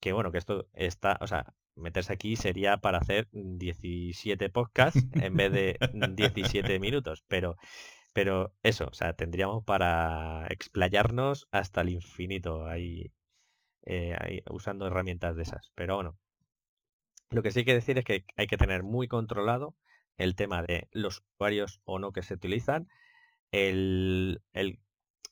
Que 0.00 0.12
bueno, 0.12 0.30
que 0.32 0.38
esto 0.38 0.68
está, 0.74 1.18
o 1.20 1.26
sea, 1.26 1.54
meterse 1.74 2.12
aquí 2.12 2.36
sería 2.36 2.78
para 2.78 2.98
hacer 2.98 3.28
17 3.32 4.48
podcasts 4.50 5.04
en 5.14 5.36
vez 5.36 5.52
de 5.52 5.78
17 5.92 6.78
minutos. 6.80 7.24
Pero, 7.28 7.56
pero 8.12 8.52
eso, 8.62 8.86
o 8.86 8.94
sea, 8.94 9.12
tendríamos 9.14 9.64
para 9.64 10.46
explayarnos 10.48 11.48
hasta 11.50 11.82
el 11.82 11.90
infinito 11.90 12.66
ahí, 12.66 13.12
eh, 13.84 14.16
ahí 14.18 14.42
usando 14.50 14.86
herramientas 14.86 15.36
de 15.36 15.42
esas. 15.42 15.70
Pero 15.74 15.96
bueno, 15.96 16.18
lo 17.30 17.42
que 17.42 17.50
sí 17.50 17.60
hay 17.60 17.64
que 17.64 17.74
decir 17.74 17.98
es 17.98 18.04
que 18.04 18.24
hay 18.36 18.46
que 18.46 18.56
tener 18.56 18.82
muy 18.82 19.08
controlado 19.08 19.74
el 20.16 20.34
tema 20.34 20.62
de 20.62 20.88
los 20.92 21.22
usuarios 21.34 21.80
o 21.84 21.98
no 21.98 22.12
que 22.12 22.22
se 22.22 22.34
utilizan. 22.34 22.88
El, 23.50 24.40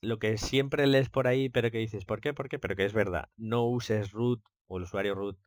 lo 0.04 0.18
que 0.18 0.38
siempre 0.38 0.86
lees 0.86 1.08
por 1.10 1.26
ahí, 1.26 1.48
pero 1.48 1.70
que 1.70 1.78
dices, 1.78 2.04
¿por 2.04 2.20
qué? 2.20 2.34
¿Por 2.34 2.48
qué? 2.48 2.58
Pero 2.58 2.76
que 2.76 2.84
es 2.84 2.92
verdad. 2.92 3.28
No 3.36 3.64
uses 3.66 4.12
root 4.12 4.42
o 4.66 4.78
el 4.78 4.84
usuario 4.84 5.14
root 5.14 5.38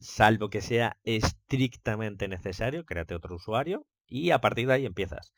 salvo 0.00 0.50
que 0.50 0.60
sea 0.60 0.98
estrictamente 1.04 2.28
necesario, 2.28 2.84
créate 2.84 3.14
otro 3.14 3.36
usuario 3.36 3.86
y 4.06 4.30
a 4.30 4.40
partir 4.40 4.68
de 4.68 4.74
ahí 4.74 4.86
empiezas. 4.86 5.32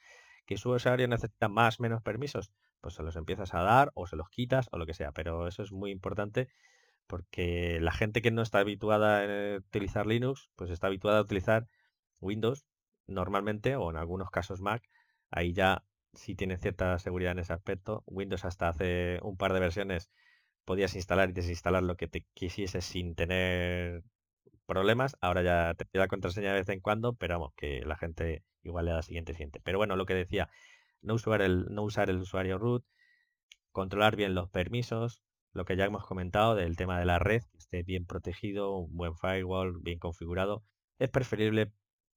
Que 0.46 0.58
su 0.58 0.70
usuario 0.70 1.08
necesita 1.08 1.48
más 1.48 1.80
menos 1.80 2.02
permisos, 2.02 2.50
pues 2.80 2.94
se 2.94 3.02
los 3.02 3.16
empiezas 3.16 3.54
a 3.54 3.62
dar 3.62 3.90
o 3.94 4.06
se 4.06 4.16
los 4.16 4.28
quitas 4.28 4.68
o 4.72 4.78
lo 4.78 4.86
que 4.86 4.94
sea, 4.94 5.12
pero 5.12 5.48
eso 5.48 5.62
es 5.62 5.72
muy 5.72 5.90
importante 5.90 6.48
porque 7.06 7.78
la 7.80 7.92
gente 7.92 8.22
que 8.22 8.30
no 8.30 8.42
está 8.42 8.58
habituada 8.60 9.22
a 9.22 9.58
utilizar 9.58 10.06
Linux, 10.06 10.48
pues 10.56 10.70
está 10.70 10.86
habituada 10.88 11.18
a 11.18 11.22
utilizar 11.22 11.68
Windows 12.20 12.66
normalmente 13.06 13.76
o 13.76 13.90
en 13.90 13.96
algunos 13.96 14.30
casos 14.30 14.60
Mac. 14.60 14.82
Ahí 15.30 15.52
ya 15.52 15.84
sí 16.16 16.34
tiene 16.34 16.56
cierta 16.58 16.98
seguridad 16.98 17.32
en 17.32 17.40
ese 17.40 17.52
aspecto. 17.52 18.02
Windows 18.06 18.44
hasta 18.44 18.68
hace 18.68 19.18
un 19.22 19.36
par 19.36 19.52
de 19.52 19.60
versiones 19.60 20.10
podías 20.64 20.94
instalar 20.96 21.30
y 21.30 21.32
desinstalar 21.32 21.82
lo 21.82 21.96
que 21.96 22.08
te 22.08 22.26
quisieses 22.34 22.84
sin 22.84 23.14
tener 23.14 24.02
problemas. 24.66 25.16
Ahora 25.20 25.42
ya 25.42 25.74
te 25.74 25.86
pide 25.86 26.08
contraseña 26.08 26.52
de 26.52 26.60
vez 26.60 26.68
en 26.68 26.80
cuando, 26.80 27.14
pero 27.14 27.34
vamos, 27.34 27.54
que 27.56 27.82
la 27.84 27.96
gente 27.96 28.42
igual 28.62 28.86
le 28.86 28.92
da 28.92 29.02
siguiente, 29.02 29.32
siguiente. 29.34 29.60
Pero 29.62 29.78
bueno, 29.78 29.96
lo 29.96 30.06
que 30.06 30.14
decía, 30.14 30.48
no 31.02 31.14
usar 31.14 31.42
el, 31.42 31.66
no 31.70 31.82
usar 31.82 32.10
el 32.10 32.18
usuario 32.18 32.58
root, 32.58 32.84
controlar 33.72 34.16
bien 34.16 34.34
los 34.34 34.48
permisos, 34.50 35.22
lo 35.52 35.64
que 35.64 35.76
ya 35.76 35.84
hemos 35.84 36.06
comentado 36.06 36.54
del 36.54 36.76
tema 36.76 36.98
de 36.98 37.06
la 37.06 37.18
red, 37.18 37.42
que 37.52 37.58
esté 37.58 37.82
bien 37.82 38.06
protegido, 38.06 38.76
un 38.76 38.96
buen 38.96 39.16
firewall, 39.16 39.78
bien 39.80 39.98
configurado. 39.98 40.64
Es 40.98 41.10
preferible 41.10 41.72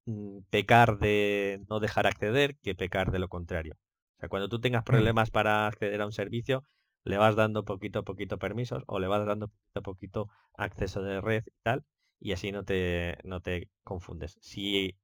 mm, 0.06 0.40
pecar 0.50 0.98
de 0.98 1.64
no 1.68 1.80
dejar 1.80 2.06
acceder 2.06 2.56
que 2.62 2.74
pecar 2.74 3.10
de 3.12 3.18
lo 3.20 3.28
contrario. 3.28 3.76
O 4.18 4.20
sea, 4.20 4.28
cuando 4.28 4.48
tú 4.48 4.60
tengas 4.60 4.82
problemas 4.82 5.30
para 5.30 5.68
acceder 5.68 6.00
a 6.00 6.06
un 6.06 6.12
servicio, 6.12 6.64
le 7.04 7.18
vas 7.18 7.36
dando 7.36 7.64
poquito 7.64 8.00
a 8.00 8.02
poquito 8.02 8.36
permisos 8.36 8.82
o 8.88 8.98
le 8.98 9.06
vas 9.06 9.24
dando 9.24 9.46
poquito 9.46 9.78
a 9.78 9.82
poquito 9.82 10.28
acceso 10.54 11.02
de 11.02 11.20
red 11.20 11.44
y 11.46 11.62
tal, 11.62 11.84
y 12.18 12.32
así 12.32 12.50
no 12.50 12.64
te, 12.64 13.18
no 13.22 13.40
te 13.40 13.70
confundes. 13.84 14.36
Si 14.40 14.98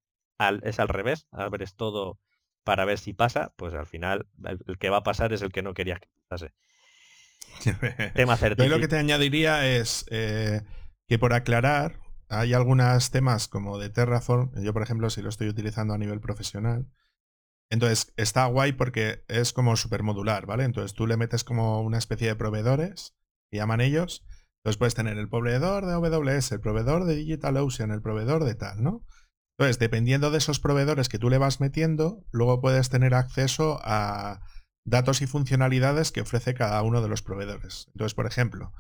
es 0.64 0.80
al 0.80 0.88
revés, 0.88 1.28
abres 1.30 1.76
todo 1.76 2.18
para 2.64 2.84
ver 2.84 2.98
si 2.98 3.12
pasa, 3.12 3.52
pues 3.56 3.72
al 3.72 3.86
final 3.86 4.26
el, 4.44 4.78
que 4.78 4.90
va 4.90 4.96
a 4.96 5.02
pasar 5.04 5.32
es 5.32 5.42
el 5.42 5.52
que 5.52 5.62
no 5.62 5.74
querías 5.74 6.00
que 6.00 6.08
pasase. 6.26 6.52
Tema 8.14 8.36
Yo 8.36 8.66
lo 8.66 8.80
que 8.80 8.88
te 8.88 8.98
añadiría 8.98 9.64
es 9.76 10.06
eh, 10.10 10.62
que 11.06 11.20
por 11.20 11.34
aclarar, 11.34 12.00
hay 12.28 12.52
algunos 12.52 13.12
temas 13.12 13.46
como 13.46 13.78
de 13.78 13.90
Terraform, 13.90 14.50
yo 14.60 14.72
por 14.72 14.82
ejemplo 14.82 15.08
si 15.08 15.22
lo 15.22 15.28
estoy 15.28 15.48
utilizando 15.48 15.94
a 15.94 15.98
nivel 15.98 16.20
profesional, 16.20 16.88
entonces 17.70 18.12
está 18.16 18.46
guay 18.46 18.72
porque 18.72 19.24
es 19.28 19.52
como 19.52 19.76
super 19.76 20.02
modular, 20.02 20.46
¿vale? 20.46 20.64
Entonces 20.64 20.94
tú 20.94 21.06
le 21.06 21.16
metes 21.16 21.44
como 21.44 21.80
una 21.82 21.98
especie 21.98 22.28
de 22.28 22.36
proveedores, 22.36 23.14
que 23.50 23.58
llaman 23.58 23.80
ellos, 23.80 24.24
entonces 24.64 24.78
puedes 24.78 24.94
tener 24.94 25.18
el 25.18 25.28
proveedor 25.28 25.84
de 25.84 25.92
AWS, 25.92 26.52
el 26.52 26.60
proveedor 26.60 27.04
de 27.04 27.16
DigitalOcean, 27.16 27.90
el 27.90 28.00
proveedor 28.00 28.44
de 28.44 28.54
tal, 28.54 28.82
¿no? 28.82 29.04
Entonces, 29.58 29.78
dependiendo 29.78 30.30
de 30.30 30.38
esos 30.38 30.58
proveedores 30.58 31.08
que 31.08 31.18
tú 31.18 31.30
le 31.30 31.38
vas 31.38 31.60
metiendo, 31.60 32.24
luego 32.32 32.60
puedes 32.60 32.88
tener 32.88 33.14
acceso 33.14 33.78
a 33.84 34.40
datos 34.84 35.22
y 35.22 35.26
funcionalidades 35.26 36.12
que 36.12 36.22
ofrece 36.22 36.54
cada 36.54 36.82
uno 36.82 37.02
de 37.02 37.08
los 37.08 37.22
proveedores. 37.22 37.86
Entonces, 37.88 38.14
por 38.14 38.26
ejemplo, 38.26 38.72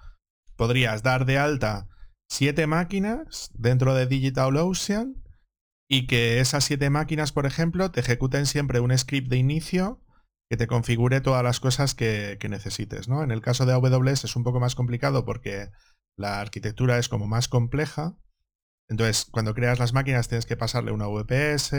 podrías 0.56 1.02
dar 1.02 1.26
de 1.26 1.38
alta 1.38 1.88
siete 2.28 2.66
máquinas 2.66 3.50
dentro 3.54 3.94
de 3.94 4.06
DigitalOcean 4.06 5.22
y 5.88 6.06
que 6.06 6.40
esas 6.40 6.64
siete 6.64 6.90
máquinas, 6.90 7.32
por 7.32 7.46
ejemplo, 7.46 7.90
te 7.90 8.00
ejecuten 8.00 8.46
siempre 8.46 8.80
un 8.80 8.96
script 8.96 9.28
de 9.28 9.36
inicio 9.36 10.00
que 10.50 10.56
te 10.56 10.66
configure 10.66 11.20
todas 11.20 11.42
las 11.42 11.60
cosas 11.60 11.94
que, 11.94 12.38
necesites. 12.48 13.08
¿no? 13.08 13.22
En 13.22 13.30
el 13.30 13.40
caso 13.40 13.66
de 13.66 13.72
AWS 13.72 14.24
es 14.24 14.36
un 14.36 14.44
poco 14.44 14.60
más 14.60 14.74
complicado 14.74 15.24
porque 15.24 15.70
la 16.16 16.40
arquitectura 16.40 16.98
es 16.98 17.08
como 17.08 17.26
más 17.26 17.48
compleja 17.48 18.16
entonces, 18.88 19.26
cuando 19.30 19.54
creas 19.54 19.78
las 19.78 19.92
máquinas 19.92 20.28
tienes 20.28 20.46
que 20.46 20.56
pasarle 20.56 20.92
una 20.92 21.06
VPS, 21.06 21.70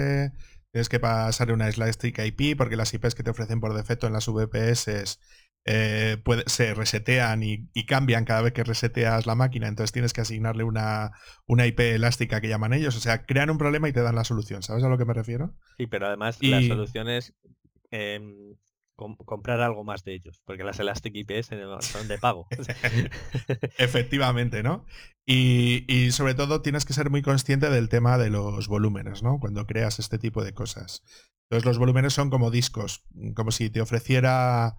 tienes 0.71 0.89
que 0.89 0.99
pasarle 0.99 1.53
una 1.53 1.69
Elastic 1.69 2.19
IP, 2.19 2.57
porque 2.57 2.75
las 2.75 2.93
IPs 2.93 3.15
que 3.15 3.23
te 3.23 3.29
ofrecen 3.29 3.59
por 3.59 3.73
defecto 3.73 4.07
en 4.07 4.13
las 4.13 4.27
VPS 4.27 5.19
eh, 5.65 6.21
se 6.45 6.73
resetean 6.75 7.41
y, 7.43 7.67
cambian 7.85 8.25
cada 8.25 8.41
vez 8.41 8.53
que 8.53 8.63
reseteas 8.63 9.25
la 9.25 9.35
máquina, 9.35 9.67
entonces 9.67 9.91
tienes 9.91 10.13
que 10.13 10.21
asignarle 10.21 10.63
una, 10.63 11.11
una, 11.47 11.65
IP 11.65 11.79
elástica 11.79 12.39
que 12.39 12.49
llaman 12.49 12.73
ellos. 12.73 12.95
O 12.95 12.99
sea, 12.99 13.25
crean 13.25 13.49
un 13.49 13.57
problema 13.57 13.89
y 13.89 13.93
te 13.93 14.01
dan 14.01 14.15
la 14.15 14.23
solución. 14.23 14.63
¿Sabes 14.63 14.83
a 14.83 14.89
lo 14.89 14.97
que 14.97 15.05
me 15.05 15.13
refiero? 15.13 15.55
Sí, 15.77 15.87
pero 15.87 16.07
además 16.07 16.37
las 16.41 16.65
soluciones 16.65 17.33
em, 17.91 18.55
comprar 18.95 19.59
algo 19.61 19.83
más 19.83 20.03
de 20.03 20.13
ellos, 20.13 20.41
porque 20.45 20.63
las 20.63 20.79
Elastic 20.79 21.15
IPs 21.15 21.49
son 21.81 22.07
de 22.07 22.17
pago. 22.17 22.47
Efectivamente, 23.77 24.63
¿no? 24.63 24.85
Y, 25.25 26.11
sobre 26.11 26.35
todo 26.35 26.61
tienes 26.61 26.85
que 26.85 26.93
ser 26.93 27.09
muy 27.09 27.21
consciente 27.21 27.69
del 27.69 27.89
tema 27.89 28.17
de 28.17 28.29
los 28.29 28.67
volúmenes, 28.67 29.23
¿no? 29.23 29.39
Cuando 29.39 29.65
creas 29.65 29.99
este 29.99 30.17
tipo 30.17 30.43
de 30.43 30.53
cosas. 30.53 31.03
Entonces 31.49 31.65
los 31.65 31.77
volúmenes 31.77 32.13
son 32.13 32.29
como 32.29 32.51
discos, 32.51 33.03
como 33.35 33.51
si 33.51 33.69
te 33.69 33.81
ofreciera, 33.81 34.77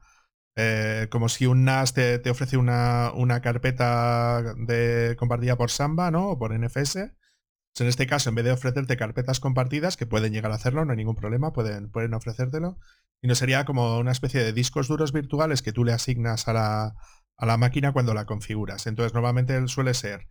eh, 0.57 1.09
como 1.11 1.29
si 1.29 1.47
un 1.47 1.65
NAS 1.65 1.93
te, 1.93 2.31
ofrece 2.31 2.57
una, 2.57 3.13
una, 3.15 3.43
carpeta 3.43 4.55
de, 4.57 5.15
compartida 5.19 5.57
por 5.57 5.71
Samba, 5.71 6.11
¿no? 6.11 6.31
O 6.31 6.39
por 6.39 6.59
NFS. 6.59 6.95
Pues 6.95 7.81
en 7.81 7.89
este 7.89 8.07
caso, 8.07 8.31
en 8.31 8.37
vez 8.37 8.45
de 8.47 8.53
ofrecerte 8.53 8.97
carpetas 8.97 9.39
compartidas, 9.39 9.99
que 9.99 10.07
pueden 10.07 10.33
llegar 10.33 10.51
a 10.53 10.55
hacerlo, 10.55 10.85
no 10.85 10.93
hay 10.93 10.97
ningún 10.97 11.15
problema, 11.15 11.53
pueden, 11.53 11.91
pueden 11.91 12.15
ofrecértelo, 12.15 12.79
y 13.21 13.29
no 13.29 13.35
sería 13.35 13.67
como 13.67 13.99
una 13.99 14.13
especie 14.13 14.43
de 14.43 14.55
discos 14.55 14.89
duros 14.89 15.13
virtuales 15.13 15.61
que 15.61 15.73
tú 15.73 15.85
le 15.85 15.93
asignas 15.93 16.49
a 16.49 16.55
la, 16.55 16.95
a 17.37 17.47
la 17.47 17.57
máquina 17.59 17.93
cuando 17.93 18.15
la 18.15 18.25
configuras. 18.25 18.87
Entonces, 18.87 19.13
normalmente 19.13 19.69
suele 19.69 19.93
ser, 19.93 20.27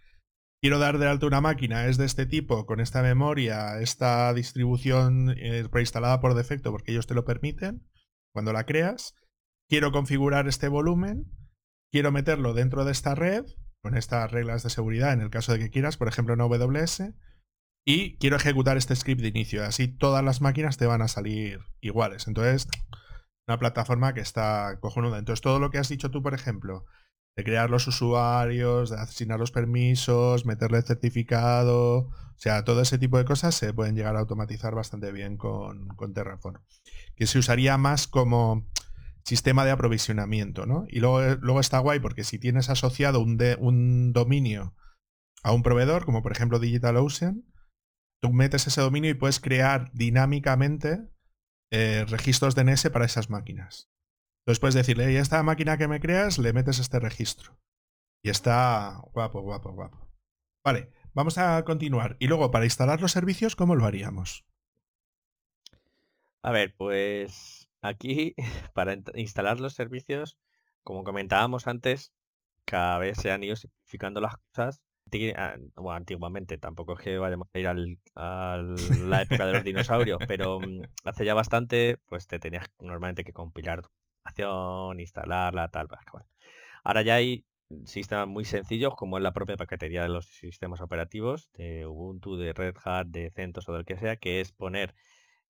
quiero 0.60 0.80
dar 0.80 0.98
de 0.98 1.08
alta 1.08 1.28
una 1.28 1.42
máquina, 1.42 1.86
es 1.86 1.98
de 1.98 2.06
este 2.06 2.26
tipo, 2.26 2.66
con 2.66 2.80
esta 2.80 3.04
memoria, 3.04 3.80
esta 3.80 4.34
distribución 4.34 5.36
eh, 5.38 5.68
preinstalada 5.72 6.20
por 6.20 6.34
defecto, 6.34 6.72
porque 6.72 6.92
ellos 6.92 7.06
te 7.06 7.14
lo 7.14 7.26
permiten 7.26 7.88
cuando 8.34 8.54
la 8.54 8.66
creas. 8.66 9.14
Quiero 9.70 9.92
configurar 9.92 10.48
este 10.48 10.68
volumen, 10.68 11.32
quiero 11.92 12.12
meterlo 12.12 12.54
dentro 12.54 12.86
de 12.86 12.92
esta 12.92 13.16
red, 13.16 13.46
con 13.82 13.96
estas 13.98 14.32
reglas 14.32 14.64
de 14.64 14.70
seguridad 14.70 15.14
en 15.14 15.22
el 15.22 15.30
caso 15.30 15.54
de 15.54 15.60
que 15.60 15.70
quieras, 15.70 15.98
por 15.98 16.08
ejemplo 16.08 16.34
en 16.34 16.42
AWS, 16.42 17.14
y 17.86 18.18
quiero 18.18 18.36
ejecutar 18.36 18.78
este 18.78 18.96
script 18.96 19.22
de 19.22 19.28
inicio. 19.28 19.64
Así 19.64 19.88
todas 19.88 20.24
las 20.24 20.42
máquinas 20.42 20.78
te 20.78 20.88
van 20.88 21.02
a 21.02 21.08
salir 21.08 21.60
iguales. 21.82 22.28
Entonces, 22.28 22.68
una 23.48 23.60
plataforma 23.60 24.14
que 24.14 24.22
está 24.22 24.80
cojonuda. 24.80 25.20
Entonces, 25.20 25.42
todo 25.42 25.60
lo 25.60 25.70
que 25.70 25.78
has 25.78 25.90
dicho 25.90 26.10
tú, 26.10 26.24
por 26.24 26.34
ejemplo, 26.34 26.86
de 27.36 27.44
crear 27.44 27.70
los 27.70 27.88
usuarios, 27.88 28.90
de 28.90 28.98
asignar 28.98 29.40
los 29.40 29.52
permisos, 29.52 30.46
meterle 30.46 30.82
certificado, 30.82 32.10
o 32.36 32.38
sea, 32.38 32.64
todo 32.64 32.82
ese 32.82 32.98
tipo 32.98 33.18
de 33.18 33.26
cosas 33.26 33.56
se 33.56 33.74
pueden 33.74 33.96
llegar 33.96 34.16
a 34.16 34.20
automatizar 34.20 34.76
bastante 34.76 35.12
bien 35.12 35.38
con, 35.38 35.96
Terraform. 36.14 36.62
Que 37.16 37.28
se 37.28 37.40
usaría 37.40 37.78
más 37.78 38.08
como 38.08 38.68
sistema 39.26 39.66
de 39.66 39.72
aprovisionamiento, 39.72 40.66
¿no? 40.66 40.86
Y 40.88 41.00
luego, 41.00 41.36
luego 41.42 41.60
está 41.60 41.80
guay 41.80 42.00
porque 42.00 42.24
si 42.24 42.40
tienes 42.40 42.70
asociado 42.70 43.20
un, 43.20 43.38
un 43.60 44.14
dominio 44.14 44.76
a 45.44 45.52
un 45.52 45.64
proveedor, 45.64 46.06
como 46.06 46.22
por 46.22 46.32
ejemplo 46.32 46.60
DigitalOcean, 46.60 47.44
tú 48.22 48.32
metes 48.32 48.68
ese 48.68 48.82
dominio 48.82 49.12
y 49.12 49.16
puedes 49.16 49.40
crear 49.40 49.92
dinámicamente 49.94 51.08
eh, 51.72 52.06
registros 52.08 52.56
DNS 52.56 52.90
para 52.90 53.06
esas 53.06 53.30
máquinas. 53.30 53.92
Entonces 54.42 54.60
puedes 54.60 54.76
decirle, 54.76 55.12
y 55.12 55.16
esta 55.16 55.42
máquina 55.44 55.78
que 55.78 55.88
me 55.88 56.00
creas, 56.00 56.38
le 56.38 56.54
metes 56.54 56.80
este 56.80 57.00
registro. 57.00 57.60
Y 58.24 58.30
está 58.30 59.02
guapo, 59.14 59.42
guapo, 59.42 59.72
guapo. 59.72 60.12
Vale, 60.64 60.92
vamos 61.14 61.38
a 61.38 61.64
continuar. 61.64 62.16
Y 62.20 62.28
luego, 62.28 62.52
para 62.52 62.66
instalar 62.66 63.02
los 63.02 63.12
servicios, 63.12 63.56
¿cómo 63.56 63.76
lo 63.76 63.86
haríamos? 63.86 64.46
A 66.44 66.52
ver, 66.52 66.76
pues 66.76 67.65
aquí, 67.88 68.36
para 68.74 68.98
instalar 69.16 69.60
los 69.60 69.74
servicios, 69.74 70.38
como 70.84 71.04
comentábamos 71.04 71.68
antes, 71.68 72.14
cada 72.66 73.00
vez 73.00 73.18
se 73.18 73.32
han 73.32 73.44
ido 73.44 73.56
simplificando 73.56 74.22
las 74.22 74.38
cosas 74.38 74.82
Ah, 75.36 75.56
bueno, 75.76 75.92
antiguamente, 75.92 76.58
tampoco 76.58 76.94
es 76.94 77.00
que 77.00 77.18
vayamos 77.18 77.48
a 77.54 77.60
ir 77.60 77.68
al, 77.68 78.00
a 78.16 78.58
la 78.58 79.22
época 79.22 79.46
de 79.46 79.54
los 79.54 79.64
dinosaurios, 79.64 80.20
pero 80.28 80.60
mm, 80.60 80.82
hace 81.04 81.26
ya 81.26 81.34
bastante, 81.34 81.98
pues 82.08 82.28
te 82.28 82.40
tenías 82.40 82.66
normalmente 82.80 83.24
que 83.24 83.32
compilar 83.32 83.82
tu 83.82 83.90
aplicación, 84.24 85.00
instalarla, 85.00 85.70
tal. 85.70 85.88
Ahora 86.84 87.02
ya 87.04 87.16
hay 87.16 87.46
sistemas 87.86 88.28
muy 88.28 88.46
sencillos, 88.46 88.96
como 88.96 89.18
es 89.18 89.24
la 89.24 89.32
propia 89.34 89.58
paquetería 89.58 90.02
de 90.04 90.10
los 90.10 90.26
sistemas 90.26 90.82
operativos, 90.82 91.50
de 91.54 91.86
Ubuntu, 91.86 92.36
de 92.36 92.54
Red 92.54 92.76
Hat, 92.84 93.08
de 93.08 93.30
CentOS 93.32 93.70
o 93.70 93.74
del 93.74 93.86
que 93.86 93.98
sea, 93.98 94.18
que 94.18 94.42
es 94.42 94.52
poner 94.52 94.96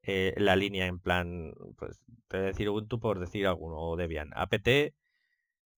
eh, 0.06 0.34
la 0.38 0.56
línea 0.56 0.86
en 0.86 0.99
plan, 0.99 1.53
pues, 1.78 2.01
te 2.28 2.38
voy 2.38 2.45
a 2.45 2.49
decir 2.49 2.70
Ubuntu 2.70 2.99
por 2.99 3.20
decir 3.20 3.47
alguno, 3.47 3.78
o 3.78 3.95
Debian, 3.95 4.32
apt, 4.36 4.68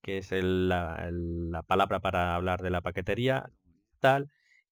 que 0.02 0.18
es 0.18 0.32
la, 0.32 1.10
la 1.12 1.64
palabra 1.64 2.00
para 2.00 2.36
hablar 2.36 2.62
de 2.62 2.70
la 2.70 2.82
paquetería, 2.82 3.52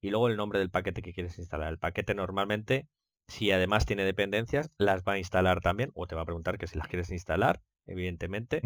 y 0.02 0.10
luego 0.10 0.28
el 0.28 0.38
nombre 0.38 0.60
del 0.60 0.70
paquete 0.70 1.02
que 1.02 1.14
quieres 1.14 1.38
instalar. 1.40 1.72
El 1.72 1.80
paquete 1.80 2.14
normalmente, 2.14 2.88
si 3.28 3.52
además 3.52 3.86
tiene 3.86 4.04
dependencias, 4.04 4.72
las 4.78 5.04
va 5.04 5.14
a 5.14 5.18
instalar 5.18 5.62
también, 5.62 5.92
o 5.96 6.08
te 6.08 6.16
va 6.16 6.22
a 6.22 6.26
preguntar 6.26 6.58
que 6.58 6.68
si 6.68 6.78
las 6.78 6.88
quieres 6.88 7.10
instalar, 7.10 7.62
evidentemente. 7.88 8.62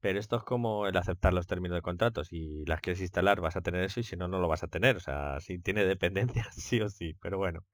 Pero 0.00 0.18
esto 0.18 0.36
es 0.36 0.42
como 0.42 0.86
el 0.86 0.96
aceptar 0.96 1.32
los 1.32 1.46
términos 1.46 1.76
de 1.76 1.82
contrato. 1.82 2.24
Si 2.24 2.64
las 2.66 2.80
quieres 2.80 3.00
instalar, 3.00 3.40
vas 3.40 3.56
a 3.56 3.60
tener 3.60 3.84
eso 3.84 4.00
y 4.00 4.02
si 4.02 4.16
no, 4.16 4.26
no 4.26 4.40
lo 4.40 4.48
vas 4.48 4.64
a 4.64 4.68
tener. 4.68 4.96
O 4.96 5.00
sea, 5.00 5.38
si 5.40 5.58
tiene 5.58 5.84
dependencias, 5.84 6.54
sí 6.54 6.80
o 6.80 6.88
sí. 6.88 7.14
Pero 7.20 7.38
bueno. 7.38 7.64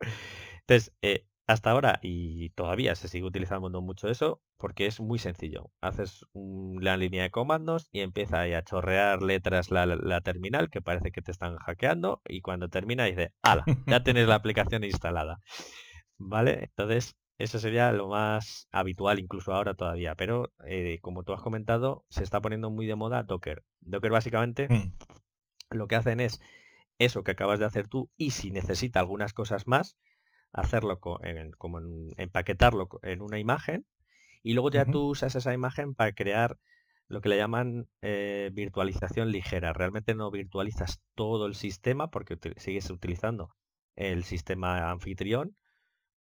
Entonces, 0.61 0.93
eh, 1.03 1.24
hasta 1.49 1.70
ahora 1.70 1.99
y 2.03 2.51
todavía 2.51 2.94
se 2.94 3.09
sigue 3.09 3.24
utilizando 3.24 3.80
mucho 3.80 4.09
eso 4.09 4.42
porque 4.59 4.86
es 4.86 5.01
muy 5.01 5.18
sencillo. 5.18 5.70
Haces 5.80 6.26
una 6.32 6.96
línea 6.99 7.22
de 7.22 7.30
comandos 7.30 7.88
y 7.90 8.01
empieza 8.01 8.42
a 8.42 8.62
chorrear 8.62 9.22
letras 9.22 9.70
la, 9.70 10.20
terminal 10.20 10.68
que 10.68 10.82
parece 10.82 11.11
que 11.11 11.22
te 11.22 11.32
están 11.32 11.57
hackeando 11.57 12.20
y 12.28 12.42
cuando 12.42 12.68
termina 12.68 13.05
dice, 13.05 13.32
¡hala! 13.42 13.64
Ya 13.86 14.03
tienes 14.05 14.28
la 14.28 14.34
aplicación 14.36 14.84
instalada. 14.84 15.40
¿Vale? 16.18 16.64
Entonces, 16.64 17.16
Eso 17.38 17.59
sería 17.61 17.92
lo 17.92 18.09
más 18.09 18.68
habitual 18.72 19.18
incluso 19.20 19.55
ahora 19.55 19.74
todavía, 19.74 20.16
pero 20.16 20.53
eh, 20.66 20.99
como 21.01 21.22
tú 21.22 21.32
has 21.32 21.40
comentado, 21.40 22.05
se 22.11 22.24
está 22.24 22.40
poniendo 22.40 22.68
muy 22.70 22.86
de 22.86 22.96
moda 22.96 23.22
Docker. 23.22 23.64
Docker 23.80 24.11
básicamente 24.11 24.68
Mm, 24.68 24.92
lo 25.70 25.86
que 25.88 25.96
hacen 25.96 26.20
es 26.20 26.40
eso 26.99 27.22
que 27.22 27.30
acabas 27.30 27.59
de 27.59 27.64
hacer 27.64 27.88
tú 27.88 28.11
y 28.16 28.32
si 28.32 28.51
necesita 28.51 29.01
algunas 29.01 29.32
cosas 29.32 29.66
más, 29.66 29.96
hacerlo 30.53 30.99
en- 31.22 31.53
como 31.53 31.78
en- 31.78 32.09
empaquetarlo 32.16 32.88
en 33.03 33.22
una 33.22 33.38
imagen 33.38 33.86
y 34.42 34.55
luego 34.55 34.70
ya 34.70 34.84
tú 34.92 35.09
usas 35.09 35.34
esa 35.34 35.53
imagen 35.53 35.94
para 35.94 36.12
crear 36.12 36.59
lo 37.09 37.20
que 37.20 37.28
le 37.30 37.36
llaman 37.36 37.88
eh, 38.03 38.51
virtualización 38.53 39.30
ligera. 39.32 39.72
Realmente 39.72 40.14
no 40.14 40.30
virtualizas 40.30 41.01
todo 41.14 41.46
el 41.46 41.55
sistema 41.55 42.11
porque 42.11 42.38
sigues 42.57 42.90
utilizando 42.90 43.51
el 43.96 44.24
sistema 44.24 44.90
anfitrión, 44.90 45.57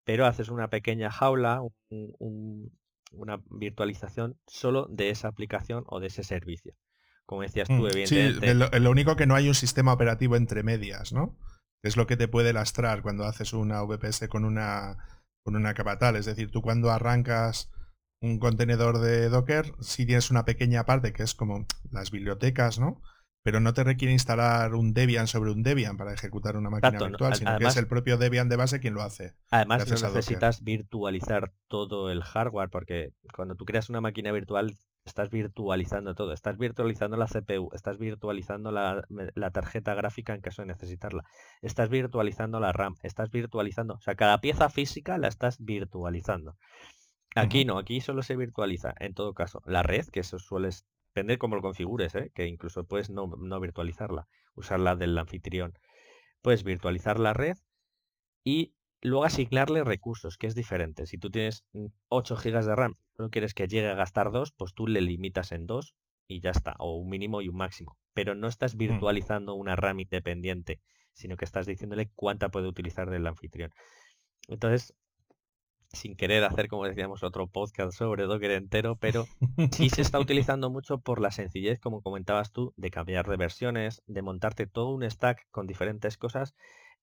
pero 0.04 0.26
haces 0.26 0.50
una 0.50 0.70
pequeña 0.70 1.12
jaula, 1.12 1.62
un- 1.62 2.16
un- 2.20 2.72
una 3.12 3.42
virtualización 3.50 4.38
solo 4.48 4.88
de 4.90 5.10
esa 5.10 5.28
aplicación 5.28 5.84
o 5.88 6.00
de 6.00 6.08
ese 6.08 6.24
servicio. 6.24 6.74
Como 7.26 7.42
decías 7.42 7.68
tú, 7.68 7.74
mm. 7.84 7.88
Evidentemente, 7.88 8.46
de 8.46 8.54
lo, 8.54 8.70
lo 8.70 8.92
único 8.92 9.16
que 9.16 9.26
no 9.28 9.36
hay 9.36 9.48
un 9.50 9.56
sistema 9.56 9.92
operativo 9.94 10.36
entre 10.38 10.64
medias, 10.64 11.12
¿no? 11.12 11.36
Es 11.84 11.98
lo 11.98 12.08
que 12.08 12.18
te 12.18 12.28
puede 12.28 12.54
lastrar 12.54 13.02
cuando 13.02 13.26
haces 13.26 13.54
una 13.54 13.82
VPS 13.84 14.28
con 14.28 14.46
una, 14.46 14.98
con 15.44 15.56
una 15.56 15.74
capa 15.74 15.98
tal. 15.98 16.16
Es 16.16 16.26
decir, 16.26 16.52
tú 16.52 16.62
cuando 16.62 16.92
arrancas 16.92 17.72
un 18.22 18.40
contenedor 18.40 19.00
de 19.00 19.30
Docker, 19.30 19.74
sí 19.80 20.06
tienes 20.06 20.32
una 20.32 20.46
pequeña 20.46 20.86
parte 20.86 21.14
que 21.14 21.24
es 21.24 21.34
como 21.36 21.66
las 21.92 22.12
bibliotecas, 22.12 22.80
¿no? 22.80 23.02
Pero 23.44 23.60
no 23.60 23.74
te 23.74 23.84
requiere 23.84 24.12
instalar 24.12 24.74
un 24.76 24.94
Debian 24.94 25.28
sobre 25.28 25.52
un 25.52 25.64
Debian 25.64 25.96
para 25.98 26.14
ejecutar 26.14 26.58
una 26.58 26.70
máquina 26.70 26.98
Exacto, 26.98 27.10
no, 27.10 27.10
virtual, 27.12 27.32
a- 27.32 27.38
sino 27.38 27.58
que 27.58 27.66
es 27.66 27.78
el 27.78 27.88
propio 27.88 28.18
Debian 28.18 28.50
de 28.50 28.56
base 28.58 28.80
quien 28.80 28.94
lo 28.94 29.04
hace, 29.04 29.36
además 29.50 29.88
no 29.88 29.96
necesitas 30.00 30.64
virtualizar 30.64 31.52
todo 31.68 32.12
el 32.12 32.24
hardware 32.24 32.70
porque 32.70 33.12
cuando 33.34 33.56
tú 33.56 33.66
creas 33.66 33.90
una 33.90 34.02
máquina 34.02 34.32
virtual 34.32 34.76
estás 35.08 35.30
virtualizando 35.30 36.14
todo, 36.16 36.34
estás 36.34 36.58
virtualizando 36.58 37.18
la 37.18 37.28
CPU, 37.28 37.70
estás 37.74 37.98
virtualizando 37.98 38.72
la, 38.72 39.52
tarjeta 39.52 39.96
gráfica 39.96 40.34
en 40.36 40.42
caso 40.42 40.62
de 40.62 40.68
necesitarla, 40.68 41.24
estás 41.62 41.90
virtualizando 41.90 42.60
la 42.60 42.72
RAM, 42.72 42.96
estás 43.04 43.32
virtualizando, 43.32 43.96
o 43.96 44.02
sea, 44.02 44.16
cada 44.16 44.40
pieza 44.40 44.70
física 44.70 45.18
la 45.18 45.28
estás 45.28 45.58
virtualizando. 45.60 46.56
Aquí 47.36 47.66
no, 47.66 47.78
aquí 47.78 48.02
solo 48.02 48.22
se 48.22 48.36
virtualiza, 48.36 48.94
en 49.00 49.14
todo 49.14 49.34
caso, 49.34 49.62
la 49.66 49.84
red, 49.84 50.06
que 50.08 50.22
eso 50.22 50.40
suele 50.40 50.70
depender 51.14 51.38
cómo 51.38 51.56
lo 51.56 51.62
configures, 51.62 52.16
¿eh? 52.16 52.32
que 52.34 52.48
incluso 52.48 52.86
puedes 52.86 53.10
no, 53.10 53.28
no 53.28 53.60
virtualizarla, 53.60 54.28
usarla 54.56 54.96
del 54.96 55.18
anfitrión. 55.18 55.74
Puedes 56.42 56.64
virtualizar 56.64 57.20
la 57.20 57.34
red 57.34 57.58
y 58.44 58.76
luego 59.02 59.26
asignarle 59.26 59.84
recursos, 59.84 60.38
que 60.38 60.48
es 60.48 60.56
diferente. 60.56 61.06
Si 61.06 61.18
tú 61.18 61.30
tienes 61.30 61.64
mm, 61.74 61.88
8 62.10 62.38
gigas 62.38 62.66
de 62.66 62.76
RAM, 62.76 62.96
no 63.18 63.30
quieres 63.30 63.54
que 63.54 63.68
llegue 63.68 63.90
a 63.90 63.96
gastar 63.96 64.32
2, 64.32 64.52
pues 64.52 64.74
tú 64.74 64.88
le 64.88 65.02
limitas 65.02 65.52
en 65.52 65.66
2 65.66 65.96
y 66.28 66.42
ya 66.42 66.52
está, 66.52 66.76
o 66.80 66.98
un 66.98 67.10
mínimo 67.10 67.42
y 67.42 67.50
un 67.50 67.56
máximo. 67.58 67.98
Pero 68.14 68.36
no 68.36 68.48
estás 68.48 68.76
Mm. 68.76 68.80
virtualizando 68.80 69.54
una 69.56 69.76
RAM 69.76 70.00
independiente, 70.02 70.82
sino 71.14 71.38
que 71.38 71.46
estás 71.46 71.66
diciéndole 71.66 72.10
cuánta 72.16 72.50
puede 72.50 72.68
utilizar 72.68 73.10
del 73.10 73.26
anfitrión. 73.28 73.72
Entonces, 74.48 74.94
sin 75.94 76.16
querer 76.16 76.44
hacer, 76.44 76.68
como 76.68 76.86
decíamos, 76.86 77.24
otro 77.24 77.48
podcast 77.48 77.98
sobre 77.98 78.26
Docker 78.26 78.52
entero, 78.52 78.98
pero 78.98 79.26
sí 79.72 79.90
se 79.90 80.02
está 80.02 80.20
utilizando 80.20 80.70
mucho 80.70 81.00
por 81.00 81.22
la 81.22 81.32
sencillez, 81.32 81.80
como 81.80 82.02
comentabas 82.02 82.52
tú, 82.52 82.74
de 82.76 82.92
cambiar 82.92 83.28
de 83.28 83.38
versiones, 83.38 84.04
de 84.06 84.22
montarte 84.22 84.68
todo 84.68 84.90
un 84.90 85.10
stack 85.10 85.48
con 85.50 85.66
diferentes 85.66 86.18
cosas 86.18 86.54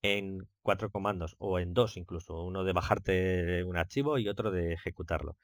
en 0.02 0.46
cuatro 0.62 0.90
comandos 0.90 1.34
o 1.38 1.58
en 1.58 1.72
dos 1.72 1.96
incluso, 1.96 2.44
uno 2.44 2.62
de 2.64 2.74
bajarte 2.74 3.64
un 3.64 3.78
archivo 3.78 4.18
y 4.18 4.28
otro 4.28 4.50
de 4.50 4.74
ejecutarlo. 4.74 5.38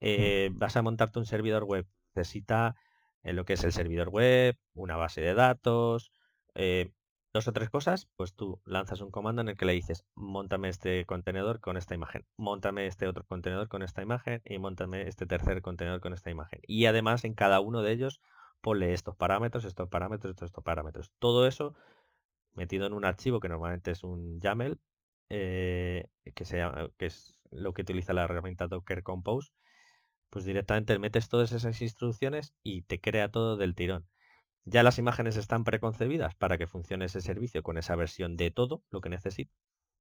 Eh, 0.00 0.50
vas 0.54 0.76
a 0.76 0.82
montarte 0.82 1.18
un 1.18 1.26
servidor 1.26 1.64
web, 1.64 1.86
necesita 2.14 2.76
eh, 3.22 3.32
lo 3.32 3.44
que 3.44 3.52
es 3.54 3.64
el 3.64 3.72
servidor 3.72 4.08
web, 4.08 4.56
una 4.74 4.96
base 4.96 5.20
de 5.20 5.34
datos, 5.34 6.10
eh, 6.54 6.92
dos 7.34 7.46
o 7.48 7.52
tres 7.52 7.70
cosas, 7.70 8.08
pues 8.16 8.34
tú 8.34 8.60
lanzas 8.64 9.02
un 9.02 9.10
comando 9.10 9.42
en 9.42 9.50
el 9.50 9.56
que 9.56 9.66
le 9.66 9.74
dices, 9.74 10.04
montame 10.14 10.68
este 10.68 11.04
contenedor 11.04 11.60
con 11.60 11.76
esta 11.76 11.94
imagen, 11.94 12.26
montame 12.36 12.86
este 12.86 13.06
otro 13.06 13.24
contenedor 13.24 13.68
con 13.68 13.82
esta 13.82 14.02
imagen 14.02 14.40
y 14.44 14.58
montame 14.58 15.06
este 15.06 15.26
tercer 15.26 15.60
contenedor 15.62 16.00
con 16.00 16.14
esta 16.14 16.30
imagen. 16.30 16.60
Y 16.66 16.86
además 16.86 17.24
en 17.24 17.34
cada 17.34 17.60
uno 17.60 17.82
de 17.82 17.92
ellos 17.92 18.20
ponle 18.62 18.94
estos 18.94 19.16
parámetros, 19.16 19.64
estos 19.64 19.88
parámetros, 19.88 20.42
estos, 20.42 20.64
parámetros. 20.64 21.12
Todo 21.18 21.46
eso 21.46 21.74
metido 22.54 22.86
en 22.86 22.94
un 22.94 23.04
archivo 23.04 23.40
que 23.40 23.48
normalmente 23.48 23.90
es 23.92 24.02
un 24.02 24.40
YAML, 24.40 24.78
que, 25.28 26.08
se 26.42 26.62
que 26.98 27.06
es 27.06 27.38
lo 27.50 27.72
que 27.72 27.82
utiliza 27.82 28.12
la 28.12 28.24
herramienta 28.24 28.66
Docker 28.66 29.02
Compose, 29.02 29.52
pues 30.30 30.44
directamente 30.44 30.98
metes 30.98 31.28
todas 31.28 31.52
esas 31.52 31.82
instrucciones 31.82 32.54
y 32.62 32.82
te 32.82 33.00
crea 33.00 33.30
todo 33.30 33.56
del 33.56 33.74
tirón. 33.74 34.08
Ya 34.64 34.82
las 34.82 34.98
imágenes 34.98 35.36
están 35.36 35.64
preconcebidas 35.64 36.34
para 36.36 36.58
que 36.58 36.66
funcione 36.66 37.06
ese 37.06 37.20
servicio 37.20 37.62
con 37.62 37.78
esa 37.78 37.96
versión 37.96 38.36
de 38.36 38.50
todo 38.50 38.84
lo 38.90 39.00
que 39.00 39.08
necesita. 39.08 39.52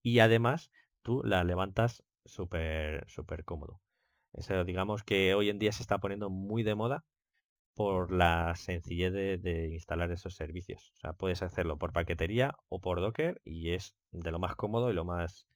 Y 0.03 0.19
además 0.19 0.71
tú 1.01 1.21
la 1.23 1.43
levantas 1.43 2.03
súper, 2.25 3.09
súper 3.09 3.43
cómodo. 3.45 3.81
Eso 4.33 4.63
digamos 4.63 5.03
que 5.03 5.33
hoy 5.33 5.49
en 5.49 5.59
día 5.59 5.71
se 5.71 5.81
está 5.81 5.97
poniendo 5.97 6.29
muy 6.29 6.63
de 6.63 6.75
moda 6.75 7.03
por 7.73 8.11
la 8.11 8.55
sencillez 8.55 9.13
de, 9.13 9.37
de 9.37 9.69
instalar 9.69 10.11
esos 10.11 10.35
servicios. 10.35 10.91
O 10.95 10.97
sea, 10.97 11.13
puedes 11.13 11.41
hacerlo 11.41 11.77
por 11.77 11.93
paquetería 11.93 12.55
o 12.67 12.79
por 12.79 12.99
Docker 13.01 13.41
y 13.45 13.71
es 13.71 13.95
de 14.11 14.31
lo 14.31 14.39
más 14.39 14.55
cómodo 14.55 14.91
y 14.91 14.93
lo 14.93 15.05
más 15.05 15.47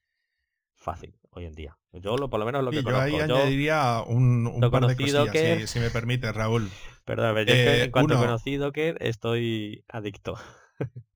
fácil 0.76 1.16
hoy 1.30 1.46
en 1.46 1.54
día. 1.54 1.78
Yo 1.92 2.16
lo, 2.16 2.28
por 2.30 2.40
lo 2.40 2.46
menos 2.46 2.64
lo 2.64 2.70
que 2.70 2.82
yo 2.82 3.00
ahí 3.00 3.12
conozco. 3.12 3.28
Yo 3.28 3.36
añadiría 3.36 4.02
un, 4.06 4.46
un 4.46 4.70
par 4.70 4.86
de 4.86 4.96
cosillas, 4.96 5.26
Docker. 5.26 5.60
si, 5.60 5.66
si 5.66 5.80
me 5.80 5.90
permite, 5.90 6.32
Raúl. 6.32 6.70
Perdón, 7.04 7.34
yo 7.34 7.40
es 7.40 7.46
que 7.46 7.52
Eh, 7.52 7.84
en 7.84 7.90
cuanto 7.90 8.14
uno, 8.14 8.24
conocí 8.24 8.56
Docker 8.56 8.96
estoy 9.00 9.84
adicto. 9.88 10.36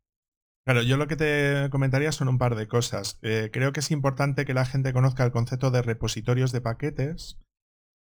Claro, 0.65 0.83
yo 0.83 0.99
lo 0.99 1.07
que 1.07 1.17
te 1.17 1.71
comentaría 1.71 2.13
son 2.13 2.29
un 2.29 2.37
par 2.37 2.55
de 2.55 2.69
cosas. 2.69 3.19
Eh, 3.23 3.49
creo 3.51 3.73
que 3.73 3.81
es 3.81 3.91
importante 3.91 4.45
que 4.45 4.53
la 4.53 4.67
gente 4.67 4.93
conozca 4.93 5.25
el 5.25 5.33
concepto 5.33 5.71
de 5.71 5.81
repositorios 5.81 6.53
de 6.53 6.61
paquetes, 6.61 7.41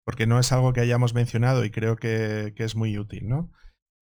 porque 0.04 0.26
no 0.26 0.40
es 0.40 0.50
algo 0.50 0.72
que 0.72 0.80
hayamos 0.80 1.14
mencionado 1.14 1.64
y 1.64 1.70
creo 1.70 1.94
que, 1.94 2.54
que 2.56 2.64
es 2.64 2.74
muy 2.74 2.98
útil, 2.98 3.28
¿no? 3.28 3.52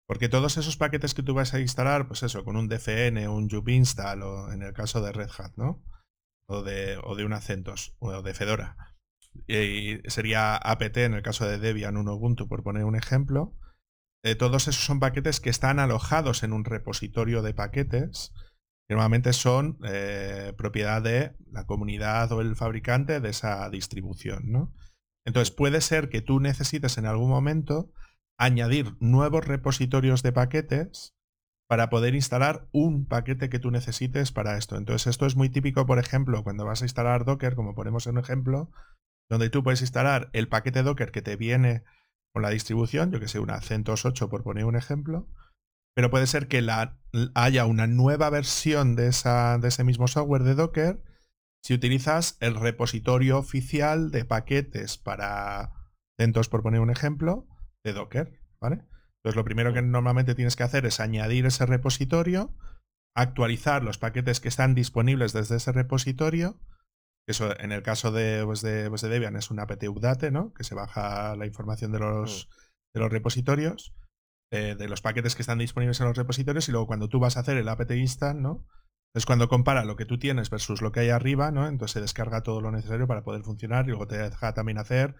Porque 0.07 0.29
todos 0.29 0.57
esos 0.57 0.77
paquetes 0.77 1.13
que 1.13 1.21
tú 1.21 1.35
vas 1.35 1.53
a 1.53 1.59
instalar, 1.59 2.07
pues 2.07 2.23
eso, 2.23 2.43
con 2.43 2.57
un 2.57 2.67
DFN, 2.67 3.27
un 3.27 3.47
Jubinstall 3.47 4.23
o 4.23 4.51
en 4.51 4.63
el 4.63 4.73
caso 4.73 4.99
de 4.99 5.11
Red 5.11 5.29
Hat, 5.37 5.51
¿no? 5.57 5.83
O 6.47 6.61
de, 6.61 6.97
o 7.03 7.15
de 7.15 7.25
un 7.25 7.33
Acentos 7.33 7.95
o 7.99 8.21
de 8.21 8.33
Fedora. 8.33 8.95
Y 9.47 9.97
sería 10.07 10.55
apt 10.55 10.97
en 10.97 11.13
el 11.13 11.23
caso 11.23 11.47
de 11.47 11.57
Debian, 11.57 11.97
un 11.97 12.07
Ubuntu, 12.07 12.47
por 12.47 12.63
poner 12.63 12.85
un 12.85 12.95
ejemplo. 12.95 13.53
Eh, 14.23 14.35
todos 14.35 14.67
esos 14.67 14.83
son 14.83 14.99
paquetes 14.99 15.39
que 15.39 15.49
están 15.49 15.79
alojados 15.79 16.43
en 16.43 16.53
un 16.53 16.65
repositorio 16.65 17.41
de 17.41 17.53
paquetes 17.53 18.33
que 18.87 18.93
normalmente 18.93 19.33
son 19.33 19.79
eh, 19.83 20.53
propiedad 20.57 21.01
de 21.01 21.35
la 21.51 21.65
comunidad 21.65 22.31
o 22.31 22.41
el 22.41 22.55
fabricante 22.55 23.19
de 23.19 23.29
esa 23.29 23.67
distribución, 23.69 24.51
¿no? 24.51 24.73
Entonces 25.25 25.49
puede 25.49 25.81
ser 25.81 26.09
que 26.09 26.21
tú 26.21 26.39
necesites 26.39 26.97
en 26.99 27.07
algún 27.07 27.29
momento 27.29 27.91
añadir 28.37 28.95
nuevos 28.99 29.45
repositorios 29.45 30.21
de 30.21 30.31
paquetes 30.31 31.14
para 31.67 31.89
poder 31.89 32.15
instalar 32.15 32.67
un 32.71 33.05
paquete 33.05 33.49
que 33.49 33.59
tú 33.59 33.71
necesites 33.71 34.31
para 34.31 34.57
esto. 34.57 34.77
Entonces 34.77 35.07
esto 35.07 35.25
es 35.25 35.35
muy 35.35 35.49
típico, 35.49 35.85
por 35.85 35.99
ejemplo, 35.99 36.43
cuando 36.43 36.65
vas 36.65 36.81
a 36.81 36.85
instalar 36.85 37.25
Docker, 37.25 37.55
como 37.55 37.73
ponemos 37.73 38.05
en 38.05 38.13
un 38.13 38.23
ejemplo, 38.23 38.71
donde 39.29 39.49
tú 39.49 39.63
puedes 39.63 39.81
instalar 39.81 40.29
el 40.33 40.47
paquete 40.47 40.83
Docker 40.83 41.11
que 41.11 41.21
te 41.21 41.35
viene 41.35 41.83
con 42.33 42.43
la 42.43 42.49
distribución, 42.49 43.11
yo 43.11 43.19
que 43.19 43.27
sé, 43.27 43.39
una 43.39 43.61
CentOS 43.61 44.05
8 44.05 44.29
por 44.29 44.43
poner 44.43 44.65
un 44.65 44.75
ejemplo, 44.75 45.27
pero 45.95 46.11
puede 46.11 46.27
ser 46.27 46.47
que 46.47 46.61
la, 46.61 46.99
haya 47.33 47.65
una 47.65 47.87
nueva 47.87 48.29
versión 48.29 48.95
de, 48.95 49.07
esa, 49.07 49.57
de 49.57 49.69
ese 49.69 49.83
mismo 49.83 50.07
software 50.07 50.43
de 50.43 50.55
Docker 50.55 51.01
si 51.63 51.73
utilizas 51.73 52.37
el 52.41 52.53
repositorio 52.53 53.39
oficial 53.39 54.11
de 54.11 54.23
paquetes 54.23 54.99
para 54.99 55.73
CentOS, 56.19 56.47
por 56.47 56.61
poner 56.61 56.79
un 56.79 56.91
ejemplo, 56.91 57.47
de 57.83 57.93
Docker, 57.93 58.39
¿vale? 58.61 58.85
Entonces 59.25 59.37
lo 59.37 59.43
primero 59.43 59.73
que 59.73 59.81
normalmente 59.81 60.35
tienes 60.35 60.55
que 60.55 60.61
hacer 60.61 60.85
es 60.85 60.99
añadir 60.99 61.47
ese 61.47 61.65
repositorio, 61.65 62.53
actualizar 63.15 63.83
los 63.83 63.97
paquetes 63.97 64.39
que 64.39 64.49
están 64.49 64.75
disponibles 64.75 65.33
desde 65.33 65.55
ese 65.55 65.71
repositorio, 65.71 66.59
eso 67.27 67.59
en 67.59 67.71
el 67.71 67.81
caso 67.81 68.11
de, 68.11 68.43
pues 68.45 68.61
de, 68.61 68.87
pues 68.87 69.01
de 69.01 69.09
Debian 69.09 69.35
es 69.35 69.49
un 69.49 69.59
apt 69.59 69.83
update, 69.83 70.29
¿no? 70.29 70.53
Que 70.53 70.63
se 70.63 70.75
baja 70.75 71.35
la 71.35 71.47
información 71.47 71.91
de 71.91 71.97
los, 71.97 72.49
de 72.93 73.01
los 73.01 73.11
repositorios, 73.11 73.95
eh, 74.51 74.75
de 74.77 74.87
los 74.87 75.01
paquetes 75.01 75.35
que 75.35 75.41
están 75.41 75.57
disponibles 75.57 75.99
en 76.01 76.05
los 76.05 76.17
repositorios, 76.17 76.69
y 76.69 76.71
luego 76.71 76.85
cuando 76.85 77.09
tú 77.09 77.19
vas 77.19 77.35
a 77.37 77.39
hacer 77.39 77.57
el 77.57 77.67
apt 77.67 77.89
install, 77.89 78.43
¿no? 78.43 78.67
Es 79.15 79.25
cuando 79.25 79.49
compara 79.49 79.85
lo 79.85 79.95
que 79.95 80.05
tú 80.05 80.19
tienes 80.19 80.51
versus 80.51 80.83
lo 80.83 80.91
que 80.91 80.99
hay 80.99 81.09
arriba, 81.09 81.49
¿no? 81.49 81.65
Entonces 81.65 81.93
se 81.93 82.01
descarga 82.01 82.43
todo 82.43 82.61
lo 82.61 82.69
necesario 82.71 83.07
para 83.07 83.23
poder 83.23 83.41
funcionar 83.41 83.85
y 83.85 83.87
luego 83.87 84.05
te 84.05 84.19
deja 84.19 84.53
también 84.53 84.77
hacer 84.77 85.15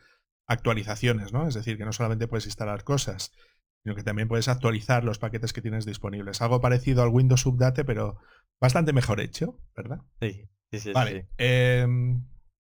actualizaciones, 0.47 1.33
¿no? 1.33 1.47
Es 1.47 1.55
decir, 1.55 1.79
que 1.79 1.85
no 1.85 1.91
solamente 1.91 2.27
puedes 2.27 2.45
instalar 2.45 2.83
cosas, 2.83 3.31
sino 3.85 3.93
que 3.93 4.01
también 4.01 4.27
puedes 4.27 4.47
actualizar 4.47 5.03
los 5.03 5.19
paquetes 5.19 5.53
que 5.53 5.61
tienes 5.61 5.85
disponibles. 5.85 6.41
Algo 6.41 6.59
parecido 6.59 7.03
al 7.03 7.09
Windows 7.09 7.45
Update, 7.45 7.85
pero 7.85 8.17
bastante 8.59 8.93
mejor 8.93 9.21
hecho, 9.21 9.59
¿verdad? 9.75 9.99
Sí, 10.19 10.49
sí, 10.71 10.79
sí. 10.79 10.91
Vale. 10.91 11.21
sí. 11.21 11.27
eh, 11.37 11.85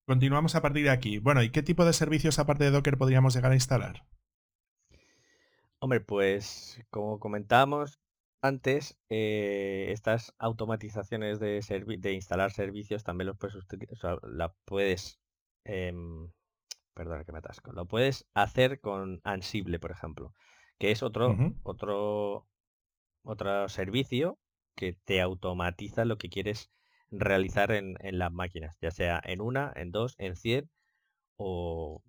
continuamos 0.07 0.55
a 0.55 0.61
partir 0.61 0.85
de 0.85 0.91
aquí. 0.91 1.17
Bueno, 1.17 1.43
¿y 1.43 1.49
qué 1.49 1.63
tipo 1.63 1.87
de 1.87 1.95
servicios 1.95 2.39
aparte 2.39 2.65
de 2.65 2.73
Docker 2.73 2.99
podríamos 2.99 3.35
llegar 3.35 3.53
a 3.53 3.55
instalar? 3.55 4.07
Hombre, 5.79 6.03
pues 6.03 6.79
como 6.91 7.19
comentábamos 7.19 7.99
antes, 8.43 8.99
eh, 9.09 9.87
estas 9.93 10.35
automatizaciones 10.37 11.41
de, 11.41 11.63
de 12.01 12.13
instalar 12.13 12.53
servicios 12.53 13.03
también 13.03 13.29
los 13.29 13.39
puedes, 13.39 13.65
la 14.25 14.53
puedes 14.67 15.19
em, 15.65 16.29
perdona 16.93 17.25
que 17.25 17.33
me 17.33 17.39
atasco, 17.39 17.73
lo 17.73 17.87
puedes 17.87 18.27
hacer 18.35 18.81
con 18.81 19.23
Ansible, 19.25 19.79
por 19.79 19.91
ejemplo, 19.91 20.35
que 20.85 20.91
es 20.91 21.03
otro, 21.03 21.35
otro, 21.63 22.47
otro 23.23 23.69
servicio 23.71 24.39
que 24.77 24.93
te 24.93 25.23
automatiza 25.23 26.05
lo 26.05 26.19
que 26.19 26.29
quieres 26.29 26.71
realizar 27.11 27.73
en, 27.73 27.97
las 28.03 28.31
máquinas, 28.31 28.77
ya 28.83 28.91
sea 28.91 29.19
en 29.25 29.41
una, 29.41 29.73
en 29.77 29.93
dos, 29.93 30.15
en 30.19 30.37
cien 30.37 30.69
o, 31.37 32.03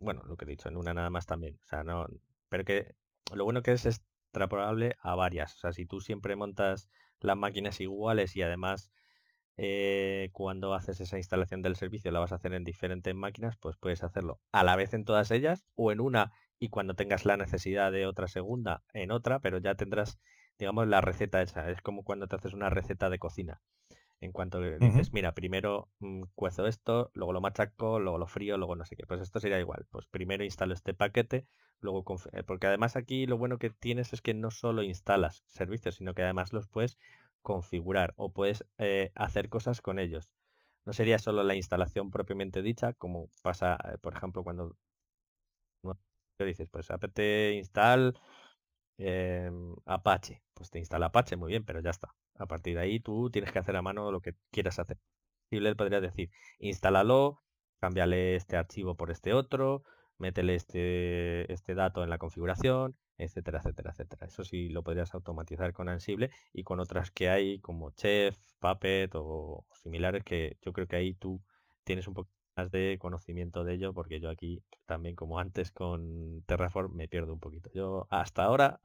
bueno, 0.00 0.24
lo 0.24 0.36
que 0.36 0.46
he 0.46 0.48
dicho, 0.48 0.68
en 0.68 0.78
una 0.78 0.94
nada 0.94 1.10
más 1.10 1.26
también. 1.26 1.60
O 1.62 1.68
sea, 1.68 1.84
no, 1.84 2.08
pero 2.48 2.64
que 2.64 2.96
lo 3.32 3.44
bueno 3.44 3.62
que 3.62 3.70
es 3.70 3.86
extrapolable 3.86 4.96
a 4.98 5.14
varias. 5.14 5.54
O 5.54 5.58
sea, 5.60 5.72
si 5.72 5.86
tú 5.86 6.00
siempre 6.00 6.34
montas 6.34 6.90
las 7.20 7.36
máquinas 7.36 7.80
iguales 7.80 8.34
y 8.34 8.42
además 8.42 8.90
eh, 9.58 10.30
cuando 10.32 10.74
haces 10.74 11.00
esa 11.00 11.18
instalación 11.18 11.62
del 11.62 11.76
servicio 11.76 12.10
la 12.10 12.18
vas 12.18 12.32
a 12.32 12.36
hacer 12.36 12.52
en 12.52 12.64
diferentes 12.64 13.14
máquinas, 13.14 13.56
pues 13.58 13.76
puedes 13.76 14.02
hacerlo 14.02 14.40
a 14.50 14.64
la 14.64 14.74
vez 14.74 14.92
en 14.92 15.04
todas 15.04 15.30
ellas 15.30 15.64
o 15.76 15.92
en 15.92 16.00
una 16.00 16.32
y 16.62 16.68
cuando 16.68 16.94
tengas 16.94 17.24
la 17.24 17.36
necesidad 17.36 17.90
de 17.90 18.06
otra 18.06 18.28
segunda 18.28 18.84
en 18.92 19.10
otra, 19.10 19.40
pero 19.40 19.58
ya 19.58 19.74
tendrás, 19.74 20.20
digamos, 20.60 20.86
la 20.86 21.00
receta 21.00 21.42
hecha. 21.42 21.68
Es 21.68 21.80
como 21.80 22.04
cuando 22.04 22.28
te 22.28 22.36
haces 22.36 22.52
una 22.54 22.70
receta 22.70 23.10
de 23.10 23.18
cocina. 23.18 23.60
En 24.20 24.30
cuanto 24.30 24.60
dices, 24.60 25.12
mira, 25.12 25.34
primero 25.34 25.88
mm, 25.98 26.22
cuezo 26.36 26.68
esto, 26.68 27.10
luego 27.14 27.32
lo 27.32 27.40
machaco, 27.40 27.98
luego 27.98 28.16
lo 28.16 28.28
frío, 28.28 28.58
luego 28.58 28.76
no 28.76 28.84
sé 28.84 28.94
qué. 28.94 29.04
Pues 29.08 29.20
esto 29.20 29.40
sería 29.40 29.58
igual. 29.58 29.86
Pues 29.90 30.06
primero 30.06 30.44
instalo 30.44 30.72
este 30.72 30.94
paquete, 30.94 31.48
luego 31.80 32.04
eh, 32.32 32.44
porque 32.44 32.68
además 32.68 32.94
aquí 32.94 33.26
lo 33.26 33.38
bueno 33.38 33.58
que 33.58 33.70
tienes 33.70 34.12
es 34.12 34.22
que 34.22 34.32
no 34.32 34.52
solo 34.52 34.84
instalas 34.84 35.42
servicios, 35.48 35.96
sino 35.96 36.14
que 36.14 36.22
además 36.22 36.52
los 36.52 36.68
puedes 36.68 36.96
configurar 37.42 38.14
o 38.16 38.30
puedes 38.30 38.64
eh, 38.78 39.10
hacer 39.16 39.48
cosas 39.48 39.80
con 39.80 39.98
ellos. 39.98 40.30
No 40.84 40.92
sería 40.92 41.18
solo 41.18 41.42
la 41.42 41.56
instalación 41.56 42.12
propiamente 42.12 42.62
dicha, 42.62 42.92
como 42.92 43.30
pasa, 43.42 43.76
eh, 43.92 43.98
por 44.00 44.14
ejemplo, 44.14 44.44
cuando 44.44 44.76
dices, 46.44 46.68
pues 46.70 46.90
apt 46.90 47.18
install 47.18 48.18
em, 48.98 49.74
Apache, 49.86 50.42
pues 50.54 50.70
te 50.70 50.78
instala 50.78 51.06
Apache, 51.06 51.36
muy 51.36 51.50
bien, 51.50 51.64
pero 51.64 51.80
ya 51.80 51.90
está. 51.90 52.14
A 52.36 52.46
partir 52.46 52.76
de 52.76 52.82
ahí 52.82 53.00
tú 53.00 53.30
tienes 53.30 53.52
que 53.52 53.58
hacer 53.58 53.76
a 53.76 53.82
mano 53.82 54.10
lo 54.12 54.20
que 54.20 54.34
quieras 54.50 54.78
hacer. 54.78 54.98
Le 55.50 55.76
podría 55.76 56.00
decir, 56.00 56.30
instálalo, 56.58 57.42
cámbiale 57.78 58.36
este 58.36 58.56
archivo 58.56 58.96
por 58.96 59.10
este 59.10 59.34
otro, 59.34 59.84
métele 60.18 60.54
este, 60.54 61.52
este 61.52 61.74
dato 61.74 62.02
en 62.02 62.10
la 62.10 62.18
configuración, 62.18 62.96
etcétera, 63.18 63.58
etcétera, 63.58 63.90
etcétera. 63.90 64.26
Eso 64.26 64.44
sí 64.44 64.68
lo 64.68 64.82
podrías 64.82 65.14
automatizar 65.14 65.72
con 65.72 65.88
Ansible 65.88 66.30
y 66.52 66.62
con 66.64 66.80
otras 66.80 67.10
que 67.10 67.28
hay 67.28 67.60
como 67.60 67.90
Chef, 67.90 68.36
Puppet 68.60 69.10
o 69.14 69.66
similares 69.72 70.24
que 70.24 70.56
yo 70.62 70.72
creo 70.72 70.86
que 70.86 70.96
ahí 70.96 71.14
tú 71.14 71.42
tienes 71.84 72.06
un 72.08 72.14
más 72.14 72.26
de 72.70 72.98
conocimiento 73.00 73.64
de 73.64 73.74
ello 73.74 73.92
porque 73.94 74.20
yo 74.20 74.30
aquí 74.30 74.62
también 74.86 75.16
como 75.16 75.38
antes 75.38 75.70
con 75.70 76.42
Terraform 76.46 76.94
me 76.94 77.08
pierdo 77.08 77.32
un 77.32 77.40
poquito. 77.40 77.70
Yo 77.74 78.06
hasta 78.10 78.44
ahora 78.44 78.80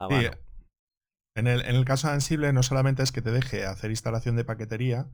en, 1.34 1.46
el, 1.46 1.60
en 1.62 1.76
el 1.76 1.84
caso 1.84 2.08
de 2.08 2.14
Ansible 2.14 2.52
no 2.52 2.62
solamente 2.62 3.02
es 3.02 3.12
que 3.12 3.22
te 3.22 3.30
deje 3.30 3.64
hacer 3.66 3.90
instalación 3.90 4.36
de 4.36 4.44
paquetería, 4.44 5.10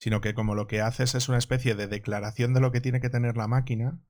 sino 0.00 0.20
que 0.20 0.34
como 0.34 0.54
lo 0.54 0.66
que 0.66 0.80
haces 0.80 1.14
es 1.14 1.28
una 1.28 1.38
especie 1.38 1.74
de 1.74 1.86
declaración 1.86 2.54
de 2.54 2.60
lo 2.60 2.72
que 2.72 2.80
tiene 2.80 3.00
que 3.00 3.10
tener 3.10 3.36
la 3.36 3.48
máquina, 3.48 4.00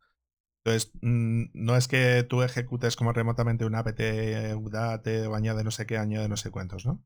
entonces, 0.65 0.93
mm, 1.03 1.45
no 1.55 1.77
es 1.77 1.89
que 1.89 2.25
tú 2.25 2.43
ejecutes 2.43 2.97
como 2.97 3.13
remotamente 3.13 3.65
un 3.65 3.75
apt 3.75 4.01
udate 4.57 5.27
o 5.27 5.35
añade 5.35 5.65
no 5.65 5.71
sé 5.71 5.87
qué, 5.87 5.97
añade 5.97 6.29
no 6.29 6.37
sé 6.37 6.51
cuántos, 6.51 6.85
¿no? 6.85 7.05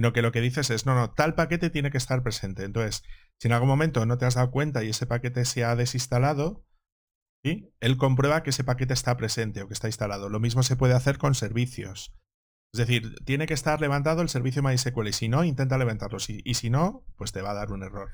Sino 0.00 0.14
que 0.14 0.22
lo 0.22 0.32
que 0.32 0.40
dices 0.40 0.70
es, 0.70 0.86
no, 0.86 0.94
no, 0.94 1.10
tal 1.10 1.34
paquete 1.34 1.68
tiene 1.68 1.90
que 1.90 1.98
estar 1.98 2.22
presente. 2.22 2.64
Entonces, 2.64 3.02
si 3.38 3.48
en 3.48 3.52
algún 3.52 3.68
momento 3.68 4.06
no 4.06 4.16
te 4.16 4.24
has 4.24 4.36
dado 4.36 4.50
cuenta 4.50 4.82
y 4.82 4.88
ese 4.88 5.04
paquete 5.04 5.44
se 5.44 5.62
ha 5.62 5.76
desinstalado, 5.76 6.64
¿sí? 7.44 7.74
él 7.80 7.98
comprueba 7.98 8.42
que 8.42 8.48
ese 8.48 8.64
paquete 8.64 8.94
está 8.94 9.18
presente 9.18 9.60
o 9.60 9.68
que 9.68 9.74
está 9.74 9.88
instalado. 9.88 10.30
Lo 10.30 10.40
mismo 10.40 10.62
se 10.62 10.74
puede 10.74 10.94
hacer 10.94 11.18
con 11.18 11.34
servicios. 11.34 12.16
Es 12.72 12.78
decir, 12.78 13.14
tiene 13.26 13.46
que 13.46 13.52
estar 13.52 13.78
levantado 13.82 14.22
el 14.22 14.30
servicio 14.30 14.62
MySQL 14.62 15.08
y 15.08 15.12
si 15.12 15.28
no, 15.28 15.44
intenta 15.44 15.76
levantarlo. 15.76 16.16
Y 16.26 16.54
si 16.54 16.70
no, 16.70 17.04
pues 17.18 17.32
te 17.32 17.42
va 17.42 17.50
a 17.50 17.54
dar 17.56 17.70
un 17.70 17.82
error. 17.82 18.08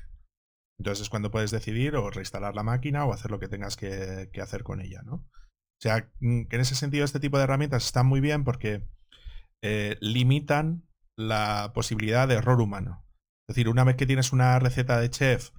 Entonces 0.79 1.03
es 1.03 1.09
cuando 1.09 1.31
puedes 1.31 1.51
decidir 1.51 1.95
o 1.95 2.09
reinstalar 2.09 2.53
la 2.53 2.63
máquina 2.63 3.05
o 3.05 3.13
hacer 3.13 3.31
lo 3.31 3.39
que 3.39 3.47
tengas 3.47 3.77
que, 3.77 4.29
hacer 4.41 4.63
con 4.63 4.81
ella, 4.81 5.03
¿no? 5.05 5.13
O 5.13 5.81
sea, 5.81 6.11
mm, 6.19 6.47
que 6.47 6.57
en 6.57 6.61
ese 6.61 6.75
sentido 6.75 7.05
este 7.05 7.21
tipo 7.21 7.37
de 7.37 7.45
herramientas 7.45 7.85
están 7.85 8.07
muy 8.07 8.19
bien 8.19 8.43
porque 8.43 8.83
eh, 9.61 9.95
limitan 10.01 10.83
la 11.17 11.71
posibilidad 11.73 12.27
de 12.27 12.35
error 12.35 12.61
humano. 12.61 13.05
Es 13.47 13.55
decir, 13.55 13.69
una 13.69 13.83
vez 13.83 13.95
que 13.95 14.05
tienes 14.05 14.31
una 14.31 14.59
receta 14.59 14.99
de 14.99 15.09
chef 15.09 15.51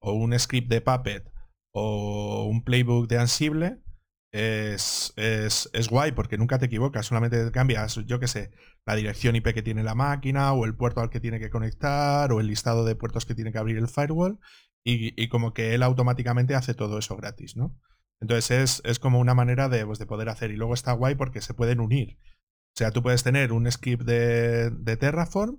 o 0.00 0.12
un 0.12 0.38
script 0.38 0.68
de 0.68 0.80
Puppet 0.80 1.30
o 1.72 2.44
un 2.44 2.64
playbook 2.64 3.08
de 3.08 3.18
Ansible, 3.18 3.82
es, 4.32 5.12
es, 5.16 5.88
guay 5.88 6.12
porque 6.12 6.38
nunca 6.38 6.58
te 6.58 6.66
equivocas, 6.66 7.06
solamente 7.06 7.50
cambias, 7.50 7.96
yo 8.06 8.20
qué 8.20 8.28
sé, 8.28 8.52
la 8.86 8.94
dirección 8.94 9.34
IP 9.34 9.52
que 9.52 9.62
tiene 9.62 9.82
la 9.82 9.94
máquina 9.94 10.52
o 10.52 10.64
el 10.64 10.76
puerto 10.76 11.00
al 11.00 11.10
que 11.10 11.20
tiene 11.20 11.40
que 11.40 11.50
conectar 11.50 12.32
o 12.32 12.40
el 12.40 12.46
listado 12.46 12.84
de 12.84 12.94
puertos 12.94 13.26
que 13.26 13.34
tiene 13.34 13.52
que 13.52 13.58
abrir 13.58 13.76
el 13.76 13.88
firewall 13.88 14.38
y, 14.84 15.28
como 15.28 15.52
que 15.52 15.74
él 15.74 15.82
automáticamente 15.82 16.54
hace 16.54 16.74
todo 16.74 16.98
eso 16.98 17.16
gratis, 17.16 17.56
¿no? 17.56 17.76
Entonces 18.20 18.80
es, 18.84 18.98
como 18.98 19.18
una 19.18 19.34
manera 19.34 19.68
de, 19.68 19.84
pues, 19.84 19.98
de, 19.98 20.06
poder 20.06 20.28
hacer 20.28 20.50
y 20.50 20.56
luego 20.56 20.74
está 20.74 20.92
guay 20.92 21.16
porque 21.16 21.40
se 21.40 21.54
pueden 21.54 21.80
unir. 21.80 22.18
O 22.74 22.78
sea, 22.78 22.90
tú 22.90 23.02
puedes 23.02 23.22
tener 23.22 23.52
un 23.52 23.70
script 23.70 24.04
de, 24.04 24.96
Terraform 24.98 25.58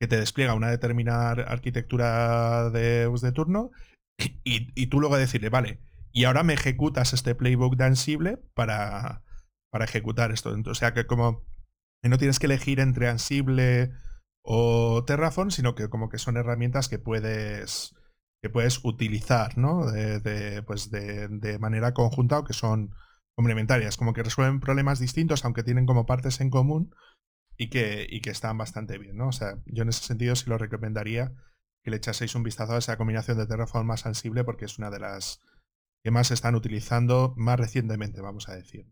que 0.00 0.08
te 0.08 0.18
despliega 0.18 0.54
una 0.54 0.70
determinada 0.70 1.42
arquitectura 1.42 2.70
de, 2.70 3.06
pues, 3.08 3.22
de 3.22 3.32
turno 3.32 3.70
y, 4.44 4.86
tú 4.86 5.00
luego 5.00 5.16
decirle, 5.16 5.50
vale, 5.50 5.80
y 6.12 6.24
ahora 6.24 6.42
me 6.42 6.54
ejecutas 6.54 7.12
este 7.12 7.34
playbook 7.34 7.76
de 7.76 7.84
Ansible 7.84 8.38
para, 8.54 9.22
para 9.70 9.84
ejecutar 9.84 10.32
esto. 10.32 10.56
O 10.66 10.74
sea 10.74 10.94
que 10.94 11.06
como 11.06 11.44
no 12.02 12.18
tienes 12.18 12.38
que 12.38 12.46
elegir 12.46 12.80
entre 12.80 13.08
Ansible 13.08 13.92
o 14.42 15.04
Terraform, 15.04 15.50
sino 15.50 15.74
que 15.74 15.88
como 15.88 16.08
que 16.08 16.18
son 16.18 16.36
herramientas 16.36 16.88
que 16.88 16.98
puedes 16.98 17.94
que 18.42 18.50
puedes 18.50 18.84
utilizar, 18.84 19.58
¿no? 19.58 19.90
De, 19.90 20.62
pues 20.62 20.90
de, 20.90 21.58
manera 21.58 21.94
conjunta 21.94 22.38
o 22.38 22.44
que 22.44 22.52
son 22.52 22.94
complementarias, 23.36 23.96
como 23.96 24.12
que 24.12 24.22
resuelven 24.22 24.60
problemas 24.60 24.98
distintos, 24.98 25.44
aunque 25.44 25.62
tienen 25.62 25.86
como 25.86 26.06
partes 26.06 26.40
en 26.40 26.50
común 26.50 26.94
y 27.56 27.68
que, 27.68 28.06
y 28.08 28.20
que 28.20 28.30
están 28.30 28.58
bastante 28.58 28.98
bien, 28.98 29.16
¿no? 29.16 29.28
O 29.28 29.32
sea, 29.32 29.58
yo 29.66 29.82
en 29.82 29.90
ese 29.90 30.04
sentido 30.04 30.34
sí 30.34 30.48
lo 30.48 30.58
recomendaría 30.58 31.34
que 31.84 31.90
le 31.90 31.98
echaseis 31.98 32.34
un 32.34 32.42
vistazo 32.42 32.74
a 32.74 32.78
esa 32.78 32.96
combinación 32.96 33.38
de 33.38 33.46
Terraform 33.46 33.86
más 33.86 34.06
Ansible 34.06 34.42
porque 34.42 34.64
es 34.64 34.78
una 34.78 34.90
de 34.90 34.98
las 34.98 35.40
que 36.02 36.10
más 36.10 36.28
se 36.28 36.34
están 36.34 36.54
utilizando 36.54 37.34
más 37.36 37.60
recientemente, 37.60 38.20
vamos 38.20 38.48
a 38.48 38.54
decir. 38.54 38.86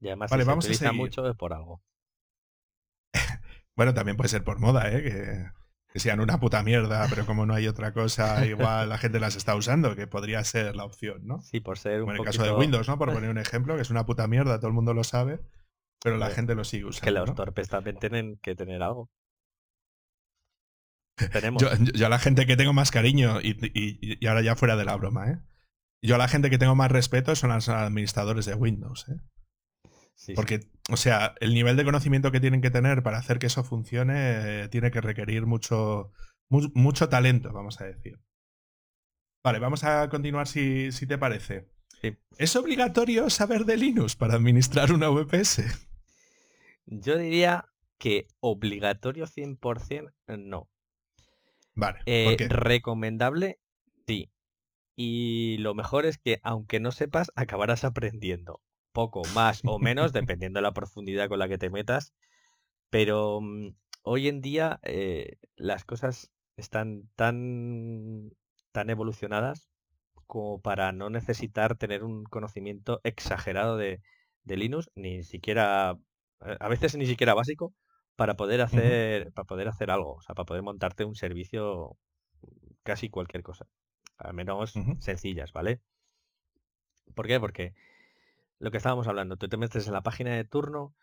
Y 0.00 0.08
además 0.08 0.30
vale, 0.30 0.44
vamos 0.44 0.68
a 0.68 0.74
seguir. 0.74 0.92
mucho 0.94 1.28
es 1.28 1.36
por 1.36 1.52
algo. 1.52 1.82
bueno, 3.76 3.94
también 3.94 4.16
puede 4.16 4.28
ser 4.28 4.44
por 4.44 4.58
moda, 4.58 4.90
¿eh? 4.90 5.02
Que, 5.02 5.63
sean 6.00 6.20
una 6.20 6.40
puta 6.40 6.62
mierda, 6.62 7.06
pero 7.08 7.24
como 7.24 7.46
no 7.46 7.54
hay 7.54 7.68
otra 7.68 7.92
cosa, 7.92 8.44
igual 8.46 8.88
la 8.88 8.98
gente 8.98 9.20
las 9.20 9.36
está 9.36 9.54
usando, 9.54 9.94
que 9.94 10.06
podría 10.06 10.42
ser 10.44 10.74
la 10.74 10.84
opción, 10.84 11.26
¿no? 11.26 11.40
Sí, 11.42 11.60
por 11.60 11.78
ser 11.78 12.02
un 12.02 12.10
En 12.10 12.16
el 12.16 12.24
caso 12.24 12.42
de 12.42 12.52
Windows, 12.52 12.88
¿no? 12.88 12.98
Por 12.98 13.12
poner 13.14 13.30
un 13.30 13.38
ejemplo, 13.38 13.76
que 13.76 13.82
es 13.82 13.90
una 13.90 14.04
puta 14.04 14.26
mierda, 14.26 14.58
todo 14.58 14.68
el 14.68 14.74
mundo 14.74 14.92
lo 14.94 15.04
sabe, 15.04 15.40
pero 16.02 16.16
la 16.16 16.30
gente 16.30 16.54
lo 16.54 16.64
sigue 16.64 16.84
usando. 16.86 17.04
Que 17.04 17.10
los 17.12 17.34
torpes 17.34 17.68
también 17.68 17.98
tienen 17.98 18.38
que 18.42 18.54
tener 18.54 18.82
algo. 18.82 19.10
Tenemos. 21.32 21.62
Yo, 21.62 22.06
a 22.06 22.08
la 22.08 22.18
gente 22.18 22.46
que 22.46 22.56
tengo 22.56 22.72
más 22.72 22.90
cariño, 22.90 23.40
y, 23.40 24.18
y 24.20 24.26
ahora 24.26 24.42
ya 24.42 24.56
fuera 24.56 24.76
de 24.76 24.84
la 24.84 24.96
broma, 24.96 25.30
¿eh? 25.30 25.38
Yo 26.04 26.18
la 26.18 26.28
gente 26.28 26.50
que 26.50 26.58
tengo 26.58 26.74
más 26.74 26.92
respeto 26.92 27.34
son 27.34 27.48
los 27.48 27.70
administradores 27.70 28.44
de 28.44 28.54
Windows. 28.54 29.08
¿eh? 29.08 29.16
Porque, 30.34 30.60
o 30.90 30.96
sea, 30.96 31.34
el 31.40 31.54
nivel 31.54 31.76
de 31.76 31.84
conocimiento 31.84 32.32
que 32.32 32.40
tienen 32.40 32.60
que 32.60 32.70
tener 32.70 33.02
para 33.02 33.18
hacer 33.18 33.38
que 33.38 33.46
eso 33.46 33.64
funcione 33.64 34.14
eh, 34.64 34.68
tiene 34.68 34.90
que 34.90 35.00
requerir 35.00 35.44
mucho, 35.44 36.12
mucho 36.48 37.08
talento, 37.08 37.52
vamos 37.52 37.80
a 37.80 37.84
decir. 37.84 38.20
Vale, 39.42 39.58
vamos 39.58 39.84
a 39.84 40.08
continuar 40.08 40.46
si, 40.46 40.92
si 40.92 41.06
te 41.06 41.18
parece. 41.18 41.68
¿Es 42.38 42.56
obligatorio 42.56 43.30
saber 43.30 43.64
de 43.64 43.76
Linux 43.76 44.16
para 44.16 44.34
administrar 44.34 44.92
una 44.92 45.08
VPS? 45.08 45.62
Yo 46.86 47.16
diría 47.16 47.70
que 47.98 48.26
obligatorio 48.40 49.26
100% 49.26 50.12
no. 50.38 50.68
Vale. 51.74 52.00
Eh, 52.06 52.36
recomendable, 52.48 53.58
sí. 54.06 54.30
Y 54.96 55.56
lo 55.58 55.74
mejor 55.74 56.06
es 56.06 56.18
que 56.18 56.40
aunque 56.42 56.80
no 56.80 56.92
sepas, 56.92 57.32
acabarás 57.34 57.84
aprendiendo. 57.84 58.60
Poco 58.94 59.22
más 59.34 59.60
o 59.64 59.80
menos, 59.80 60.12
dependiendo 60.12 60.58
de 60.58 60.62
la 60.62 60.72
profundidad 60.72 61.28
con 61.28 61.40
la 61.40 61.48
que 61.48 61.58
te 61.58 61.68
metas. 61.68 62.14
Pero 62.90 63.40
mm, 63.40 63.74
hoy 64.04 64.28
en 64.28 64.40
día 64.40 64.78
eh, 64.84 65.36
las 65.56 65.84
cosas 65.84 66.30
están 66.56 67.10
tan, 67.16 68.30
tan 68.70 68.90
evolucionadas 68.90 69.68
como 70.28 70.60
para 70.60 70.92
no 70.92 71.10
necesitar 71.10 71.76
tener 71.76 72.04
un 72.04 72.22
conocimiento 72.22 73.00
exagerado 73.02 73.76
de, 73.76 74.00
de 74.44 74.56
Linux, 74.56 74.88
ni 74.94 75.24
siquiera, 75.24 75.98
eh, 76.46 76.56
a 76.60 76.68
veces 76.68 76.94
ni 76.94 77.06
siquiera 77.06 77.34
básico, 77.34 77.74
para 78.14 78.36
poder 78.36 78.60
hacer, 78.60 79.32
para 79.32 79.44
poder 79.44 79.66
hacer 79.66 79.90
algo, 79.90 80.14
o 80.14 80.22
sea, 80.22 80.36
para 80.36 80.46
poder 80.46 80.62
montarte 80.62 81.04
un 81.04 81.16
servicio 81.16 81.98
casi 82.84 83.10
cualquier 83.10 83.42
cosa. 83.42 83.66
Al 84.18 84.34
menos 84.34 84.74
sencillas, 85.00 85.52
¿vale? 85.52 85.80
¿Por 87.16 87.26
qué? 87.26 87.40
Porque 87.40 87.74
lo 88.58 88.70
que 88.70 88.76
estábamos 88.78 89.08
hablando, 89.08 89.36
tú 89.36 89.48
te 89.48 89.56
metes 89.56 89.86
en 89.86 89.92
la 89.92 90.02
página 90.02 90.34
de 90.34 90.44
turno, 90.44 90.94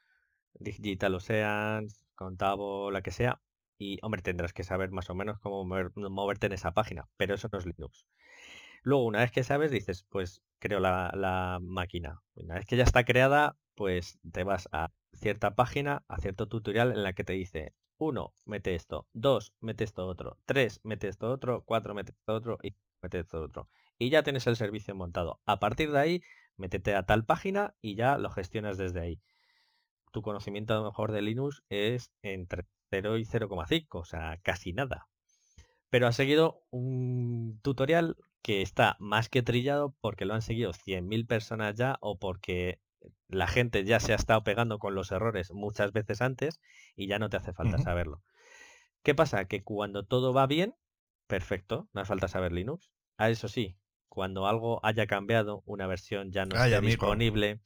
Digital 0.54 1.16
Oceans, 1.16 2.06
Contavo, 2.16 2.92
la 2.92 3.02
que 3.02 3.12
sea, 3.12 3.42
y 3.78 3.98
hombre, 4.04 4.22
tendrás 4.22 4.54
que 4.54 4.64
saber 4.64 4.92
más 4.92 5.10
o 5.10 5.16
menos 5.16 5.40
cómo 5.40 5.66
moverte 5.66 6.46
en 6.46 6.54
esa 6.54 6.72
página, 6.72 7.08
pero 7.18 7.34
eso 7.34 7.50
no 7.52 7.58
es 7.58 7.66
Linux. 7.66 8.06
Luego, 8.84 9.06
una 9.06 9.20
vez 9.20 9.32
que 9.32 9.44
sabes, 9.44 9.72
dices, 9.72 10.06
pues 10.10 10.42
creo 10.60 10.80
la, 10.80 11.60
máquina. 11.62 12.22
Una 12.36 12.56
vez 12.56 12.66
que 12.66 12.78
ya 12.78 12.84
está 12.84 13.04
creada, 13.04 13.58
pues 13.76 14.20
te 14.32 14.44
vas 14.44 14.70
a 14.72 14.92
cierta 15.14 15.56
página, 15.56 16.04
a 16.08 16.18
cierto 16.18 16.48
tutorial 16.48 16.92
en 16.92 17.04
la 17.04 17.14
que 17.14 17.24
te 17.24 17.34
dice, 17.34 17.74
uno, 17.98 18.34
mete 18.46 18.76
esto, 18.76 19.08
dos, 19.14 19.54
mete 19.60 19.84
esto 19.84 20.08
otro, 20.08 20.38
tres, 20.46 20.80
mete 20.84 21.08
esto 21.08 21.32
otro, 21.32 21.64
cuatro, 21.66 21.94
mete 21.94 22.12
esto 22.12 22.34
otro 22.34 22.58
y 22.64 22.76
mete 23.02 23.20
esto 23.20 23.42
otro. 23.42 23.70
Y 24.00 24.10
ya 24.10 24.24
tienes 24.24 24.48
el 24.48 24.56
servicio 24.56 24.96
montado. 24.96 25.40
A 25.46 25.60
partir 25.60 25.92
de 25.92 26.00
ahí, 26.00 26.24
métete 26.62 26.96
a 26.96 27.04
tal 27.04 27.26
página 27.26 27.76
y 27.82 27.96
ya 27.96 28.18
lo 28.18 28.30
gestionas 28.30 28.78
desde 28.78 29.02
ahí. 29.02 29.22
Tu 30.14 30.22
conocimiento 30.22 30.74
a 30.74 30.78
lo 30.78 30.86
mejor 30.86 31.12
de 31.12 31.22
Linux 31.22 31.64
es 31.70 32.12
entre 32.22 32.66
0 32.92 33.18
y 33.18 33.26
0,5, 33.26 34.00
o 34.00 34.06
sea, 34.06 34.40
casi 34.44 34.72
nada. 34.72 35.08
Pero 35.90 36.08
ha 36.08 36.12
seguido 36.14 36.64
un 36.70 37.60
tutorial 37.62 38.16
que 38.42 38.62
está 38.62 38.96
más 39.00 39.30
que 39.30 39.42
trillado 39.44 39.96
porque 40.00 40.26
lo 40.26 40.34
han 40.34 40.42
seguido 40.42 40.72
100.000 40.72 41.28
personas 41.28 41.76
ya 41.76 41.98
o 42.02 42.18
porque 42.18 42.80
la 43.28 43.48
gente 43.48 43.84
ya 43.84 44.00
se 44.00 44.14
ha 44.14 44.16
estado 44.16 44.44
pegando 44.44 44.80
con 44.80 44.96
los 44.96 45.12
errores 45.12 45.52
muchas 45.52 45.92
veces 45.92 46.22
antes 46.22 46.62
y 46.96 47.08
ya 47.08 47.20
no 47.20 47.30
te 47.30 47.38
hace 47.38 47.54
falta 47.54 47.78
saberlo. 47.78 48.22
¿Qué 49.04 49.16
pasa? 49.16 49.46
Que 49.46 49.64
cuando 49.64 50.06
todo 50.06 50.34
va 50.34 50.48
bien, 50.48 50.76
perfecto, 51.28 51.90
no 51.94 52.02
hace 52.02 52.10
falta 52.10 52.28
saber 52.28 52.52
Linux. 52.52 52.92
A 53.18 53.30
eso 53.30 53.48
sí, 53.48 53.78
cuando 54.12 54.46
algo 54.46 54.82
haya 54.84 55.08
cambiado, 55.08 55.64
una 55.66 55.88
versión 55.88 56.34
ya 56.34 56.46
no 56.46 56.62
está 56.62 56.82
disponible, 56.82 57.62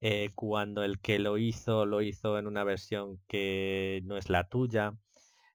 eh, 0.00 0.30
cuando 0.34 0.82
el 0.82 1.00
que 1.00 1.18
lo 1.18 1.36
hizo 1.36 1.84
lo 1.84 2.00
hizo 2.00 2.38
en 2.38 2.46
una 2.46 2.64
versión 2.64 3.20
que 3.28 4.00
no 4.04 4.16
es 4.16 4.30
la 4.30 4.48
tuya, 4.48 4.94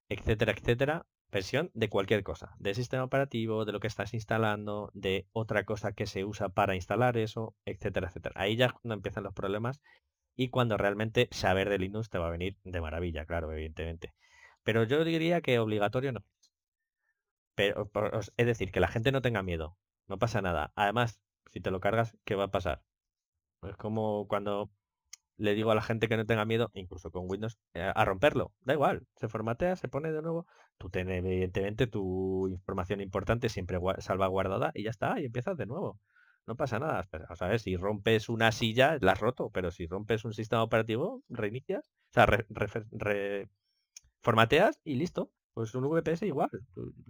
etcétera, 0.10 0.52
etcétera, 0.52 1.08
versión 1.32 1.72
de 1.74 1.90
cualquier 1.90 2.22
cosa, 2.22 2.56
de 2.60 2.76
sistema 2.76 3.04
operativo, 3.04 3.66
de 3.66 3.72
lo 3.72 3.80
que 3.80 3.88
estás 3.88 4.14
instalando, 4.14 4.92
de 4.94 5.28
otra 5.32 5.64
cosa 5.64 5.94
que 5.94 6.06
se 6.06 6.24
usa 6.24 6.50
para 6.50 6.76
instalar 6.76 7.18
eso, 7.18 7.56
etcétera, 7.66 8.10
etcétera. 8.10 8.40
Ahí 8.40 8.56
ya 8.56 8.70
cuando 8.70 8.94
empiezan 8.94 9.24
los 9.24 9.34
problemas 9.34 9.82
y 10.36 10.50
cuando 10.50 10.78
realmente 10.78 11.30
saber 11.32 11.68
de 11.68 11.80
Linux 11.80 12.12
te 12.12 12.20
va 12.20 12.28
a 12.28 12.32
venir 12.32 12.58
de 12.64 12.80
maravilla, 12.80 13.26
claro, 13.26 13.52
evidentemente. 13.52 14.14
Pero 14.64 14.84
yo 14.84 15.04
diría 15.04 15.42
que 15.42 15.58
obligatorio 15.58 16.12
no. 16.12 16.24
Pero, 17.56 17.90
es 18.38 18.46
decir, 18.46 18.72
que 18.72 18.80
la 18.80 18.88
gente 18.88 19.12
no 19.12 19.24
tenga 19.24 19.42
miedo, 19.42 19.78
no 20.12 20.20
pasa 20.20 20.42
nada. 20.42 20.72
Además, 20.76 21.20
si 21.52 21.62
te 21.62 21.72
lo 21.72 21.80
cargas, 21.80 22.18
¿qué 22.26 22.36
va 22.36 22.46
a 22.46 22.52
pasar? 22.52 22.84
Es 23.64 23.78
como 23.78 24.28
cuando 24.28 24.72
le 25.38 25.56
digo 25.56 25.72
a 25.72 25.76
la 25.76 25.82
gente 25.82 26.08
que 26.08 26.18
no 26.18 26.26
tenga 26.26 26.46
miedo, 26.46 26.72
incluso 26.74 27.12
con 27.12 27.26
Windows, 27.30 27.58
eh, 27.74 27.92
a 27.96 28.06
romperlo. 28.06 28.54
Da 28.62 28.74
igual, 28.74 29.08
se 29.16 29.28
formatea, 29.30 29.76
se 29.76 29.88
pone 29.88 30.12
de 30.12 30.22
nuevo. 30.22 30.48
Tú 30.78 30.90
tienes 30.90 31.20
evidentemente 31.26 31.88
tu 31.88 32.48
información 32.50 33.02
importante 33.02 33.50
siempre 33.50 33.80
salvaguardada 34.00 34.72
y 34.76 34.84
ya 34.84 34.92
está, 34.92 35.20
y 35.20 35.26
empiezas 35.26 35.58
de 35.58 35.66
nuevo. 35.66 36.00
No 36.48 36.56
pasa 36.56 36.80
nada. 36.80 37.08
O 37.30 37.36
sea, 37.36 37.58
si 37.60 37.78
rompes 37.78 38.30
una 38.30 38.52
silla, 38.52 38.98
la 39.02 39.14
has 39.14 39.20
roto, 39.20 39.50
pero 39.52 39.72
si 39.72 39.88
rompes 39.88 40.26
un 40.26 40.34
sistema 40.34 40.64
operativo, 40.64 41.24
reinicias, 41.30 41.84
o 41.84 42.14
sea, 42.14 42.28
formateas 44.22 44.80
y 44.84 44.96
listo. 44.96 45.32
Pues 45.54 45.76
un 45.76 45.90
VPS 45.90 46.26
igual. 46.26 46.50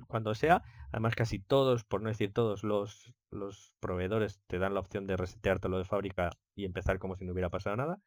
Cuando 0.07 0.33
sea, 0.33 0.63
además 0.91 1.15
casi 1.15 1.39
todos, 1.39 1.83
por 1.83 2.01
no 2.01 2.09
decir 2.09 2.33
todos, 2.33 2.63
los, 2.63 3.13
los 3.29 3.73
proveedores 3.79 4.41
te 4.47 4.57
dan 4.57 4.73
la 4.73 4.79
opción 4.79 5.05
de 5.05 5.17
reseteártelo 5.17 5.77
de 5.77 5.85
fábrica 5.85 6.31
y 6.55 6.65
empezar 6.65 6.99
como 6.99 7.15
si 7.15 7.25
no 7.25 7.33
hubiera 7.33 7.49
pasado 7.49 7.75
nada. 7.75 7.99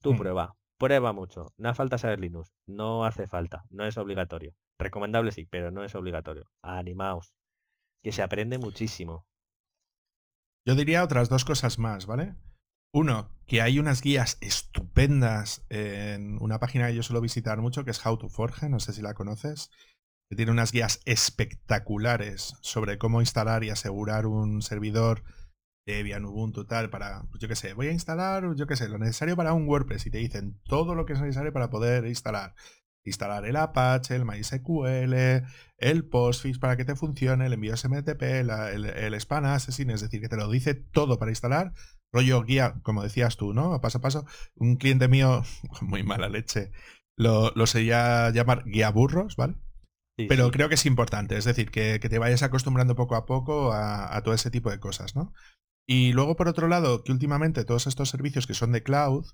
Tú 0.00 0.14
hmm. 0.14 0.18
prueba, 0.18 0.56
prueba 0.78 1.12
mucho. 1.12 1.52
No 1.58 1.68
hace 1.68 1.76
falta 1.76 1.98
saber 1.98 2.20
Linux, 2.20 2.52
no 2.66 3.04
hace 3.04 3.26
falta, 3.26 3.64
no 3.68 3.84
es 3.84 3.98
obligatorio. 3.98 4.54
Recomendable 4.78 5.30
sí, 5.30 5.46
pero 5.46 5.70
no 5.70 5.84
es 5.84 5.94
obligatorio. 5.94 6.50
Animaos, 6.62 7.34
que 8.02 8.12
se 8.12 8.22
aprende 8.22 8.58
muchísimo. 8.58 9.26
Yo 10.64 10.74
diría 10.74 11.04
otras 11.04 11.28
dos 11.28 11.44
cosas 11.44 11.78
más, 11.78 12.06
¿vale? 12.06 12.34
Uno, 12.92 13.30
que 13.46 13.62
hay 13.62 13.78
unas 13.78 14.02
guías 14.02 14.36
estupendas 14.40 15.64
en 15.68 16.42
una 16.42 16.58
página 16.58 16.88
que 16.88 16.96
yo 16.96 17.04
suelo 17.04 17.20
visitar 17.20 17.60
mucho, 17.60 17.84
que 17.84 17.92
es 17.92 18.04
How 18.04 18.18
to 18.18 18.28
Forge, 18.28 18.68
no 18.68 18.80
sé 18.80 18.92
si 18.92 19.00
la 19.00 19.14
conoces, 19.14 19.70
que 20.28 20.34
tiene 20.34 20.50
unas 20.50 20.72
guías 20.72 21.00
espectaculares 21.04 22.56
sobre 22.62 22.98
cómo 22.98 23.20
instalar 23.20 23.62
y 23.62 23.70
asegurar 23.70 24.26
un 24.26 24.60
servidor 24.60 25.22
Debian, 25.86 26.24
Ubuntu, 26.24 26.66
tal, 26.66 26.90
para, 26.90 27.22
pues 27.30 27.40
yo 27.40 27.48
qué 27.48 27.54
sé, 27.54 27.74
voy 27.74 27.86
a 27.88 27.92
instalar, 27.92 28.54
yo 28.56 28.66
qué 28.66 28.74
sé, 28.74 28.88
lo 28.88 28.98
necesario 28.98 29.36
para 29.36 29.54
un 29.54 29.68
WordPress 29.68 30.06
y 30.06 30.10
te 30.10 30.18
dicen 30.18 30.60
todo 30.64 30.96
lo 30.96 31.06
que 31.06 31.12
es 31.12 31.20
necesario 31.20 31.52
para 31.52 31.70
poder 31.70 32.06
instalar. 32.06 32.54
Instalar 33.02 33.46
el 33.46 33.56
Apache, 33.56 34.14
el 34.14 34.26
MySQL, 34.26 35.14
el 35.78 36.08
Postfix 36.08 36.58
para 36.58 36.76
que 36.76 36.84
te 36.84 36.96
funcione, 36.96 37.46
el 37.46 37.52
envío 37.54 37.74
SMTP, 37.76 38.22
el, 38.22 38.50
el 38.84 39.20
Span 39.20 39.46
Assassin, 39.46 39.90
es 39.90 40.02
decir, 40.02 40.20
que 40.20 40.28
te 40.28 40.36
lo 40.36 40.50
dice 40.50 40.74
todo 40.74 41.18
para 41.18 41.30
instalar. 41.30 41.72
Rollo 42.12 42.42
guía, 42.42 42.80
como 42.82 43.02
decías 43.02 43.36
tú, 43.36 43.52
¿no? 43.52 43.80
Paso 43.80 43.98
a 43.98 44.00
paso. 44.00 44.26
Un 44.56 44.76
cliente 44.76 45.08
mío, 45.08 45.42
muy 45.82 46.02
mala 46.02 46.28
leche, 46.28 46.72
lo, 47.16 47.52
lo 47.54 47.66
sería 47.66 48.30
llamar 48.30 48.64
guía 48.64 48.90
burros, 48.90 49.36
¿vale? 49.36 49.56
Pero 50.28 50.50
creo 50.50 50.68
que 50.68 50.74
es 50.74 50.84
importante, 50.84 51.38
es 51.38 51.46
decir, 51.46 51.70
que, 51.70 51.98
te 51.98 52.18
vayas 52.18 52.42
acostumbrando 52.42 52.94
poco 52.94 53.16
a 53.16 53.24
poco 53.24 53.72
a, 53.72 54.14
a, 54.14 54.22
todo 54.22 54.34
ese 54.34 54.50
tipo 54.50 54.70
de 54.70 54.78
cosas, 54.78 55.16
¿no? 55.16 55.32
Y 55.86 56.12
luego, 56.12 56.36
por 56.36 56.46
otro 56.46 56.68
lado, 56.68 57.02
que 57.04 57.12
últimamente 57.12 57.64
todos 57.64 57.86
estos 57.86 58.10
servicios 58.10 58.46
que 58.46 58.52
son 58.52 58.70
de 58.70 58.82
cloud 58.82 59.24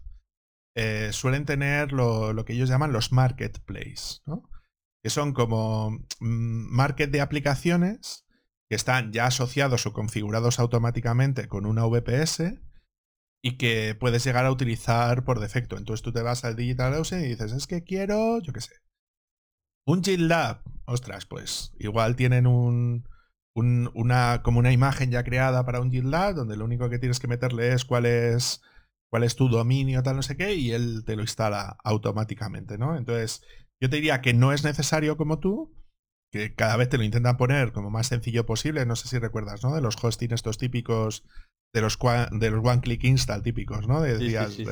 eh, 0.78 1.08
suelen 1.12 1.46
tener 1.46 1.92
lo, 1.92 2.44
que 2.44 2.52
ellos 2.52 2.68
llaman 2.68 2.92
los 2.92 3.10
marketplaces, 3.10 4.22
¿no? 4.26 4.50
que 5.02 5.08
son 5.08 5.32
como 5.32 5.90
mm, 6.20 6.74
market 6.74 7.10
de 7.10 7.22
aplicaciones 7.22 8.26
que 8.68 8.76
están 8.76 9.10
ya 9.10 9.24
asociados 9.24 9.86
o 9.86 9.94
configurados 9.94 10.58
automáticamente 10.58 11.48
con 11.48 11.64
una 11.64 11.86
VPS 11.86 12.60
y 13.46 13.58
que 13.58 13.94
puedes 13.94 14.24
llegar 14.24 14.44
a 14.44 14.50
utilizar 14.50 15.22
por 15.22 15.38
defecto. 15.38 15.76
Entonces 15.76 16.02
tú 16.02 16.12
te 16.12 16.20
vas 16.20 16.44
al 16.44 16.56
DigitalOcean 16.56 17.24
y 17.24 17.28
dices, 17.28 17.52
es 17.52 17.68
que 17.68 17.84
quiero, 17.84 18.40
yo 18.40 18.52
qué 18.52 18.60
sé, 18.60 18.72
un 19.86 20.02
GitLab. 20.02 20.62
Ostras, 20.84 21.26
pues 21.26 21.72
igual 21.78 22.16
tienen 22.16 22.48
un, 22.48 23.08
una, 23.54 24.42
como 24.42 24.58
una 24.58 24.72
imagen 24.72 25.12
ya 25.12 25.22
creada 25.22 25.64
para 25.64 25.80
un 25.80 25.92
GitLab, 25.92 26.34
donde 26.34 26.56
lo 26.56 26.64
único 26.64 26.90
que 26.90 26.98
tienes 26.98 27.20
que 27.20 27.28
meterle 27.28 27.72
es 27.72 27.84
cuál 27.84 28.06
es, 28.06 28.62
cuál 29.12 29.22
es 29.22 29.36
tu 29.36 29.48
dominio, 29.48 30.02
tal, 30.02 30.16
no 30.16 30.22
sé 30.22 30.36
qué, 30.36 30.54
y 30.54 30.72
él 30.72 31.04
te 31.06 31.14
lo 31.14 31.22
instala 31.22 31.76
automáticamente, 31.84 32.78
¿no? 32.78 32.96
Entonces, 32.96 33.42
yo 33.80 33.88
te 33.88 33.94
diría 33.94 34.22
que 34.22 34.34
no 34.34 34.52
es 34.52 34.64
necesario 34.64 35.16
como 35.16 35.38
tú, 35.38 35.72
que 36.32 36.52
cada 36.56 36.76
vez 36.76 36.88
te 36.88 36.98
lo 36.98 37.04
intentan 37.04 37.36
poner 37.36 37.70
como 37.70 37.90
más 37.90 38.08
sencillo 38.08 38.44
posible. 38.44 38.84
No 38.86 38.96
sé 38.96 39.06
si 39.06 39.20
recuerdas, 39.20 39.62
¿no? 39.62 39.72
De 39.72 39.80
los 39.80 40.02
hosting 40.02 40.32
estos 40.32 40.58
típicos, 40.58 41.24
de 41.72 41.80
los, 41.80 41.98
de 42.32 42.50
los 42.50 42.64
one-click 42.64 43.04
install 43.04 43.42
típicos, 43.42 43.86
¿no? 43.86 44.00
De, 44.00 44.16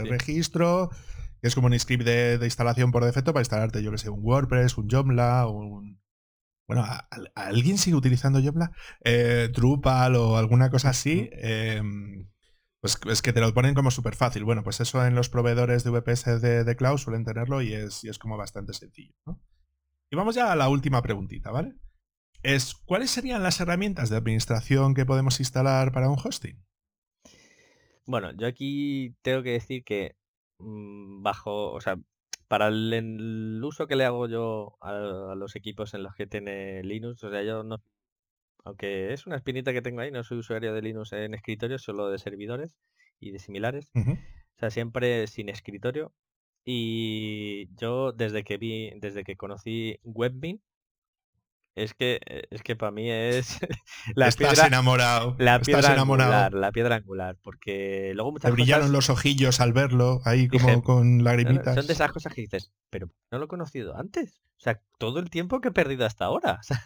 registro, 0.08 0.90
que 1.40 1.48
es 1.48 1.54
como 1.54 1.66
un 1.66 1.78
script 1.78 2.04
de, 2.04 2.38
de, 2.38 2.46
instalación 2.46 2.92
por 2.92 3.04
defecto 3.04 3.32
para 3.32 3.42
instalarte, 3.42 3.82
yo 3.82 3.90
que 3.90 3.98
sé, 3.98 4.08
un 4.08 4.20
WordPress, 4.22 4.78
un 4.78 4.88
Joomla, 4.88 5.46
un, 5.46 6.00
bueno, 6.66 6.86
¿alguien 7.34 7.78
sigue 7.78 7.96
utilizando 7.96 8.40
Joomla? 8.40 8.72
Eh, 9.04 9.50
Drupal 9.52 10.16
o 10.16 10.36
alguna 10.38 10.70
cosa 10.70 10.90
así. 10.90 11.28
Em, 11.32 12.30
pues 12.80 12.98
es 13.06 13.22
que 13.22 13.32
te 13.32 13.40
lo 13.40 13.52
ponen 13.52 13.74
como 13.74 13.90
súper 13.90 14.14
fácil. 14.14 14.44
Bueno, 14.44 14.62
pues 14.62 14.80
eso 14.80 15.04
en 15.04 15.14
los 15.14 15.28
proveedores 15.28 15.84
de 15.84 15.90
VPS 15.90 16.40
de, 16.40 16.76
cloud 16.76 16.98
suelen 16.98 17.24
tenerlo 17.24 17.60
y 17.62 17.74
es, 17.74 18.04
es 18.04 18.18
como 18.18 18.36
bastante 18.36 18.72
sencillo. 18.72 19.14
Y 20.10 20.16
vamos 20.16 20.34
ya 20.34 20.52
a 20.52 20.56
la 20.56 20.68
última 20.68 21.02
preguntita, 21.02 21.50
¿vale? 21.50 21.74
Es, 22.42 22.74
¿cuáles 22.74 23.10
serían 23.10 23.42
las 23.42 23.60
herramientas 23.60 24.10
de 24.10 24.16
administración 24.16 24.94
que 24.94 25.06
podemos 25.06 25.40
instalar 25.40 25.92
para 25.92 26.08
un 26.10 26.18
hosting? 26.22 26.62
Bueno, 28.06 28.32
yo 28.36 28.46
aquí 28.46 29.14
tengo 29.22 29.42
que 29.42 29.52
decir 29.52 29.84
que 29.84 30.16
mm, 30.58 31.22
bajo, 31.22 31.72
o 31.72 31.80
sea, 31.80 31.96
para 32.48 32.68
el, 32.68 33.60
uso 33.64 33.86
que 33.86 33.96
le 33.96 34.04
hago 34.04 34.28
yo 34.28 34.76
a, 34.80 35.34
los 35.36 35.56
equipos 35.56 35.94
en 35.94 36.02
los 36.02 36.14
que 36.14 36.26
tiene 36.26 36.82
Linux, 36.82 37.24
o 37.24 37.30
sea, 37.30 37.42
yo 37.42 37.62
no, 37.64 37.82
aunque 38.64 39.12
es 39.12 39.26
una 39.26 39.36
espinita 39.36 39.72
que 39.72 39.82
tengo 39.82 40.00
ahí, 40.00 40.10
no 40.10 40.24
soy 40.24 40.38
usuario 40.38 40.74
de 40.74 40.82
Linux 40.82 41.12
en 41.12 41.34
escritorio, 41.34 41.78
solo 41.78 42.10
de 42.10 42.18
servidores 42.18 42.76
y 43.20 43.30
de 43.30 43.38
similares. 43.38 43.90
O 43.94 44.58
sea, 44.58 44.70
siempre 44.70 45.26
sin 45.26 45.48
escritorio. 45.48 46.12
Y 46.64 47.68
yo 47.76 48.12
desde 48.12 48.42
que 48.44 48.56
vi, 48.56 48.90
desde 48.96 49.24
que 49.24 49.36
conocí 49.36 49.98
WebBeam, 50.02 50.60
es 51.76 51.94
que 51.94 52.20
eh, 52.26 52.44
es 52.50 52.62
que 52.62 52.76
para 52.76 52.92
mí 52.92 53.10
es 53.10 53.58
la 54.14 54.28
Estás 54.28 54.52
piedra 54.52 54.66
enamorado. 54.66 55.36
la 55.38 55.56
estás 55.56 55.66
piedra 55.66 55.92
enamorado. 55.92 56.32
angular, 56.32 56.54
la 56.54 56.72
piedra 56.72 56.96
angular, 56.96 57.36
porque 57.42 58.12
luego 58.14 58.34
Te 58.38 58.50
brillaron 58.50 58.86
cosas 58.86 58.92
los 58.92 59.10
ojillos 59.10 59.60
al 59.60 59.72
verlo, 59.72 60.20
ahí 60.24 60.48
como 60.48 60.68
Dije, 60.68 60.82
con 60.82 61.24
lagrimitas. 61.24 61.74
Son 61.74 61.86
de 61.86 61.92
esas 61.92 62.12
cosas 62.12 62.32
que 62.32 62.42
dices, 62.42 62.72
pero 62.90 63.10
no 63.30 63.38
lo 63.38 63.46
he 63.46 63.48
conocido 63.48 63.96
antes. 63.96 64.40
O 64.56 64.62
sea, 64.64 64.80
todo 64.98 65.18
el 65.18 65.30
tiempo 65.30 65.60
que 65.60 65.68
he 65.68 65.72
perdido 65.72 66.06
hasta 66.06 66.24
ahora. 66.24 66.60
O 66.60 66.62
sea, 66.62 66.82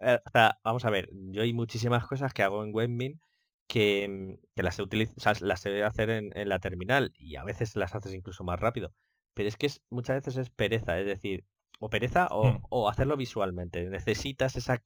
eh, 0.00 0.20
o 0.24 0.30
sea, 0.30 0.58
vamos 0.62 0.84
a 0.84 0.90
ver, 0.90 1.08
yo 1.12 1.42
hay 1.42 1.52
muchísimas 1.52 2.06
cosas 2.06 2.32
que 2.32 2.42
hago 2.42 2.62
en 2.64 2.74
Webmin 2.74 3.20
que, 3.66 4.08
mm, 4.08 4.46
que 4.54 4.62
las, 4.62 4.78
utilizo, 4.78 5.14
las 5.40 5.60
sé 5.60 5.82
hacer 5.82 6.10
en, 6.10 6.30
en 6.36 6.48
la 6.48 6.58
terminal 6.58 7.12
y 7.18 7.36
a 7.36 7.44
veces 7.44 7.76
las 7.76 7.94
haces 7.94 8.14
incluso 8.14 8.44
más 8.44 8.60
rápido. 8.60 8.92
Pero 9.34 9.48
es 9.48 9.56
que 9.56 9.66
es, 9.66 9.82
muchas 9.90 10.16
veces 10.16 10.36
es 10.36 10.50
pereza, 10.50 10.98
es 10.98 11.06
decir, 11.06 11.44
o 11.78 11.88
pereza 11.90 12.26
o, 12.30 12.44
Mm. 12.52 12.62
o 12.70 12.88
hacerlo 12.88 13.16
visualmente. 13.16 13.84
Necesitas 13.88 14.56
esa 14.56 14.82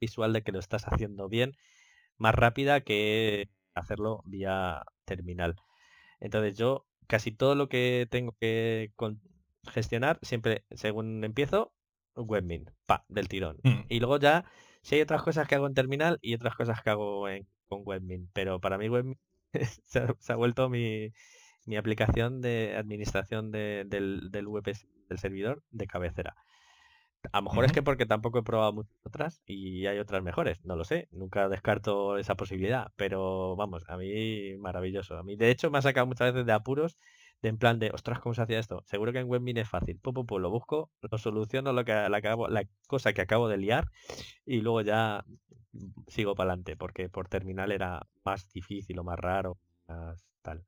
visual 0.00 0.32
de 0.32 0.42
que 0.42 0.52
lo 0.52 0.58
estás 0.58 0.84
haciendo 0.86 1.28
bien 1.28 1.52
más 2.18 2.34
rápida 2.34 2.80
que 2.82 3.48
hacerlo 3.74 4.22
vía 4.26 4.82
terminal. 5.04 5.56
Entonces 6.20 6.56
yo 6.56 6.86
casi 7.06 7.32
todo 7.32 7.54
lo 7.54 7.68
que 7.68 8.06
tengo 8.10 8.36
que 8.40 8.92
con- 8.96 9.20
gestionar, 9.68 10.18
siempre 10.22 10.64
según 10.72 11.24
empiezo, 11.24 11.72
webmin, 12.16 12.70
pa, 12.86 13.04
del 13.08 13.28
tirón. 13.28 13.58
Mm. 13.64 13.84
Y 13.88 14.00
luego 14.00 14.18
ya, 14.18 14.44
si 14.82 14.96
hay 14.96 15.00
otras 15.02 15.22
cosas 15.22 15.46
que 15.48 15.54
hago 15.54 15.66
en 15.66 15.74
terminal 15.74 16.18
y 16.22 16.34
otras 16.34 16.54
cosas 16.56 16.82
que 16.82 16.90
hago 16.90 17.28
en, 17.28 17.46
con 17.68 17.82
webmin. 17.84 18.28
Pero 18.32 18.60
para 18.60 18.76
mí 18.78 18.88
webmin 18.88 19.18
se 19.86 19.98
ha, 20.00 20.14
se 20.18 20.32
ha 20.32 20.36
vuelto 20.36 20.68
mi, 20.68 21.12
mi 21.66 21.76
aplicación 21.76 22.40
de 22.40 22.74
administración 22.76 23.50
de- 23.52 23.84
del, 23.86 24.30
del 24.30 24.46
web 24.48 24.64
del 25.12 25.18
servidor 25.18 25.62
de 25.70 25.86
cabecera. 25.86 26.34
A 27.30 27.38
lo 27.38 27.44
mejor 27.44 27.64
es 27.64 27.72
que 27.72 27.82
porque 27.82 28.04
tampoco 28.04 28.40
he 28.40 28.42
probado 28.42 28.72
muchas 28.72 28.96
otras 29.04 29.42
y 29.46 29.86
hay 29.86 29.98
otras 29.98 30.24
mejores, 30.24 30.64
no 30.64 30.74
lo 30.74 30.82
sé, 30.82 31.06
nunca 31.12 31.48
descarto 31.48 32.18
esa 32.18 32.34
posibilidad, 32.34 32.90
pero 32.96 33.54
vamos, 33.54 33.84
a 33.88 33.96
mí 33.96 34.56
maravilloso. 34.58 35.16
A 35.16 35.22
mí 35.22 35.36
de 35.36 35.50
hecho 35.50 35.70
me 35.70 35.78
ha 35.78 35.82
sacado 35.82 36.06
muchas 36.06 36.32
veces 36.32 36.46
de 36.46 36.52
apuros, 36.52 36.98
de 37.40 37.50
en 37.50 37.58
plan 37.58 37.78
de, 37.78 37.90
ostras, 37.90 38.18
¿cómo 38.18 38.34
se 38.34 38.42
hacía 38.42 38.58
esto? 38.58 38.82
Seguro 38.86 39.12
que 39.12 39.20
en 39.20 39.28
Webmin 39.28 39.58
es 39.58 39.68
fácil, 39.68 40.00
pu, 40.00 40.12
pu, 40.12 40.26
pu, 40.26 40.40
lo 40.40 40.50
busco, 40.50 40.90
lo 41.00 41.18
soluciono, 41.18 41.72
lo 41.72 41.84
que, 41.84 41.92
la, 41.92 42.08
la 42.08 42.64
cosa 42.88 43.12
que 43.12 43.20
acabo 43.20 43.48
de 43.48 43.56
liar 43.56 43.86
y 44.44 44.60
luego 44.60 44.80
ya 44.80 45.24
sigo 46.08 46.34
para 46.34 46.50
adelante, 46.50 46.76
porque 46.76 47.08
por 47.08 47.28
terminal 47.28 47.70
era 47.70 48.06
más 48.24 48.50
difícil 48.52 48.98
o 48.98 49.04
más 49.04 49.18
raro, 49.18 49.58
más 49.86 50.24
tal. 50.42 50.64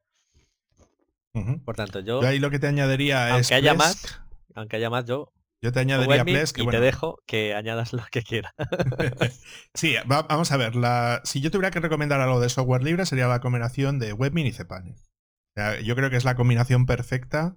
Por 1.65 1.75
tanto, 1.75 1.99
yo, 1.99 2.23
Yo 2.23 2.29
ahí 2.29 2.39
lo 2.39 2.51
que 2.51 2.61
te 2.61 2.69
añadiría 2.69 3.27
es 3.27 3.51
aunque 3.51 3.55
haya 3.55 3.75
Plesk. 3.75 4.05
más, 4.05 4.24
aunque 4.55 4.77
haya 4.77 4.91
más, 4.91 5.05
yo 5.05 5.33
Yo 5.63 5.73
te 5.73 5.81
añadiría 5.81 6.25
Plesk, 6.25 6.57
que 6.57 6.63
y 6.63 6.65
bueno, 6.65 6.79
te 6.79 6.85
dejo 6.85 7.19
que 7.27 7.55
añadas 7.55 7.93
lo 7.93 8.05
que 8.11 8.23
quieras. 8.23 8.53
sí, 9.75 9.95
va- 10.11 10.23
vamos 10.23 10.53
a 10.53 10.57
ver. 10.57 10.77
La, 10.77 11.21
si 11.25 11.41
yo 11.41 11.51
tuviera 11.51 11.71
que 11.71 11.81
recomendar 11.81 12.21
algo 12.21 12.41
de 12.41 12.49
software 12.49 12.83
libre, 12.83 13.07
sería 13.07 13.29
la 13.29 13.41
combinación 13.41 13.99
de 13.99 14.13
Webmin 14.13 14.47
y 14.47 14.53
Cpanel. 14.53 14.95
O 14.95 15.61
sea, 15.61 15.81
yo 15.81 15.95
creo 15.97 16.11
que 16.11 16.17
es 16.17 16.25
la 16.25 16.35
combinación 16.35 16.87
perfecta 16.87 17.57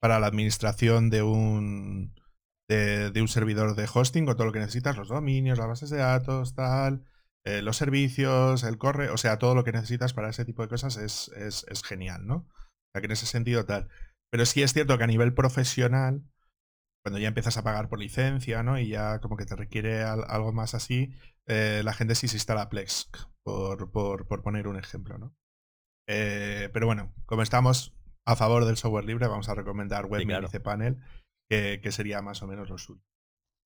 para 0.00 0.18
la 0.20 0.26
administración 0.26 1.10
de 1.10 1.22
un, 1.22 2.14
de, 2.68 3.10
de 3.10 3.20
un 3.22 3.28
servidor 3.28 3.74
de 3.76 3.88
hosting 3.92 4.24
con 4.26 4.36
todo 4.36 4.46
lo 4.46 4.52
que 4.52 4.60
necesitas, 4.60 4.96
los 4.96 5.08
dominios, 5.08 5.58
las 5.58 5.68
bases 5.68 5.90
de 5.90 5.98
datos, 5.98 6.54
tal, 6.54 7.04
eh, 7.44 7.62
los 7.62 7.76
servicios, 7.76 8.62
el 8.64 8.78
correo, 8.78 9.14
o 9.14 9.18
sea, 9.18 9.38
todo 9.38 9.54
lo 9.54 9.64
que 9.64 9.72
necesitas 9.72 10.12
para 10.14 10.30
ese 10.30 10.44
tipo 10.44 10.62
de 10.62 10.68
cosas 10.68 10.96
es, 10.96 11.28
es, 11.36 11.64
es 11.68 11.82
genial, 11.82 12.26
¿no? 12.26 12.36
O 12.36 12.46
sea, 12.94 13.00
que 13.00 13.06
en 13.06 13.12
ese 13.12 13.26
sentido 13.26 13.64
tal. 13.64 13.88
Pero 14.30 14.46
sí 14.46 14.62
es 14.62 14.72
cierto 14.72 14.96
que 14.98 15.04
a 15.04 15.08
nivel 15.08 15.34
profesional, 15.34 16.22
cuando 17.02 17.18
ya 17.18 17.28
empiezas 17.28 17.56
a 17.56 17.62
pagar 17.64 17.88
por 17.88 17.98
licencia, 17.98 18.62
¿no? 18.62 18.78
Y 18.78 18.88
ya 18.88 19.18
como 19.20 19.36
que 19.36 19.44
te 19.46 19.56
requiere 19.56 20.02
al- 20.02 20.24
algo 20.28 20.52
más 20.52 20.74
así, 20.74 21.12
eh, 21.46 21.82
la 21.84 21.92
gente 21.94 22.14
sí 22.14 22.28
se 22.28 22.36
instala 22.36 22.68
Plesk, 22.68 23.16
por, 23.42 23.90
por, 23.90 24.26
por 24.28 24.42
poner 24.42 24.68
un 24.68 24.76
ejemplo, 24.76 25.18
¿no? 25.18 25.34
Eh, 26.08 26.68
pero 26.72 26.86
bueno, 26.86 27.12
como 27.26 27.42
estamos 27.42 27.94
a 28.24 28.36
favor 28.36 28.64
del 28.64 28.76
software 28.76 29.04
libre, 29.04 29.26
vamos 29.26 29.48
a 29.48 29.54
recomendar 29.54 30.06
Webmin 30.06 30.28
claro. 30.28 30.46
y 30.48 30.50
cPanel, 30.50 30.98
que, 31.48 31.80
que 31.82 31.92
sería 31.92 32.22
más 32.22 32.42
o 32.42 32.46
menos 32.46 32.70
lo 32.70 32.78
suyo. 32.78 33.02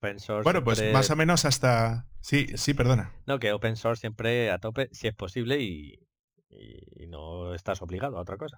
Open 0.01 0.19
source 0.21 0.45
Bueno, 0.45 0.63
pues 0.65 0.79
siempre- 0.79 0.93
más 0.95 1.11
o 1.11 1.17
menos 1.17 1.45
hasta... 1.45 2.07
Sí, 2.21 2.49
sí, 2.57 2.75
perdona. 2.75 3.13
No, 3.27 3.39
que 3.39 3.53
open 3.53 3.77
source 3.77 4.01
siempre 4.01 4.51
a 4.51 4.59
tope, 4.59 4.89
si 4.93 5.09
es 5.09 5.15
posible, 5.15 5.61
y, 5.61 6.07
y 6.51 7.07
no 7.07 7.55
estás 7.55 7.81
obligado 7.83 8.17
a 8.19 8.21
otra 8.23 8.37
cosa. 8.37 8.57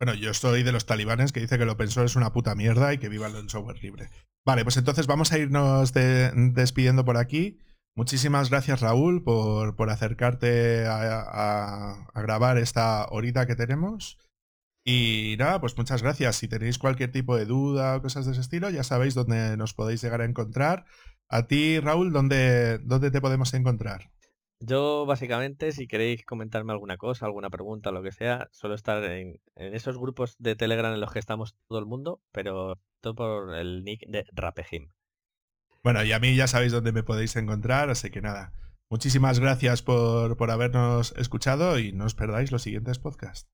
Bueno, 0.00 0.14
yo 0.14 0.34
soy 0.34 0.62
de 0.62 0.72
los 0.72 0.84
talibanes 0.86 1.32
que 1.32 1.40
dice 1.40 1.56
que 1.56 1.62
el 1.64 1.70
open 1.70 1.88
source 1.88 2.12
es 2.12 2.16
una 2.16 2.32
puta 2.32 2.54
mierda 2.54 2.92
y 2.92 2.98
que 2.98 3.08
viva 3.08 3.28
el 3.28 3.48
software 3.48 3.82
libre. 3.82 4.10
Vale, 4.44 4.62
pues 4.62 4.76
entonces 4.76 5.06
vamos 5.06 5.32
a 5.32 5.38
irnos 5.38 5.92
de- 5.92 6.30
despidiendo 6.52 7.04
por 7.04 7.16
aquí. 7.16 7.58
Muchísimas 7.96 8.50
gracias 8.50 8.80
Raúl 8.80 9.24
por, 9.24 9.74
por 9.74 9.88
acercarte 9.88 10.86
a, 10.86 11.20
a- 11.22 12.06
a 12.12 12.22
grabar 12.22 12.58
esta 12.58 13.06
horita 13.10 13.46
que 13.46 13.56
tenemos. 13.56 14.18
Y 14.84 15.34
nada, 15.38 15.60
pues 15.60 15.76
muchas 15.76 16.02
gracias. 16.02 16.36
Si 16.36 16.46
tenéis 16.46 16.78
cualquier 16.78 17.10
tipo 17.10 17.34
de 17.36 17.46
duda 17.46 17.96
o 17.96 18.02
cosas 18.02 18.26
de 18.26 18.32
ese 18.32 18.42
estilo, 18.42 18.70
ya 18.70 18.84
sabéis 18.84 19.14
dónde 19.14 19.56
nos 19.56 19.74
podéis 19.74 20.02
llegar 20.02 20.20
a 20.20 20.26
encontrar. 20.26 20.84
A 21.28 21.46
ti, 21.48 21.80
Raúl, 21.80 22.12
¿dónde, 22.12 22.78
dónde 22.84 23.10
te 23.10 23.20
podemos 23.20 23.52
encontrar? 23.54 24.12
Yo, 24.58 25.04
básicamente, 25.04 25.72
si 25.72 25.86
queréis 25.86 26.24
comentarme 26.24 26.72
alguna 26.72 26.96
cosa, 26.96 27.26
alguna 27.26 27.50
pregunta, 27.50 27.90
lo 27.90 28.02
que 28.02 28.12
sea, 28.12 28.48
suelo 28.52 28.74
estar 28.74 29.04
en, 29.04 29.38
esos 29.54 29.98
grupos 29.98 30.36
de 30.38 30.56
Telegram 30.56 30.94
en 30.94 31.00
los 31.00 31.12
que 31.12 31.18
estamos 31.18 31.56
todo 31.68 31.78
el 31.78 31.86
mundo, 31.86 32.22
pero 32.32 32.80
todo 33.00 33.14
por 33.14 33.54
el 33.54 33.84
nick 33.84 34.06
de 34.08 34.24
Rapejim. 34.32 34.88
Bueno, 35.82 36.02
y 36.04 36.12
a 36.12 36.18
mí 36.18 36.34
ya 36.34 36.46
sabéis 36.46 36.72
dónde 36.72 36.92
me 36.92 37.02
podéis 37.02 37.36
encontrar, 37.36 37.90
así 37.90 38.10
que 38.10 38.22
nada. 38.22 38.54
Muchísimas 38.88 39.40
gracias 39.40 39.82
por, 39.82 40.36
por 40.36 40.50
habernos 40.50 41.12
escuchado 41.16 41.78
y 41.78 41.92
no 41.92 42.06
os 42.06 42.14
perdáis 42.14 42.50
los 42.50 42.62
siguientes 42.62 42.98
podcasts. 42.98 43.50